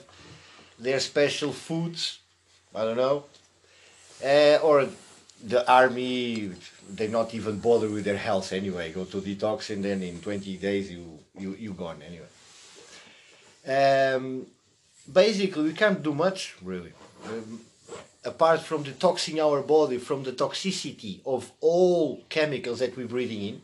their 0.80 1.00
special 1.00 1.52
foods. 1.54 2.20
I 2.74 2.82
don't 2.86 2.98
know. 2.98 3.26
Uh, 4.26 4.58
or 4.64 4.88
the 5.44 5.62
army, 5.72 6.52
they 6.92 7.08
not 7.10 7.36
even 7.36 7.60
bother 7.60 7.88
with 7.88 8.04
their 8.04 8.18
health 8.18 8.52
anyway. 8.52 8.92
Go 8.94 9.06
to 9.06 9.22
detox 9.22 9.70
and 9.70 9.86
then 9.86 10.02
in 10.02 10.20
20 10.22 10.58
days 10.58 10.92
you 10.92 11.20
you 11.38 11.50
you 11.54 11.72
gone 11.74 12.00
anyway. 12.02 12.32
Um, 13.78 14.48
basically, 15.22 15.66
we 15.66 15.74
can't 15.74 16.02
do 16.02 16.14
much 16.16 16.56
really. 16.64 16.94
Um, 17.26 17.62
apart 18.28 18.62
from 18.62 18.84
the 18.84 18.92
detoxing 18.92 19.40
our 19.40 19.62
body 19.62 19.98
from 19.98 20.24
the 20.24 20.34
toxicity 20.34 21.20
of 21.26 21.52
all 21.62 22.22
chemicals 22.30 22.80
that 22.80 22.96
we're 22.98 23.08
breathing 23.08 23.42
in. 23.42 23.62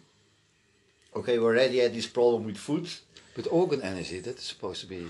Okay, 1.16 1.38
we 1.38 1.46
already 1.46 1.80
had 1.80 1.94
this 1.94 2.08
problem 2.08 2.46
with 2.46 2.58
food. 2.58 2.90
But 3.36 3.46
orgone 3.46 3.84
energy, 3.84 4.20
that 4.22 4.38
is 4.38 4.44
supposed 4.44 4.82
to 4.82 4.88
be. 4.88 5.02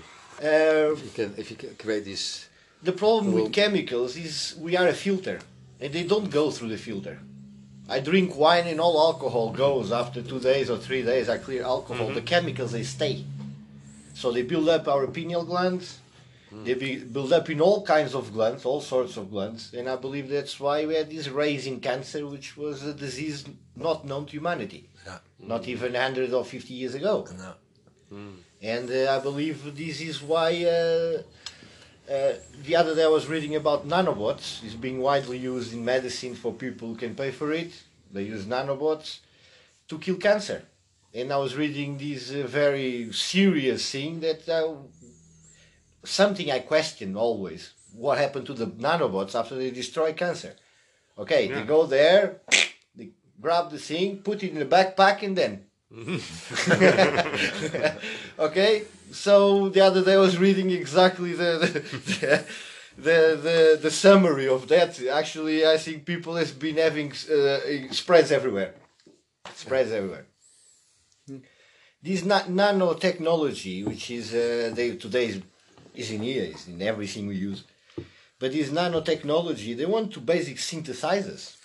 Uh, 0.42 0.92
If 0.92 1.04
you 1.04 1.10
can, 1.14 1.34
if 1.36 1.50
you 1.50 1.56
can 1.56 1.74
create 1.76 2.04
this. 2.04 2.48
The 2.82 2.92
problem 2.92 3.32
with 3.32 3.52
chemicals 3.52 4.16
is 4.16 4.54
we 4.58 4.76
are 4.76 4.88
a 4.88 4.92
filter, 4.92 5.38
and 5.80 5.92
they 5.92 6.04
don't 6.04 6.30
go 6.30 6.50
through 6.50 6.68
the 6.68 6.76
filter. 6.76 7.20
I 7.88 8.00
drink 8.00 8.36
wine 8.36 8.66
and 8.66 8.80
all 8.80 8.98
alcohol 8.98 9.52
goes 9.52 9.92
after 9.92 10.22
two 10.22 10.40
days 10.40 10.70
or 10.70 10.78
three 10.78 11.02
days. 11.02 11.28
I 11.28 11.38
clear 11.38 11.62
alcohol. 11.62 12.08
The 12.10 12.22
chemicals 12.22 12.72
they 12.72 12.82
stay, 12.82 13.24
so 14.14 14.32
they 14.32 14.42
build 14.42 14.68
up 14.68 14.88
our 14.88 15.06
pineal 15.06 15.44
glands. 15.44 15.98
They 16.62 16.74
be, 16.74 16.96
build 16.98 17.32
up 17.32 17.50
in 17.50 17.60
all 17.60 17.84
kinds 17.84 18.14
of 18.14 18.32
glands, 18.32 18.64
all 18.64 18.80
sorts 18.80 19.16
of 19.16 19.30
glands, 19.30 19.74
and 19.74 19.88
I 19.88 19.96
believe 19.96 20.28
that's 20.28 20.60
why 20.60 20.86
we 20.86 20.94
had 20.94 21.10
this 21.10 21.28
rise 21.28 21.66
in 21.66 21.80
cancer, 21.80 22.26
which 22.26 22.56
was 22.56 22.84
a 22.84 22.94
disease 22.94 23.44
not 23.74 24.04
known 24.04 24.26
to 24.26 24.32
humanity, 24.32 24.88
not 25.40 25.66
even 25.66 25.94
hundred 25.94 26.32
or 26.32 26.44
fifty 26.44 26.74
years 26.74 26.94
ago. 26.94 27.26
No. 27.36 27.54
And 28.62 28.90
uh, 28.90 29.16
I 29.16 29.18
believe 29.20 29.76
this 29.76 30.00
is 30.00 30.22
why 30.22 30.64
uh, 30.64 31.22
uh, 32.10 32.34
the 32.62 32.76
other 32.76 32.94
day 32.94 33.04
I 33.04 33.08
was 33.08 33.26
reading 33.26 33.56
about 33.56 33.88
nanobots. 33.88 34.62
It's 34.64 34.74
being 34.74 35.00
widely 35.00 35.38
used 35.38 35.72
in 35.72 35.84
medicine 35.84 36.34
for 36.34 36.52
people 36.52 36.88
who 36.88 36.96
can 36.96 37.14
pay 37.14 37.30
for 37.30 37.52
it. 37.52 37.72
They 38.12 38.22
use 38.22 38.44
nanobots 38.44 39.18
to 39.88 39.98
kill 39.98 40.16
cancer. 40.16 40.62
And 41.12 41.32
I 41.32 41.36
was 41.36 41.56
reading 41.56 41.98
this 41.98 42.30
uh, 42.30 42.46
very 42.46 43.12
serious 43.12 43.90
thing 43.90 44.20
that 44.20 44.48
uh, 44.48 44.74
something 46.04 46.50
I 46.50 46.60
question 46.60 47.16
always. 47.16 47.72
What 47.92 48.18
happened 48.18 48.46
to 48.46 48.54
the 48.54 48.66
nanobots 48.66 49.38
after 49.38 49.54
they 49.54 49.70
destroy 49.70 50.12
cancer? 50.12 50.54
Okay, 51.16 51.46
they 51.46 51.62
go 51.62 51.86
there, 51.86 52.40
they 52.96 53.10
grab 53.40 53.70
the 53.70 53.78
thing, 53.78 54.18
put 54.18 54.42
it 54.42 54.50
in 54.50 54.58
the 54.58 54.66
backpack, 54.66 55.22
and 55.22 55.38
then 55.38 55.66
okay, 58.38 58.82
so 59.12 59.68
the 59.68 59.80
other 59.80 60.04
day 60.04 60.14
I 60.14 60.18
was 60.18 60.38
reading 60.38 60.70
exactly 60.70 61.34
the 61.34 61.58
the, 61.58 62.44
the, 62.96 63.38
the, 63.46 63.78
the 63.80 63.90
summary 63.90 64.48
of 64.48 64.66
that. 64.68 65.00
Actually, 65.06 65.64
I 65.64 65.78
think 65.78 66.04
people 66.04 66.34
has 66.34 66.50
been 66.50 66.78
having 66.78 67.12
uh, 67.12 67.60
spreads 67.92 68.32
everywhere. 68.32 68.74
Spreads 69.54 69.92
everywhere. 69.92 70.26
This 72.02 72.24
na- 72.24 72.42
nanotechnology, 72.42 73.84
which 73.86 74.10
is 74.10 74.34
uh, 74.34 74.72
they, 74.74 74.96
today 74.96 75.42
is, 75.94 76.10
in 76.10 76.22
here, 76.22 76.44
is 76.44 76.66
in 76.68 76.80
everything 76.82 77.26
we 77.26 77.36
use. 77.36 77.64
But 78.38 78.52
this 78.52 78.70
nanotechnology, 78.70 79.76
they 79.76 79.86
want 79.86 80.12
to 80.14 80.20
basic 80.20 80.56
synthesizers. 80.56 81.56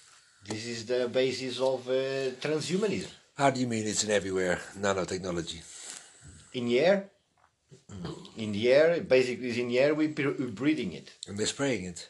This 0.48 0.66
is 0.66 0.86
the 0.86 1.08
basis 1.10 1.60
of 1.60 1.88
uh, 1.88 2.32
transhumanism. 2.44 3.12
How 3.36 3.50
do 3.50 3.60
you 3.60 3.68
mean 3.68 3.86
it's 3.88 4.04
in 4.04 4.12
everywhere 4.12 4.60
nanotechnology? 4.78 5.62
in 6.54 6.66
the 6.66 6.80
air. 6.80 7.10
In 8.38 8.52
the 8.52 8.72
air, 8.72 9.02
basically, 9.02 9.50
is 9.50 9.58
in 9.58 9.68
the 9.68 9.80
air. 9.80 9.94
we 9.94 10.08
we're 10.08 10.48
breathing 10.62 10.94
it. 10.94 11.12
And 11.28 11.38
they're 11.38 11.46
spraying 11.46 11.84
it. 11.86 12.10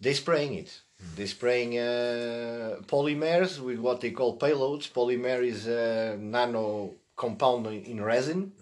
They're 0.00 0.14
spraying 0.14 0.54
it. 0.54 0.80
They're 1.16 1.26
spraying 1.26 1.76
uh, 1.78 2.76
polymers 2.86 3.58
with 3.58 3.78
what 3.80 4.00
they 4.00 4.10
call 4.12 4.38
payloads. 4.38 4.88
Polymer 4.92 5.42
is 5.44 5.66
a 5.66 6.16
nano 6.20 6.94
compound 7.16 7.66
in- 7.66 7.84
in 7.84 8.00
resin, 8.00 8.52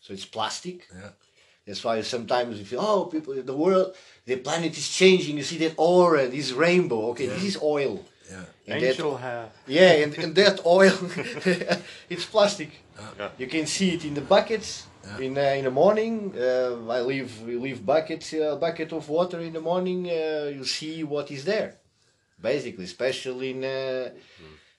so 0.00 0.12
it's 0.12 0.24
plastic. 0.24 0.86
Yeah. 0.94 1.10
That's 1.66 1.82
why 1.82 2.00
sometimes 2.02 2.58
you 2.58 2.64
feel, 2.64 2.80
oh, 2.80 3.04
people, 3.06 3.34
the 3.42 3.56
world, 3.56 3.94
the 4.24 4.36
planet 4.36 4.76
is 4.78 4.88
changing. 4.88 5.36
You 5.36 5.42
see 5.42 5.58
that 5.58 5.74
aura, 5.76 6.28
this 6.28 6.52
rainbow. 6.52 7.10
Okay, 7.10 7.26
this 7.26 7.42
is 7.44 7.58
oil. 7.60 8.04
Yeah. 8.30 8.44
And 8.68 8.82
that- 8.82 8.90
Angel 8.90 9.16
hair. 9.16 9.48
yeah, 9.66 9.92
and, 10.04 10.18
and 10.18 10.34
that 10.36 10.64
oil, 10.64 10.92
it's 12.08 12.24
plastic. 12.26 12.70
Yeah. 13.18 13.28
You 13.38 13.46
can 13.48 13.66
see 13.66 13.90
it 13.94 14.04
in 14.04 14.14
the 14.14 14.20
buckets. 14.20 14.86
Yeah. 15.04 15.18
In 15.26 15.38
uh, 15.38 15.40
in 15.58 15.64
the 15.64 15.70
morning, 15.70 16.32
uh, 16.36 16.90
I 16.96 17.00
leave 17.00 17.30
we 17.46 17.54
leave 17.56 17.86
buckets 17.86 18.32
uh, 18.32 18.56
bucket 18.56 18.92
of 18.92 19.08
water 19.08 19.38
in 19.40 19.52
the 19.52 19.60
morning. 19.60 20.00
Uh, 20.08 20.50
you 20.56 20.64
see 20.64 21.04
what 21.04 21.30
is 21.30 21.44
there, 21.44 21.76
basically, 22.40 22.84
especially 22.84 23.50
in. 23.50 23.62
Uh, 23.64 24.10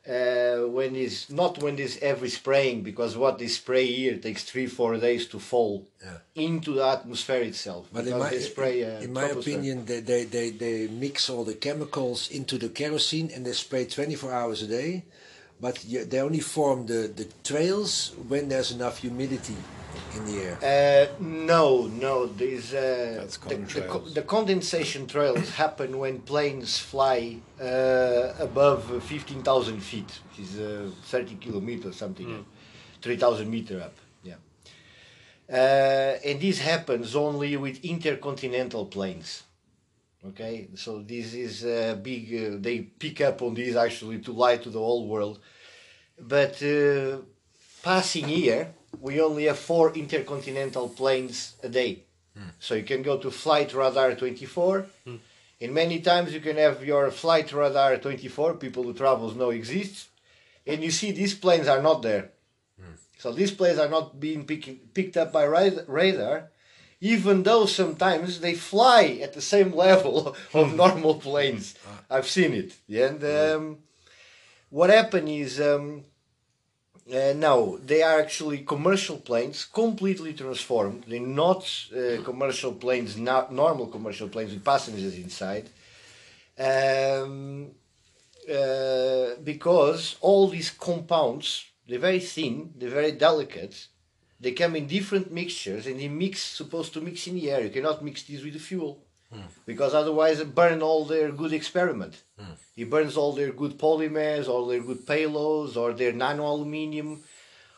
uh, 0.08 0.68
when 0.68 0.95
is 0.95 1.30
not 1.30 1.58
when 1.62 1.76
there's 1.76 1.97
every 1.97 2.30
spraying 2.30 2.82
because 2.82 3.18
what 3.18 3.38
they 3.39 3.47
spray 3.47 3.86
here 3.86 4.18
takes 4.18 4.43
three 4.43 4.68
four 4.68 4.97
days 4.97 5.28
to 5.28 5.39
fall 5.39 5.86
Yeah. 6.03 6.18
into 6.36 6.74
the 6.76 6.86
atmosphere 6.88 7.41
itself. 7.41 7.88
But 7.91 8.08
in 8.08 8.18
my, 8.20 8.30
they 8.30 8.39
spray, 8.39 8.84
uh, 8.84 9.01
in 9.01 9.12
my 9.14 9.28
opinion, 9.30 9.86
they, 9.86 9.99
they, 10.01 10.24
they, 10.26 10.49
they 10.51 10.88
mix 10.88 11.30
all 11.30 11.43
the 11.43 11.55
chemicals 11.55 12.30
into 12.30 12.58
the 12.58 12.70
kerosene 12.70 13.32
and 13.34 13.45
they 13.45 13.53
spray 13.53 13.86
24 13.86 14.32
hours 14.32 14.62
a 14.62 14.68
day. 14.68 15.03
But 15.60 15.84
you, 15.86 16.05
they 16.05 16.20
only 16.22 16.39
form 16.39 16.86
the, 16.86 17.12
the 17.16 17.28
trails 17.43 18.14
when 18.28 18.47
there's 18.49 18.72
enough 18.72 18.99
humidity 18.99 19.55
in 20.16 20.26
the 20.26 20.38
air. 20.43 20.58
Uh, 20.62 21.24
no, 21.24 21.88
no. 21.88 22.28
These 22.28 22.74
uh, 22.74 23.18
That's 23.20 23.38
the, 23.38 23.55
the, 23.55 24.12
the 24.14 24.22
condensation 24.22 25.08
trails 25.08 25.49
happen 25.64 25.97
when 25.97 26.20
planes 26.22 26.78
fly 26.78 27.38
uh, 27.60 28.34
above 28.39 29.03
fifteen 29.03 29.41
thousand 29.41 29.80
feet, 29.82 30.20
which 30.30 30.47
is 30.47 30.60
uh, 30.60 30.89
thirty 31.05 31.36
kilometers, 31.36 31.95
something, 31.95 32.32
uh, 32.32 32.43
three 33.01 33.18
thousand 33.18 33.49
meter 33.49 33.82
up. 33.82 33.95
Yeah, 34.24 34.36
uh, 35.51 36.20
and 36.24 36.39
this 36.39 36.60
happens 36.60 37.16
only 37.16 37.58
with 37.58 37.84
intercontinental 37.84 38.86
planes. 38.86 39.43
Okay, 40.26 40.70
so 40.76 40.99
this 41.03 41.34
is 41.34 41.63
a 41.63 41.95
big. 41.95 42.34
Uh, 42.34 42.57
they 42.59 42.80
pick 42.80 43.22
up 43.22 43.41
on 43.41 43.53
this 43.53 43.76
actually 43.76 44.20
to 44.20 44.32
lie 44.32 44.57
to 44.57 44.70
the 44.70 44.80
whole 44.80 45.07
world, 45.07 45.39
but. 46.20 46.61
Uh, 46.61 47.22
passing 47.84 48.28
here, 48.28 48.74
we 48.99 49.22
only 49.22 49.45
have 49.45 49.57
four 49.57 49.93
intercontinental 49.93 50.89
planes 50.89 51.55
a 51.63 51.70
day. 51.70 52.03
So 52.59 52.76
you 52.76 52.84
can 52.84 53.01
go 53.01 53.18
to 53.18 53.32
Flight 53.32 53.74
Radar 53.74 54.13
24, 54.15 54.86
and 55.61 55.74
many 55.74 56.01
times 56.01 56.34
you 56.34 56.41
can 56.41 56.57
have 56.57 56.84
your 56.84 57.09
Flight 57.11 57.53
Radar 57.53 57.97
24, 57.97 58.55
people 58.55 58.84
who 58.84 58.93
travels 58.93 59.36
know 59.36 59.51
exists, 59.51 60.09
and 60.65 60.84
you 60.84 60.91
see 60.91 61.11
these 61.11 61.34
planes 61.34 61.68
are 61.68 61.82
not 61.82 62.01
there. 62.01 62.32
So 63.20 63.32
these 63.32 63.51
planes 63.51 63.80
are 63.80 63.89
not 63.89 64.20
being 64.20 64.45
pick, 64.45 64.93
picked 64.93 65.15
up 65.18 65.32
by 65.32 65.45
rad- 65.45 65.86
radar, 65.88 66.49
even 67.02 67.43
though 67.43 67.66
sometimes 67.66 68.39
they 68.39 68.56
fly 68.56 69.20
at 69.22 69.34
the 69.34 69.41
same 69.41 69.74
level 69.86 70.36
of 70.54 70.76
normal 70.76 71.16
planes. 71.16 71.76
I've 72.10 72.28
seen 72.28 72.54
it. 72.54 72.76
And 72.89 73.24
um, 73.24 73.78
what 74.70 74.89
happened 74.89 75.30
is. 75.30 75.60
Um, 75.60 76.04
uh, 77.10 77.34
no, 77.38 77.78
they 77.78 78.04
are 78.04 78.20
actually 78.20 78.60
commercial 78.60 79.18
planes, 79.18 79.64
completely 79.64 80.34
transformed. 80.34 81.06
They're 81.08 81.22
not 81.22 81.64
uh, 81.95 82.22
commercial 82.22 82.74
planes, 82.74 83.16
not 83.16 83.54
normal 83.54 83.88
commercial 83.88 84.28
planes 84.28 84.52
with 84.52 84.66
passengers 84.66 85.16
inside. 85.16 85.70
Um, 86.60 87.72
uh, 88.52 89.36
because 89.43 90.18
all 90.22 90.50
these 90.50 90.70
compounds, 90.72 91.66
they're 91.88 92.00
very 92.00 92.20
thin, 92.20 92.74
they're 92.76 92.89
very 92.89 93.14
delicate. 93.14 93.88
They 94.40 94.52
come 94.52 94.76
in 94.76 94.88
different 94.88 95.32
mixtures, 95.32 95.88
and 95.88 96.00
they 96.00 96.08
mix 96.08 96.40
supposed 96.42 96.94
to 96.94 97.02
mix 97.02 97.26
in 97.28 97.36
the 97.36 97.50
air. 97.52 97.64
You 97.64 97.70
cannot 97.72 98.04
mix 98.04 98.24
these 98.24 98.44
with 98.44 98.54
the 98.54 98.60
fuel, 98.60 99.04
because 99.66 99.94
otherwise 99.94 100.40
it 100.40 100.54
burn 100.54 100.82
all 100.82 101.06
their 101.06 101.32
good 101.32 101.54
experiment. 101.54 102.24
It 102.76 102.90
burns 102.90 103.18
all 103.18 103.34
their 103.34 103.52
good 103.52 103.80
polymers, 103.80 104.48
all 104.48 104.68
their 104.68 104.82
good 104.82 105.06
payloads, 105.06 105.76
or 105.76 105.94
their 105.94 106.14
nano 106.14 106.46
aluminium, 106.46 107.24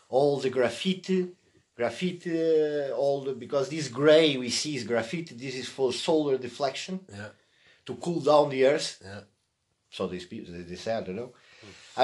all 0.10 0.38
the 0.40 0.50
graphite, 0.50 1.30
graphite, 1.78 2.28
uh, 2.28 2.94
all 2.94 3.22
the 3.24 3.32
because 3.34 3.70
this 3.70 3.88
gray 3.88 4.36
we 4.36 4.50
see 4.50 4.76
is 4.76 4.84
graphite. 4.84 5.38
This 5.38 5.56
is 5.56 5.70
for 5.70 5.94
solar 5.94 6.38
deflection 6.38 7.00
Yeah. 7.10 7.30
to 7.86 7.96
cool 7.96 8.20
down 8.20 8.50
the 8.50 8.66
earth. 8.66 9.00
Yeah. 9.02 9.22
So 9.92 10.08
they 10.08 10.18
they 10.18 10.76
say, 10.76 10.94
I 10.94 11.02
don't 11.02 11.16
know. 11.16 11.32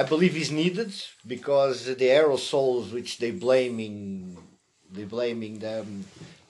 I 0.00 0.02
believe 0.12 0.34
is 0.36 0.50
needed 0.62 0.92
because 1.34 1.76
the 2.02 2.08
aerosols 2.20 2.84
which 2.96 3.10
they 3.22 3.30
blaming, 3.46 4.36
they 4.96 5.04
blaming 5.16 5.54
them 5.68 5.86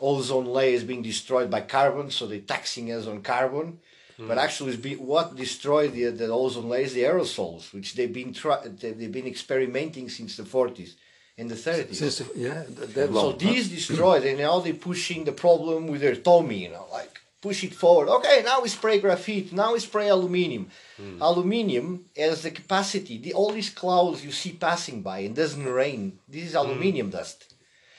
ozone 0.01 0.47
layer 0.57 0.74
is 0.78 0.84
being 0.90 1.03
destroyed 1.12 1.49
by 1.57 1.61
carbon, 1.78 2.07
so 2.11 2.22
they're 2.26 2.40
taxing 2.55 2.86
us 2.97 3.07
on 3.07 3.16
carbon. 3.34 3.68
Hmm. 4.16 4.28
But 4.28 4.38
actually, 4.38 4.72
it's 4.72 4.82
be, 4.88 4.94
what 5.12 5.36
destroyed 5.36 5.90
the, 5.92 6.05
the 6.20 6.28
ozone 6.42 6.68
layer 6.72 6.84
is 6.88 6.94
the 6.94 7.05
aerosols, 7.12 7.72
which 7.76 7.88
they've 7.94 8.12
been 8.20 8.32
try, 8.42 8.59
they- 8.80 8.92
they've 8.99 9.12
been 9.20 9.26
experimenting 9.34 10.07
since 10.18 10.32
the 10.40 10.42
40s 10.57 10.92
and 11.38 11.47
the 11.55 11.55
30s. 11.66 11.94
Since 12.03 12.22
yeah, 12.34 12.64
that, 12.76 12.94
that 12.94 13.09
So 13.09 13.28
long. 13.28 13.38
these 13.38 13.68
destroyed, 13.78 14.24
and 14.24 14.38
now 14.38 14.59
they're 14.61 14.74
pushing 14.90 15.20
the 15.24 15.32
problem 15.47 15.86
with 15.90 16.01
their 16.01 16.16
Tommy, 16.16 16.59
you 16.64 16.70
know, 16.70 16.86
like 17.01 17.14
push 17.47 17.62
it 17.62 17.74
forward. 17.74 18.09
Okay, 18.09 18.42
now 18.44 18.59
we 18.61 18.68
spray 18.68 18.99
graphite, 18.99 19.53
now 19.53 19.70
we 19.74 19.80
spray 19.88 20.09
aluminium. 20.09 20.64
Hmm. 20.97 21.22
Aluminium 21.22 21.88
has 22.16 22.42
the 22.42 22.51
capacity, 22.51 23.18
the, 23.18 23.32
all 23.38 23.53
these 23.53 23.70
clouds 23.70 24.24
you 24.24 24.32
see 24.32 24.53
passing 24.68 24.99
by 25.09 25.18
and 25.26 25.34
doesn't 25.36 25.68
rain, 25.82 26.18
this 26.28 26.44
is 26.49 26.53
hmm. 26.53 26.62
aluminium 26.62 27.11
dust. 27.11 27.55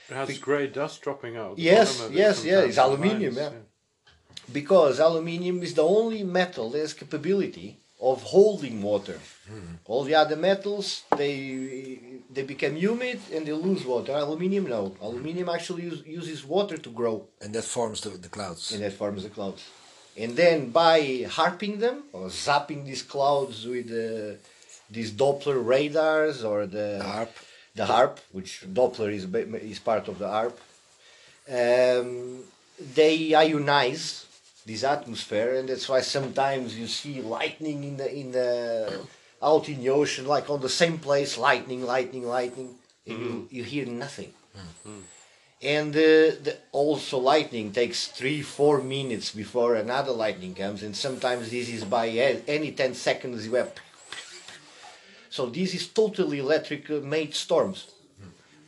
It 0.09 0.15
has 0.15 0.37
grey 0.37 0.67
dust 0.67 1.01
dropping 1.01 1.35
out. 1.43 1.57
Yes, 1.57 1.89
it 2.01 2.11
yes, 2.11 2.45
yeah, 2.45 2.61
it's 2.67 2.77
aluminium, 2.77 3.35
time, 3.35 3.53
yeah. 3.53 4.13
Because 4.59 4.99
aluminium 4.99 5.57
is 5.63 5.73
the 5.73 5.83
only 5.99 6.23
metal 6.23 6.69
that 6.71 6.79
has 6.79 6.93
capability 6.93 7.69
of 7.99 8.23
holding 8.23 8.81
water. 8.81 9.19
Hmm. 9.49 9.75
All 9.85 10.03
the 10.03 10.15
other 10.15 10.35
metals, 10.35 11.03
they 11.17 12.16
they 12.29 12.43
become 12.43 12.75
humid 12.75 13.19
and 13.33 13.45
they 13.45 13.53
lose 13.53 13.85
water. 13.85 14.13
Aluminium, 14.13 14.67
no. 14.67 14.95
Aluminium 15.01 15.49
actually 15.49 15.83
use, 15.83 16.03
uses 16.05 16.45
water 16.45 16.77
to 16.77 16.89
grow. 16.89 17.27
And 17.41 17.53
that 17.55 17.63
forms 17.63 18.01
the, 18.01 18.09
the 18.09 18.29
clouds. 18.29 18.71
and 18.73 18.83
that 18.83 18.93
forms 18.93 19.23
the 19.23 19.29
clouds. 19.29 19.63
And 20.17 20.35
then 20.35 20.71
by 20.71 21.27
harping 21.29 21.79
them 21.79 22.03
or 22.11 22.27
zapping 22.27 22.85
these 22.85 23.03
clouds 23.03 23.65
with 23.65 23.87
uh, 23.91 24.37
these 24.89 25.11
Doppler 25.11 25.63
radars 25.63 26.43
or 26.43 26.65
the 26.65 26.99
HAARP. 27.03 27.29
the 27.75 27.85
HAARP, 27.85 28.17
which 28.31 28.63
Doppler 28.73 29.13
is 29.13 29.25
is 29.61 29.79
part 29.79 30.07
of 30.07 30.17
the 30.17 30.27
HAARP, 30.27 30.57
um, 31.49 32.43
they 32.95 33.29
ionize 33.29 34.25
this 34.65 34.83
atmosphere, 34.83 35.55
and 35.55 35.69
that's 35.69 35.87
why 35.87 36.01
sometimes 36.01 36.77
you 36.77 36.87
see 36.87 37.21
lightning 37.21 37.83
in 37.83 37.97
the 37.97 38.13
in 38.13 38.31
the 38.31 38.99
out 39.41 39.69
in 39.69 39.81
the 39.81 39.89
ocean, 39.89 40.25
like 40.25 40.49
on 40.49 40.61
the 40.61 40.69
same 40.69 40.97
place, 40.97 41.37
lightning, 41.37 41.83
lightning, 41.83 42.25
lightning, 42.27 42.75
and 43.05 43.19
you, 43.19 43.47
you 43.51 43.63
hear 43.63 43.85
nothing. 43.85 44.33
And 45.61 45.95
uh, 45.95 46.37
the, 46.45 46.57
also 46.71 47.17
lightning 47.17 47.71
takes 47.71 48.07
three, 48.07 48.41
four 48.41 48.81
minutes 48.81 49.31
before 49.31 49.75
another 49.75 50.11
lightning 50.11 50.53
comes, 50.53 50.83
and 50.83 50.95
sometimes 50.95 51.49
this 51.49 51.69
is 51.69 51.83
by 51.83 52.09
any 52.47 52.71
ten 52.71 52.93
seconds 52.93 53.45
you 53.45 53.55
have. 53.55 53.73
So 55.29 55.47
this 55.47 55.73
is 55.73 55.87
totally 55.87 56.39
electric 56.39 56.89
uh, 56.89 56.95
made 56.95 57.33
storms. 57.33 57.91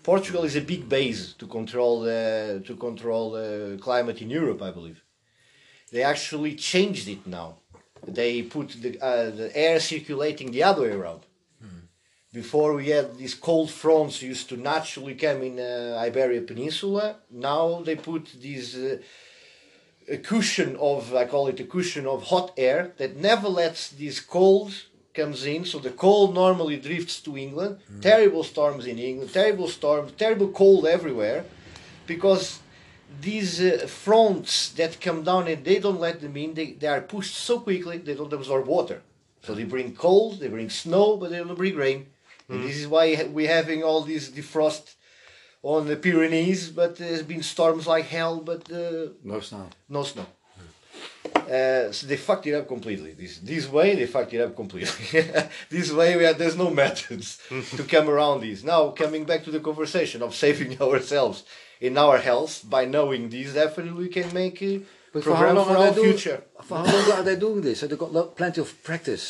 Portugal 0.04 0.44
is 0.44 0.56
a 0.56 0.62
big 0.62 0.88
base 0.88 1.34
to 1.34 1.46
control 1.46 2.02
the 2.02 2.64
to 2.66 2.76
control 2.76 3.32
the 3.32 3.78
climate 3.82 4.22
in 4.22 4.30
Europe, 4.30 4.62
I 4.62 4.72
believe. 4.72 5.04
They 5.92 6.04
actually 6.04 6.56
changed 6.56 7.08
it 7.08 7.28
now. 7.28 7.58
They 8.08 8.42
put 8.44 8.70
the, 8.82 9.00
uh, 9.00 9.30
the 9.30 9.52
air 9.56 9.80
circulating 9.80 10.52
the 10.52 10.64
other 10.64 10.84
way 10.84 10.92
around. 10.92 11.22
Before 12.32 12.76
we 12.76 12.90
had 12.90 13.18
these 13.18 13.34
cold 13.34 13.72
fronts 13.72 14.22
used 14.22 14.50
to 14.50 14.56
naturally 14.56 15.16
come 15.16 15.42
in 15.42 15.60
uh, 15.60 15.98
Iberia 16.00 16.42
Peninsula. 16.42 17.16
Now 17.32 17.82
they 17.82 17.96
put 17.96 18.30
this 18.40 18.76
uh, 18.76 18.98
a 20.08 20.18
cushion 20.18 20.76
of 20.76 21.16
I 21.16 21.26
call 21.26 21.48
it 21.48 21.60
a 21.60 21.64
cushion 21.64 22.06
of 22.06 22.26
hot 22.26 22.54
air 22.56 22.94
that 22.98 23.18
never 23.18 23.50
lets 23.50 23.90
this 23.90 24.20
cold 24.20 24.72
comes 25.16 25.44
in. 25.46 25.66
So 25.66 25.80
the 25.80 25.90
cold 25.90 26.36
normally 26.36 26.78
drifts 26.78 27.20
to 27.22 27.36
England. 27.36 27.80
Terrible 28.02 28.44
storms 28.44 28.86
in 28.86 29.00
England. 29.00 29.34
Terrible 29.34 29.68
storms. 29.68 30.12
Terrible 30.12 30.50
cold 30.50 30.86
everywhere, 30.86 31.46
because 32.06 32.60
these 33.22 33.62
uh, 33.62 33.86
fronts 33.88 34.70
that 34.74 35.02
come 35.02 35.24
down 35.24 35.48
and 35.48 35.64
they 35.64 35.80
don't 35.80 36.00
let 36.00 36.22
them 36.22 36.38
in. 36.38 36.54
They, 36.54 36.74
they 36.74 36.88
are 36.88 37.02
pushed 37.02 37.36
so 37.36 37.60
quickly 37.60 37.98
they 37.98 38.16
don't 38.16 38.32
absorb 38.34 38.68
water. 38.68 39.02
So 39.42 39.54
they 39.54 39.64
bring 39.64 39.96
cold, 39.96 40.40
they 40.40 40.48
bring 40.48 40.70
snow, 40.70 41.18
but 41.18 41.32
they 41.32 41.38
don't 41.38 41.56
bring 41.56 41.76
rain. 41.76 42.08
And 42.50 42.64
this 42.64 42.78
is 42.78 42.88
why 42.88 43.28
we're 43.32 43.48
having 43.48 43.84
all 43.84 44.02
this 44.02 44.30
defrost 44.30 44.96
on 45.62 45.88
the 45.88 45.96
Pyrenees. 45.96 46.70
But 46.70 46.96
there's 46.98 47.22
been 47.22 47.44
storms 47.44 47.86
like 47.86 48.06
hell, 48.06 48.40
but 48.40 48.72
uh, 48.72 49.10
No 49.24 49.40
snow. 49.40 49.70
no 49.88 50.04
snow. 50.04 50.26
Uh, 51.36 51.92
so 51.92 52.06
they 52.08 52.18
fucked 52.18 52.48
it 52.48 52.54
up 52.54 52.68
completely. 52.68 53.14
This 53.14 53.40
this 53.40 53.68
way 53.68 53.96
they 53.96 54.06
fucked 54.08 54.34
it 54.34 54.42
up 54.42 54.56
completely. 54.56 55.24
this 55.70 55.92
way 55.92 56.16
we 56.16 56.24
have, 56.24 56.38
there's 56.38 56.58
no 56.58 56.70
methods 56.84 57.40
to 57.76 57.84
come 57.84 58.10
around 58.10 58.42
this. 58.42 58.64
Now 58.64 58.90
coming 58.90 59.26
back 59.26 59.44
to 59.46 59.52
the 59.52 59.60
conversation 59.60 60.22
of 60.22 60.36
saving 60.36 60.80
ourselves 60.82 61.44
in 61.80 61.98
our 61.98 62.18
health 62.18 62.64
by 62.70 62.86
knowing 62.86 63.30
these 63.30 63.54
definitely 63.54 63.94
we 64.06 64.10
can 64.10 64.34
make 64.34 64.62
a 64.62 64.82
But 65.14 65.24
for 65.24 65.32
how 65.36 65.38
program 65.42 65.56
long 65.58 65.68
for 65.68 65.74
are 65.74 65.78
our 65.78 65.92
they 65.92 66.02
doing? 66.02 66.10
future. 66.18 66.44
For 66.68 66.78
how 66.78 66.86
long 66.86 67.12
are 67.18 67.24
they 67.24 67.36
doing 67.36 67.62
this? 67.62 67.80
So 67.80 67.88
they've 67.88 67.98
got 68.06 68.36
plenty 68.36 68.62
of 68.62 68.70
practice. 68.84 69.26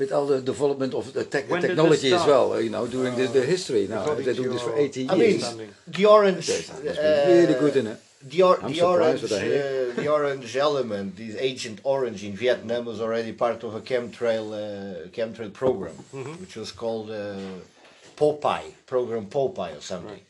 with 0.00 0.12
all 0.16 0.26
the 0.34 0.40
development 0.52 0.92
of 0.94 1.04
the 1.12 1.24
tech 1.34 1.44
When 1.50 1.60
technology 1.60 2.10
as 2.18 2.24
well, 2.32 2.46
uh, 2.54 2.58
you 2.66 2.70
know, 2.76 2.86
during 2.96 3.12
the, 3.20 3.26
the 3.38 3.44
history 3.54 3.82
now. 3.96 4.02
They 4.14 4.24
to 4.24 4.34
do 4.42 4.48
this 4.54 4.62
for 4.62 4.70
your 4.70 4.78
80 4.78 5.08
I 5.08 5.14
years. 5.14 5.18
mean, 5.20 5.32
Understanding. 5.34 5.70
the 5.98 6.04
orange. 6.16 6.48
Yes, 6.48 6.66
that 6.68 6.84
must 6.84 7.00
be 7.00 7.32
uh, 7.32 7.36
really 7.38 7.56
good 7.64 7.76
in 7.80 7.86
it. 7.92 7.98
The, 8.32 8.40
or, 8.48 8.54
the 8.72 8.80
orange, 8.92 9.20
what 9.22 9.32
uh, 9.32 10.00
the 10.00 10.08
orange 10.18 10.56
element, 10.68 11.08
this 11.20 11.34
Agent 11.50 11.78
Orange 11.84 12.20
in 12.28 12.34
Vietnam 12.44 12.82
was 12.90 12.98
already 13.04 13.32
part 13.44 13.60
of 13.66 13.70
a 13.80 13.82
chemtrail 13.90 14.46
uh, 14.52 14.62
chemtrail 15.16 15.52
program, 15.62 15.96
Mm-hmm. 16.14 16.34
which 16.42 16.54
was 16.62 16.70
called 16.82 17.08
uh, 17.10 17.36
Popeye 18.20 18.72
program 18.86 19.26
Popeye 19.26 19.76
or 19.78 19.80
something. 19.92 20.20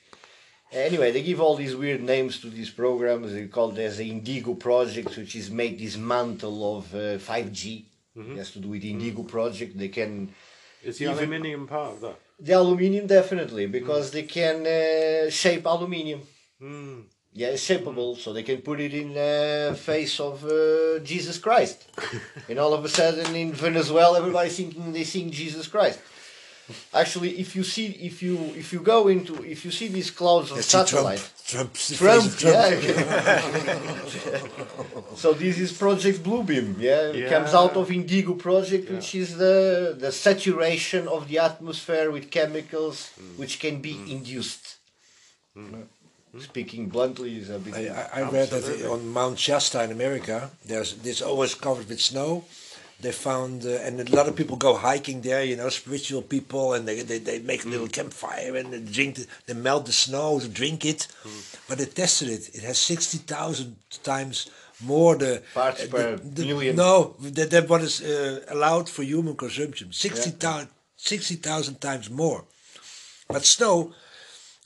Anyway, 0.73 1.11
they 1.11 1.23
give 1.23 1.41
all 1.41 1.57
these 1.57 1.75
weird 1.75 2.03
names 2.03 2.41
to 2.41 2.49
these 2.49 2.71
programs. 2.71 3.33
They 3.33 3.47
call 3.47 3.73
it 3.73 3.79
as 3.79 3.97
the 3.97 4.11
Indigo 4.11 4.55
Project, 4.55 5.17
which 5.17 5.35
is 5.35 5.51
made 5.51 5.79
this 5.79 5.97
mantle 5.97 6.79
of 6.79 6.95
uh, 6.95 7.19
5G. 7.19 7.85
Mm-hmm. 8.17 8.33
It 8.33 8.39
has 8.39 8.51
to 8.53 8.61
do 8.61 8.69
with 8.69 8.83
the 8.83 8.91
Indigo 8.91 9.25
Project. 9.25 9.77
They 9.77 9.89
can 9.89 10.33
Is 10.85 10.99
the 10.99 11.07
aluminium 11.07 11.67
part 11.67 11.95
of 11.95 12.01
that? 12.03 12.17
the 12.39 12.53
aluminium 12.53 13.07
definitely 13.07 13.67
because 13.67 14.11
they 14.11 14.23
can 14.23 14.67
uh, 14.67 15.31
shape 15.31 15.67
aluminium. 15.67 16.23
Mm. 16.61 17.05
Yeah, 17.33 17.49
it's 17.49 17.69
shapeable, 17.69 18.17
so 18.17 18.33
they 18.33 18.43
can 18.43 18.59
put 18.59 18.81
it 18.81 18.93
in 18.93 19.15
the 19.15 19.77
face 19.79 20.19
of 20.19 20.45
uh, 20.45 20.99
Jesus 21.05 21.39
Christ. 21.39 21.89
and 22.49 22.59
all 22.59 22.75
of 22.75 22.85
a 22.85 22.89
sudden 22.89 23.37
in 23.37 23.53
Venezuela, 23.53 24.19
everybody's 24.19 24.57
thinking 24.57 24.93
they 24.93 25.05
sing 25.05 25.31
Jesus 25.31 25.69
Christ. 25.69 26.01
Actually, 26.95 27.39
if 27.39 27.55
you 27.57 27.65
see, 27.65 27.87
if 27.87 28.23
you 28.23 28.37
if 28.57 28.73
you 28.73 28.81
go 28.81 29.09
into, 29.09 29.43
if 29.45 29.65
you 29.65 29.71
see 29.71 29.89
these 29.89 30.11
clouds 30.11 30.51
on 30.51 30.57
Let's 30.57 30.69
see 30.69 30.73
Trump. 30.73 30.89
satellite, 30.89 31.31
Trump, 31.47 31.75
of 31.75 32.39
Trump. 32.39 32.41
yeah. 32.43 32.81
so 35.15 35.33
this 35.33 35.59
is 35.59 35.73
Project 35.73 36.23
Bluebeam, 36.23 36.79
yeah. 36.79 37.13
It 37.19 37.31
comes 37.31 37.55
out 37.55 37.77
of 37.77 37.91
Indigo 37.91 38.35
Project, 38.35 38.91
which 38.91 39.15
is 39.15 39.37
the 39.37 39.97
the 39.99 40.13
saturation 40.13 41.09
of 41.09 41.29
the 41.29 41.39
atmosphere 41.39 42.11
with 42.11 42.31
chemicals 42.31 43.11
mm. 43.19 43.39
which 43.39 43.59
can 43.61 43.81
be 43.81 43.95
mm. 43.95 44.11
induced. 44.11 44.77
Mm. 45.57 45.87
Speaking 46.39 46.89
bluntly, 46.89 47.39
is 47.39 47.51
a 47.51 47.59
bit. 47.59 47.75
I, 47.75 47.89
I, 48.15 48.21
I 48.21 48.31
read 48.31 48.51
that 48.51 48.89
on 48.89 49.09
Mount 49.09 49.37
Shasta 49.37 49.83
in 49.83 49.91
America, 49.91 50.51
there's 50.65 50.95
this 50.99 51.21
always 51.21 51.57
covered 51.57 51.89
with 51.89 52.01
snow. 52.01 52.45
They 53.03 53.13
found, 53.13 53.65
uh, 53.65 53.71
and 53.87 54.01
a 54.01 54.15
lot 54.15 54.29
of 54.29 54.37
people 54.37 54.57
go 54.57 54.77
hiking 54.77 55.23
there, 55.23 55.43
you 55.43 55.57
know, 55.57 55.69
spiritual 55.71 56.23
people, 56.23 56.75
and 56.75 56.87
they, 56.87 57.03
they, 57.03 57.19
they 57.19 57.39
make 57.39 57.65
a 57.65 57.69
little 57.69 57.89
campfire 57.89 58.57
and 58.57 58.73
they 58.73 58.81
drink, 58.81 59.17
the, 59.17 59.27
they 59.47 59.55
melt 59.55 59.87
the 59.87 59.93
snow 59.93 60.39
to 60.41 60.49
drink 60.49 60.85
it. 60.85 61.07
But 61.69 61.79
they 61.79 61.87
tested 61.87 62.29
it, 62.29 62.55
it 62.55 62.63
has 62.63 62.79
60,000 62.79 63.77
times 64.03 64.51
more 64.83 65.17
the. 65.17 65.43
Parts 65.55 65.85
uh, 65.85 65.87
per 65.89 66.17
the- 66.17 66.45
million. 66.45 66.77
No, 66.77 67.15
that, 67.21 67.51
that 67.51 67.69
what 67.69 67.83
is 67.83 68.03
uh, 68.03 68.45
allowed 68.49 68.89
for 68.89 69.03
human 69.03 69.37
consumption. 69.37 69.93
60,000 69.93 70.69
60,000 71.01 71.81
times 71.81 72.11
more. 72.11 72.45
But 73.29 73.45
snow, 73.45 73.95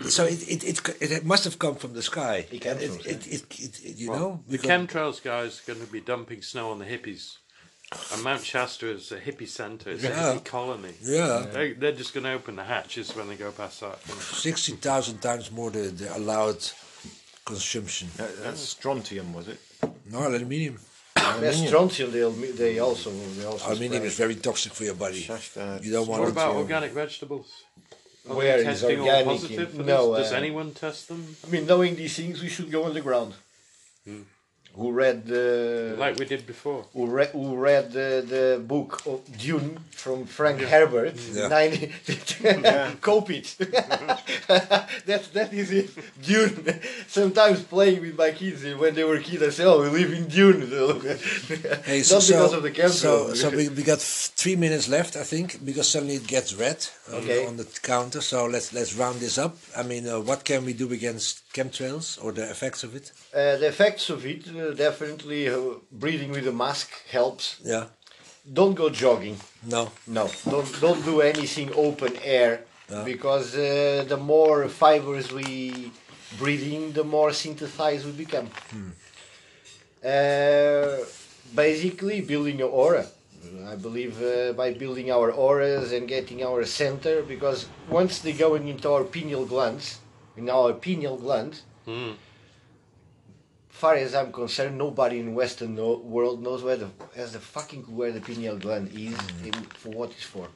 so 0.08 0.24
it, 0.24 0.42
it, 0.48 0.64
it, 0.64 1.12
it 1.12 1.24
must 1.24 1.44
have 1.44 1.58
come 1.58 1.76
from 1.76 1.92
the 1.94 2.02
sky. 2.02 2.46
It 2.50 2.60
came 2.60 2.76
from, 2.76 2.98
it, 3.00 3.06
it, 3.06 3.26
it, 3.28 3.84
it, 3.84 3.96
you 3.96 4.08
know, 4.08 4.42
The 4.48 4.58
chemtrails 4.58 5.22
guys 5.22 5.60
are 5.60 5.74
going 5.74 5.86
to 5.86 5.92
be 5.92 6.00
dumping 6.00 6.42
snow 6.42 6.72
on 6.72 6.80
the 6.80 6.84
hippies. 6.84 7.36
And 8.12 8.22
Mount 8.22 8.42
Shasta 8.44 8.88
is 8.90 9.12
a 9.12 9.18
hippie 9.20 9.48
centre. 9.48 9.90
It's 9.90 10.04
a 10.04 10.08
Yeah. 10.08 10.34
hippie 10.34 10.44
colony. 10.44 10.94
Yeah, 11.02 11.46
They, 11.52 11.72
they're 11.72 11.92
just 11.92 12.12
going 12.14 12.24
to 12.24 12.32
open 12.32 12.56
the 12.56 12.64
hatches 12.64 13.14
when 13.16 13.28
they 13.28 13.36
go 13.36 13.50
past 13.52 13.80
that. 13.80 13.98
sixty 14.46 14.72
thousand 14.72 15.18
times 15.20 15.50
more 15.50 15.70
the, 15.70 15.88
the 15.90 16.16
allowed 16.16 16.62
consumption. 17.44 18.08
That- 18.16 18.42
that's 18.42 18.60
strontium, 18.60 19.32
was 19.34 19.48
it? 19.48 19.58
No, 20.10 20.26
aluminium. 20.26 20.78
There's 21.40 21.66
strontium. 21.66 22.10
They 22.12 22.50
they 22.52 22.78
also 22.78 23.10
they 23.10 23.44
also. 23.44 23.66
Aluminium 23.70 24.02
spray. 24.02 24.08
is 24.08 24.16
very 24.16 24.34
toxic 24.36 24.72
for 24.72 24.84
your 24.84 24.94
body. 24.94 25.20
Shasta. 25.20 25.80
You 25.82 25.92
don't 25.92 26.06
want 26.08 26.22
What 26.22 26.32
about 26.32 26.52
to- 26.52 26.58
organic 26.58 26.92
vegetables? 26.92 27.48
Are 28.28 28.36
Where 28.36 28.62
they 28.62 28.70
is 28.70 28.80
testing 28.80 29.00
all 29.00 29.06
organic 29.06 29.26
positive 29.40 29.80
in- 29.80 29.86
no, 29.86 30.14
this? 30.14 30.24
Does 30.24 30.32
uh, 30.32 30.36
anyone 30.36 30.72
test 30.72 31.08
them? 31.08 31.36
I 31.46 31.50
mean, 31.50 31.66
knowing 31.66 31.96
these 31.96 32.14
things, 32.16 32.42
we 32.42 32.48
should 32.48 32.70
go 32.70 32.84
underground. 32.84 33.34
Who 34.76 34.90
read 34.90 35.26
the 35.26 35.94
Like 35.98 36.18
we 36.18 36.24
did 36.24 36.46
before. 36.46 36.84
who, 36.92 37.06
re- 37.06 37.30
who 37.32 37.54
read 37.56 37.92
the, 37.92 38.24
the 38.34 38.60
book 38.60 39.02
of 39.06 39.20
Dune 39.38 39.78
from 39.92 40.26
Frank 40.26 40.60
Herbert? 40.62 41.14
Yeah. 41.32 41.48
90, 41.60 41.92
Copy 43.00 43.36
it. 43.38 43.56
that 44.48 45.22
that 45.32 45.52
is 45.52 45.70
it. 45.70 45.90
Dune. 46.22 46.80
Sometimes 47.08 47.62
playing 47.62 48.00
with 48.00 48.16
my 48.18 48.30
kids 48.32 48.64
when 48.76 48.94
they 48.94 49.04
were 49.04 49.18
kids, 49.20 49.42
I 49.42 49.50
say, 49.50 49.64
"Oh, 49.64 49.82
we 49.82 49.90
live 50.00 50.12
in 50.12 50.26
Dune." 50.28 50.62
Hey, 51.84 51.98
Not 51.98 52.06
so, 52.06 52.18
because 52.20 52.50
so, 52.50 52.56
of 52.56 52.62
the 52.62 52.70
chemtrails. 52.70 52.90
So, 52.90 53.34
so 53.34 53.50
we, 53.50 53.68
we 53.68 53.82
got 53.82 53.98
f- 53.98 54.32
three 54.36 54.56
minutes 54.56 54.88
left, 54.88 55.16
I 55.16 55.22
think, 55.22 55.64
because 55.64 55.88
suddenly 55.88 56.16
it 56.16 56.26
gets 56.26 56.54
red 56.54 56.86
on, 57.12 57.22
Okay. 57.22 57.46
on 57.46 57.56
the 57.56 57.64
counter. 57.82 58.20
So 58.20 58.46
let's 58.46 58.72
let's 58.72 58.94
round 58.94 59.20
this 59.20 59.38
up. 59.38 59.56
I 59.76 59.82
mean, 59.82 60.08
uh, 60.08 60.20
what 60.20 60.44
can 60.44 60.64
we 60.64 60.72
do 60.72 60.90
against 60.92 61.42
chemtrails 61.52 62.18
or 62.22 62.32
the 62.32 62.50
effects 62.50 62.82
of 62.84 62.94
it? 62.94 63.12
Uh, 63.32 63.56
the 63.56 63.68
effects 63.68 64.10
of 64.10 64.24
it, 64.26 64.46
uh, 64.48 64.63
definitely, 64.72 65.48
uh, 65.48 65.58
breathing 65.92 66.30
with 66.30 66.46
a 66.48 66.52
mask 66.52 66.90
helps. 67.10 67.60
Yeah. 67.64 67.86
Don't 68.52 68.74
go 68.74 68.88
jogging. 68.90 69.36
No. 69.66 69.90
No, 70.06 70.28
don't 70.50 70.80
don't 70.80 71.02
do 71.04 71.20
anything 71.20 71.70
open 71.74 72.12
air 72.22 72.52
Yeah. 72.90 73.04
because 73.04 73.54
uh, 73.56 74.04
the 74.08 74.16
more 74.16 74.68
fibers 74.68 75.32
we 75.32 75.90
breathe 76.38 76.62
in, 76.76 76.92
the 76.92 77.04
more 77.04 77.32
synthesized 77.32 78.04
we 78.06 78.12
become. 78.12 78.48
Uh, 80.04 80.98
basically, 81.54 82.20
building 82.20 82.58
your 82.58 82.70
aura. 82.70 83.06
I 83.66 83.76
believe 83.76 84.20
uh, 84.22 84.52
by 84.52 84.72
building 84.74 85.10
our 85.10 85.30
auras 85.32 85.92
and 85.92 86.08
getting 86.08 86.42
our 86.44 86.64
center, 86.64 87.22
because 87.22 87.66
once 87.88 88.18
they 88.18 88.32
going 88.32 88.68
into 88.68 88.90
our 88.90 89.04
pineal 89.04 89.44
glands, 89.46 89.98
in 90.36 90.48
our 90.50 90.72
pineal 90.72 91.16
gland, 91.16 91.60
Mm. 91.86 92.14
Far 93.84 93.96
as 93.96 94.14
I'm 94.14 94.32
concerned, 94.32 94.78
nobody 94.78 95.20
in 95.20 95.34
Western 95.34 95.74
no- 95.74 96.02
world 96.16 96.42
knows 96.42 96.62
where 96.62 96.78
the 96.82 96.88
has 97.20 97.32
the 97.36 97.42
fucking 97.54 97.82
where 97.98 98.12
the 98.16 98.22
pineal 98.28 98.56
gland 98.56 98.86
is 99.08 99.18
and 99.44 99.54
for 99.80 99.90
what 99.98 100.10
it's 100.16 100.28
for. 100.34 100.46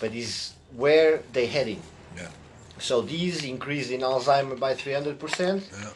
But 0.00 0.10
is 0.14 0.54
where 0.82 1.22
they're 1.34 1.54
heading. 1.58 1.82
Yeah. 2.16 2.30
So 2.78 3.02
these 3.02 3.44
increase 3.44 3.90
in 3.90 4.00
Alzheimer 4.00 4.58
by 4.58 4.72
300 4.74 5.18
percent. 5.18 5.60
Yeah. 5.70 5.90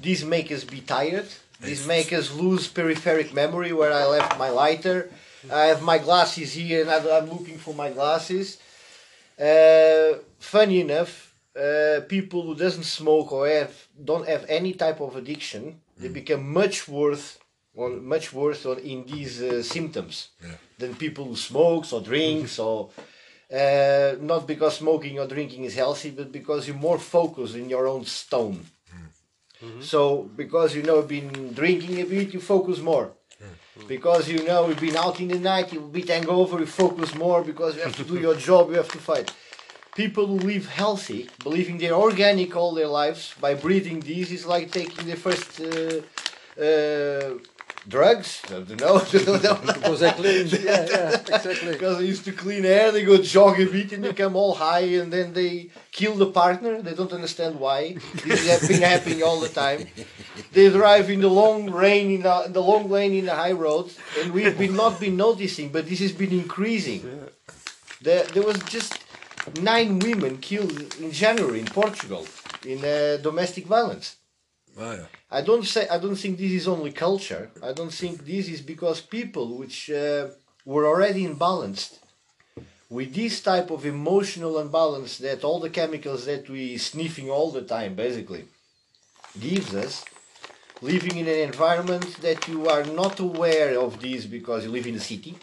These 0.00 0.24
make 0.24 0.48
us 0.56 0.64
be 0.64 0.80
tired. 0.80 1.28
These 1.60 1.86
make 1.86 2.10
us 2.20 2.26
lose 2.32 2.62
peripheric 2.78 3.34
memory 3.34 3.72
where 3.74 3.92
I 3.92 4.04
left 4.06 4.38
my 4.38 4.48
lighter. 4.48 5.10
I 5.60 5.64
have 5.72 5.82
my 5.82 5.98
glasses 5.98 6.54
here 6.54 6.80
and 6.82 6.90
I'm 6.90 7.28
looking 7.28 7.58
for 7.58 7.74
my 7.74 7.90
glasses. 7.90 8.46
Uh, 9.38 10.18
funny 10.38 10.80
enough, 10.80 11.25
uh, 11.56 12.00
people 12.08 12.42
who 12.42 12.54
doesn't 12.54 12.84
smoke 12.84 13.32
or 13.32 13.48
have 13.48 13.72
don't 14.04 14.26
have 14.28 14.44
any 14.48 14.72
type 14.74 15.00
of 15.00 15.16
addiction, 15.16 15.80
they 15.96 16.08
become 16.08 16.52
much 16.52 16.86
worse 16.88 17.38
on 17.76 18.04
much 18.04 18.32
worse 18.32 18.66
on 18.66 18.78
in 18.78 19.04
these 19.06 19.42
uh, 19.42 19.62
symptoms 19.62 20.28
Yeah. 20.42 20.56
than 20.78 20.94
people 20.94 21.24
who 21.24 21.36
smokes 21.36 21.92
or 21.92 22.00
drinks 22.02 22.58
or 22.58 22.90
uh, 23.52 24.16
not 24.20 24.46
because 24.46 24.76
smoking 24.76 25.18
or 25.18 25.26
drinking 25.26 25.64
is 25.64 25.74
healthy, 25.74 26.10
but 26.10 26.32
because 26.32 26.66
you're 26.66 26.76
more 26.90 26.98
focused 26.98 27.54
in 27.54 27.68
your 27.70 27.86
own 27.86 28.04
stone. 28.04 28.58
So 29.80 30.00
because 30.36 30.74
you 30.76 30.82
know 30.82 31.02
been 31.02 31.52
drinking 31.54 32.00
a 32.00 32.04
bit, 32.04 32.34
you 32.34 32.40
focus 32.40 32.78
more. 32.80 33.12
Because 33.88 34.28
you 34.28 34.42
know 34.44 34.68
you've 34.68 34.80
been 34.80 34.96
out 34.96 35.20
in 35.20 35.28
the 35.28 35.38
night, 35.38 35.72
you've 35.72 35.92
been 35.92 36.06
hangover, 36.08 36.58
you 36.60 36.66
focus 36.66 37.14
more 37.14 37.42
because 37.42 37.76
you 37.76 37.82
have 37.82 37.96
to 37.96 38.04
do 38.04 38.18
your 38.26 38.34
job, 38.34 38.70
you 38.70 38.76
have 38.76 38.88
to 38.92 38.98
fight. 38.98 39.32
People 39.96 40.26
who 40.26 40.38
live 40.38 40.66
healthy, 40.68 41.28
believing 41.42 41.78
they're 41.78 41.94
organic 41.94 42.54
all 42.54 42.74
their 42.74 42.86
lives, 42.86 43.34
by 43.40 43.54
breathing 43.54 44.00
these 44.00 44.30
is 44.30 44.44
like 44.44 44.70
taking 44.70 45.06
the 45.06 45.16
first 45.16 45.58
uh, 45.58 46.02
uh, 46.62 47.38
drugs. 47.88 48.42
I 48.48 48.60
don't 48.60 48.80
know. 48.80 48.98
Because 48.98 50.00
they 50.00 50.10
clean. 50.10 50.46
Yeah, 50.66 50.86
yeah, 50.90 51.20
exactly. 51.20 51.72
because 51.72 51.98
they 51.98 52.04
used 52.04 52.24
to 52.24 52.32
clean 52.32 52.64
air, 52.64 52.92
they 52.92 53.04
go 53.04 53.16
jog 53.18 53.60
a 53.60 53.66
bit 53.66 53.92
and 53.92 54.04
they 54.04 54.12
come 54.12 54.36
all 54.36 54.54
high 54.54 54.86
and 55.00 55.12
then 55.12 55.32
they 55.32 55.70
kill 55.92 56.14
the 56.14 56.26
partner. 56.26 56.82
They 56.82 56.94
don't 56.94 57.12
understand 57.12 57.58
why. 57.58 57.96
This 58.24 58.46
has 58.48 58.68
been 58.68 58.82
happening 58.82 59.22
all 59.22 59.40
the 59.40 59.48
time. 59.48 59.86
They 60.52 60.68
drive 60.68 61.10
in 61.10 61.20
the 61.20 61.30
long 61.30 61.70
rain 61.70 62.10
in 62.10 62.22
the, 62.22 62.44
in 62.44 62.52
the 62.52 62.62
long 62.62 62.90
lane 62.90 63.14
in 63.14 63.26
the 63.26 63.34
high 63.34 63.52
road, 63.52 63.90
and 64.20 64.32
we've 64.32 64.58
been 64.58 64.76
not 64.76 65.00
been 65.00 65.16
noticing, 65.16 65.70
but 65.70 65.88
this 65.88 66.00
has 66.00 66.12
been 66.12 66.32
increasing. 66.32 67.28
There, 68.02 68.24
there 68.24 68.42
was 68.42 68.58
just 68.64 68.92
nine 69.60 69.98
women 69.98 70.38
killed 70.38 70.94
in 71.00 71.10
January 71.12 71.60
in 71.60 71.66
Portugal 71.66 72.26
in 72.64 72.84
uh, 72.84 73.18
domestic 73.22 73.66
violence. 73.66 74.16
Oh, 74.78 74.92
yeah. 74.92 75.06
I 75.30 75.40
don't 75.40 75.64
say 75.64 75.88
I 75.88 75.98
don't 75.98 76.16
think 76.16 76.38
this 76.38 76.52
is 76.52 76.68
only 76.68 76.92
culture. 76.92 77.50
I 77.62 77.72
don't 77.72 77.92
think 77.92 78.24
this 78.24 78.48
is 78.48 78.60
because 78.60 79.00
people 79.00 79.58
which 79.58 79.90
uh, 79.90 80.28
were 80.64 80.86
already 80.86 81.26
imbalanced 81.26 81.98
with 82.88 83.14
this 83.14 83.40
type 83.40 83.70
of 83.70 83.84
emotional 83.84 84.58
imbalance 84.58 85.18
that 85.18 85.42
all 85.42 85.58
the 85.58 85.70
chemicals 85.70 86.26
that 86.26 86.48
we 86.48 86.76
sniffing 86.76 87.28
all 87.30 87.50
the 87.50 87.62
time 87.62 87.94
basically 87.94 88.44
gives 89.40 89.74
us 89.74 90.04
living 90.82 91.16
in 91.16 91.26
an 91.26 91.40
environment 91.40 92.20
that 92.20 92.46
you 92.46 92.68
are 92.68 92.84
not 92.84 93.18
aware 93.18 93.78
of 93.78 94.00
this 94.00 94.26
because 94.26 94.64
you 94.64 94.70
live 94.70 94.86
in 94.86 94.94
a 94.94 95.00
city 95.00 95.36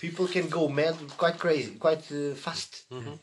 people 0.00 0.26
can 0.26 0.48
go 0.48 0.68
mad 0.68 0.96
quite 1.16 1.38
crazy, 1.38 1.72
quite 1.76 2.04
uh, 2.10 2.34
fast. 2.34 2.70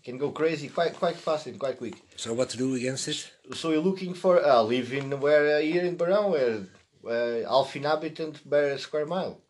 Can 0.05 0.17
go 0.17 0.29
crazy 0.31 0.69
quite 0.69 0.93
quite 0.93 1.17
fast 1.17 1.47
and 1.47 1.59
quite 1.59 1.77
quick. 1.77 1.95
So 2.15 2.33
what 2.33 2.49
to 2.51 2.57
do 2.57 2.75
against 2.75 3.07
it? 3.07 3.19
So 3.59 3.71
you're 3.71 3.87
looking 3.89 4.13
for 4.13 4.33
uh, 4.43 4.61
live 4.61 4.93
in 4.93 5.19
where 5.19 5.57
uh, 5.57 5.61
here 5.61 5.83
in 5.83 5.97
Barão, 5.97 6.25
where 6.31 7.43
uh, 7.45 7.49
half 7.49 7.75
inhabitant 7.75 8.47
per 8.49 8.77
square 8.77 9.05
mile, 9.05 9.41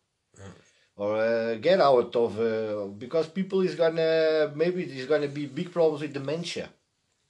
or 0.96 1.16
uh, 1.16 1.54
get 1.56 1.80
out 1.80 2.16
of 2.16 2.40
uh, 2.40 2.86
because 3.04 3.28
people 3.28 3.60
is 3.60 3.74
gonna 3.74 4.50
maybe 4.54 4.84
there's 4.84 5.06
gonna 5.06 5.28
be 5.28 5.46
big 5.46 5.70
problems 5.70 6.00
with 6.02 6.12
dementia. 6.12 6.68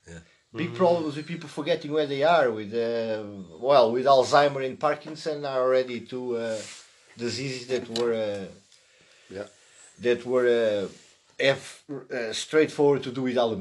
Yeah. 0.06 0.20
Big 0.54 0.74
problems 0.74 1.14
with 1.16 1.26
people 1.26 1.48
forgetting 1.48 1.92
where 1.92 2.06
they 2.06 2.22
are. 2.22 2.50
With 2.50 2.72
uh, 2.72 3.22
well, 3.60 3.92
with 3.92 4.06
Alzheimer 4.06 4.64
and 4.64 4.80
Parkinson 4.80 5.44
are 5.44 5.60
already 5.60 6.00
two 6.00 6.36
uh, 6.36 6.58
diseases 7.16 7.66
that 7.66 7.84
were 7.98 8.14
uh. 8.14 8.46
That 10.00 10.24
were 10.24 10.88
uh, 11.40 11.44
uh, 11.44 12.32
straightforward 12.32 13.02
to 13.04 13.10
do 13.12 13.22
with 13.22 13.36
aluminium. 13.36 13.56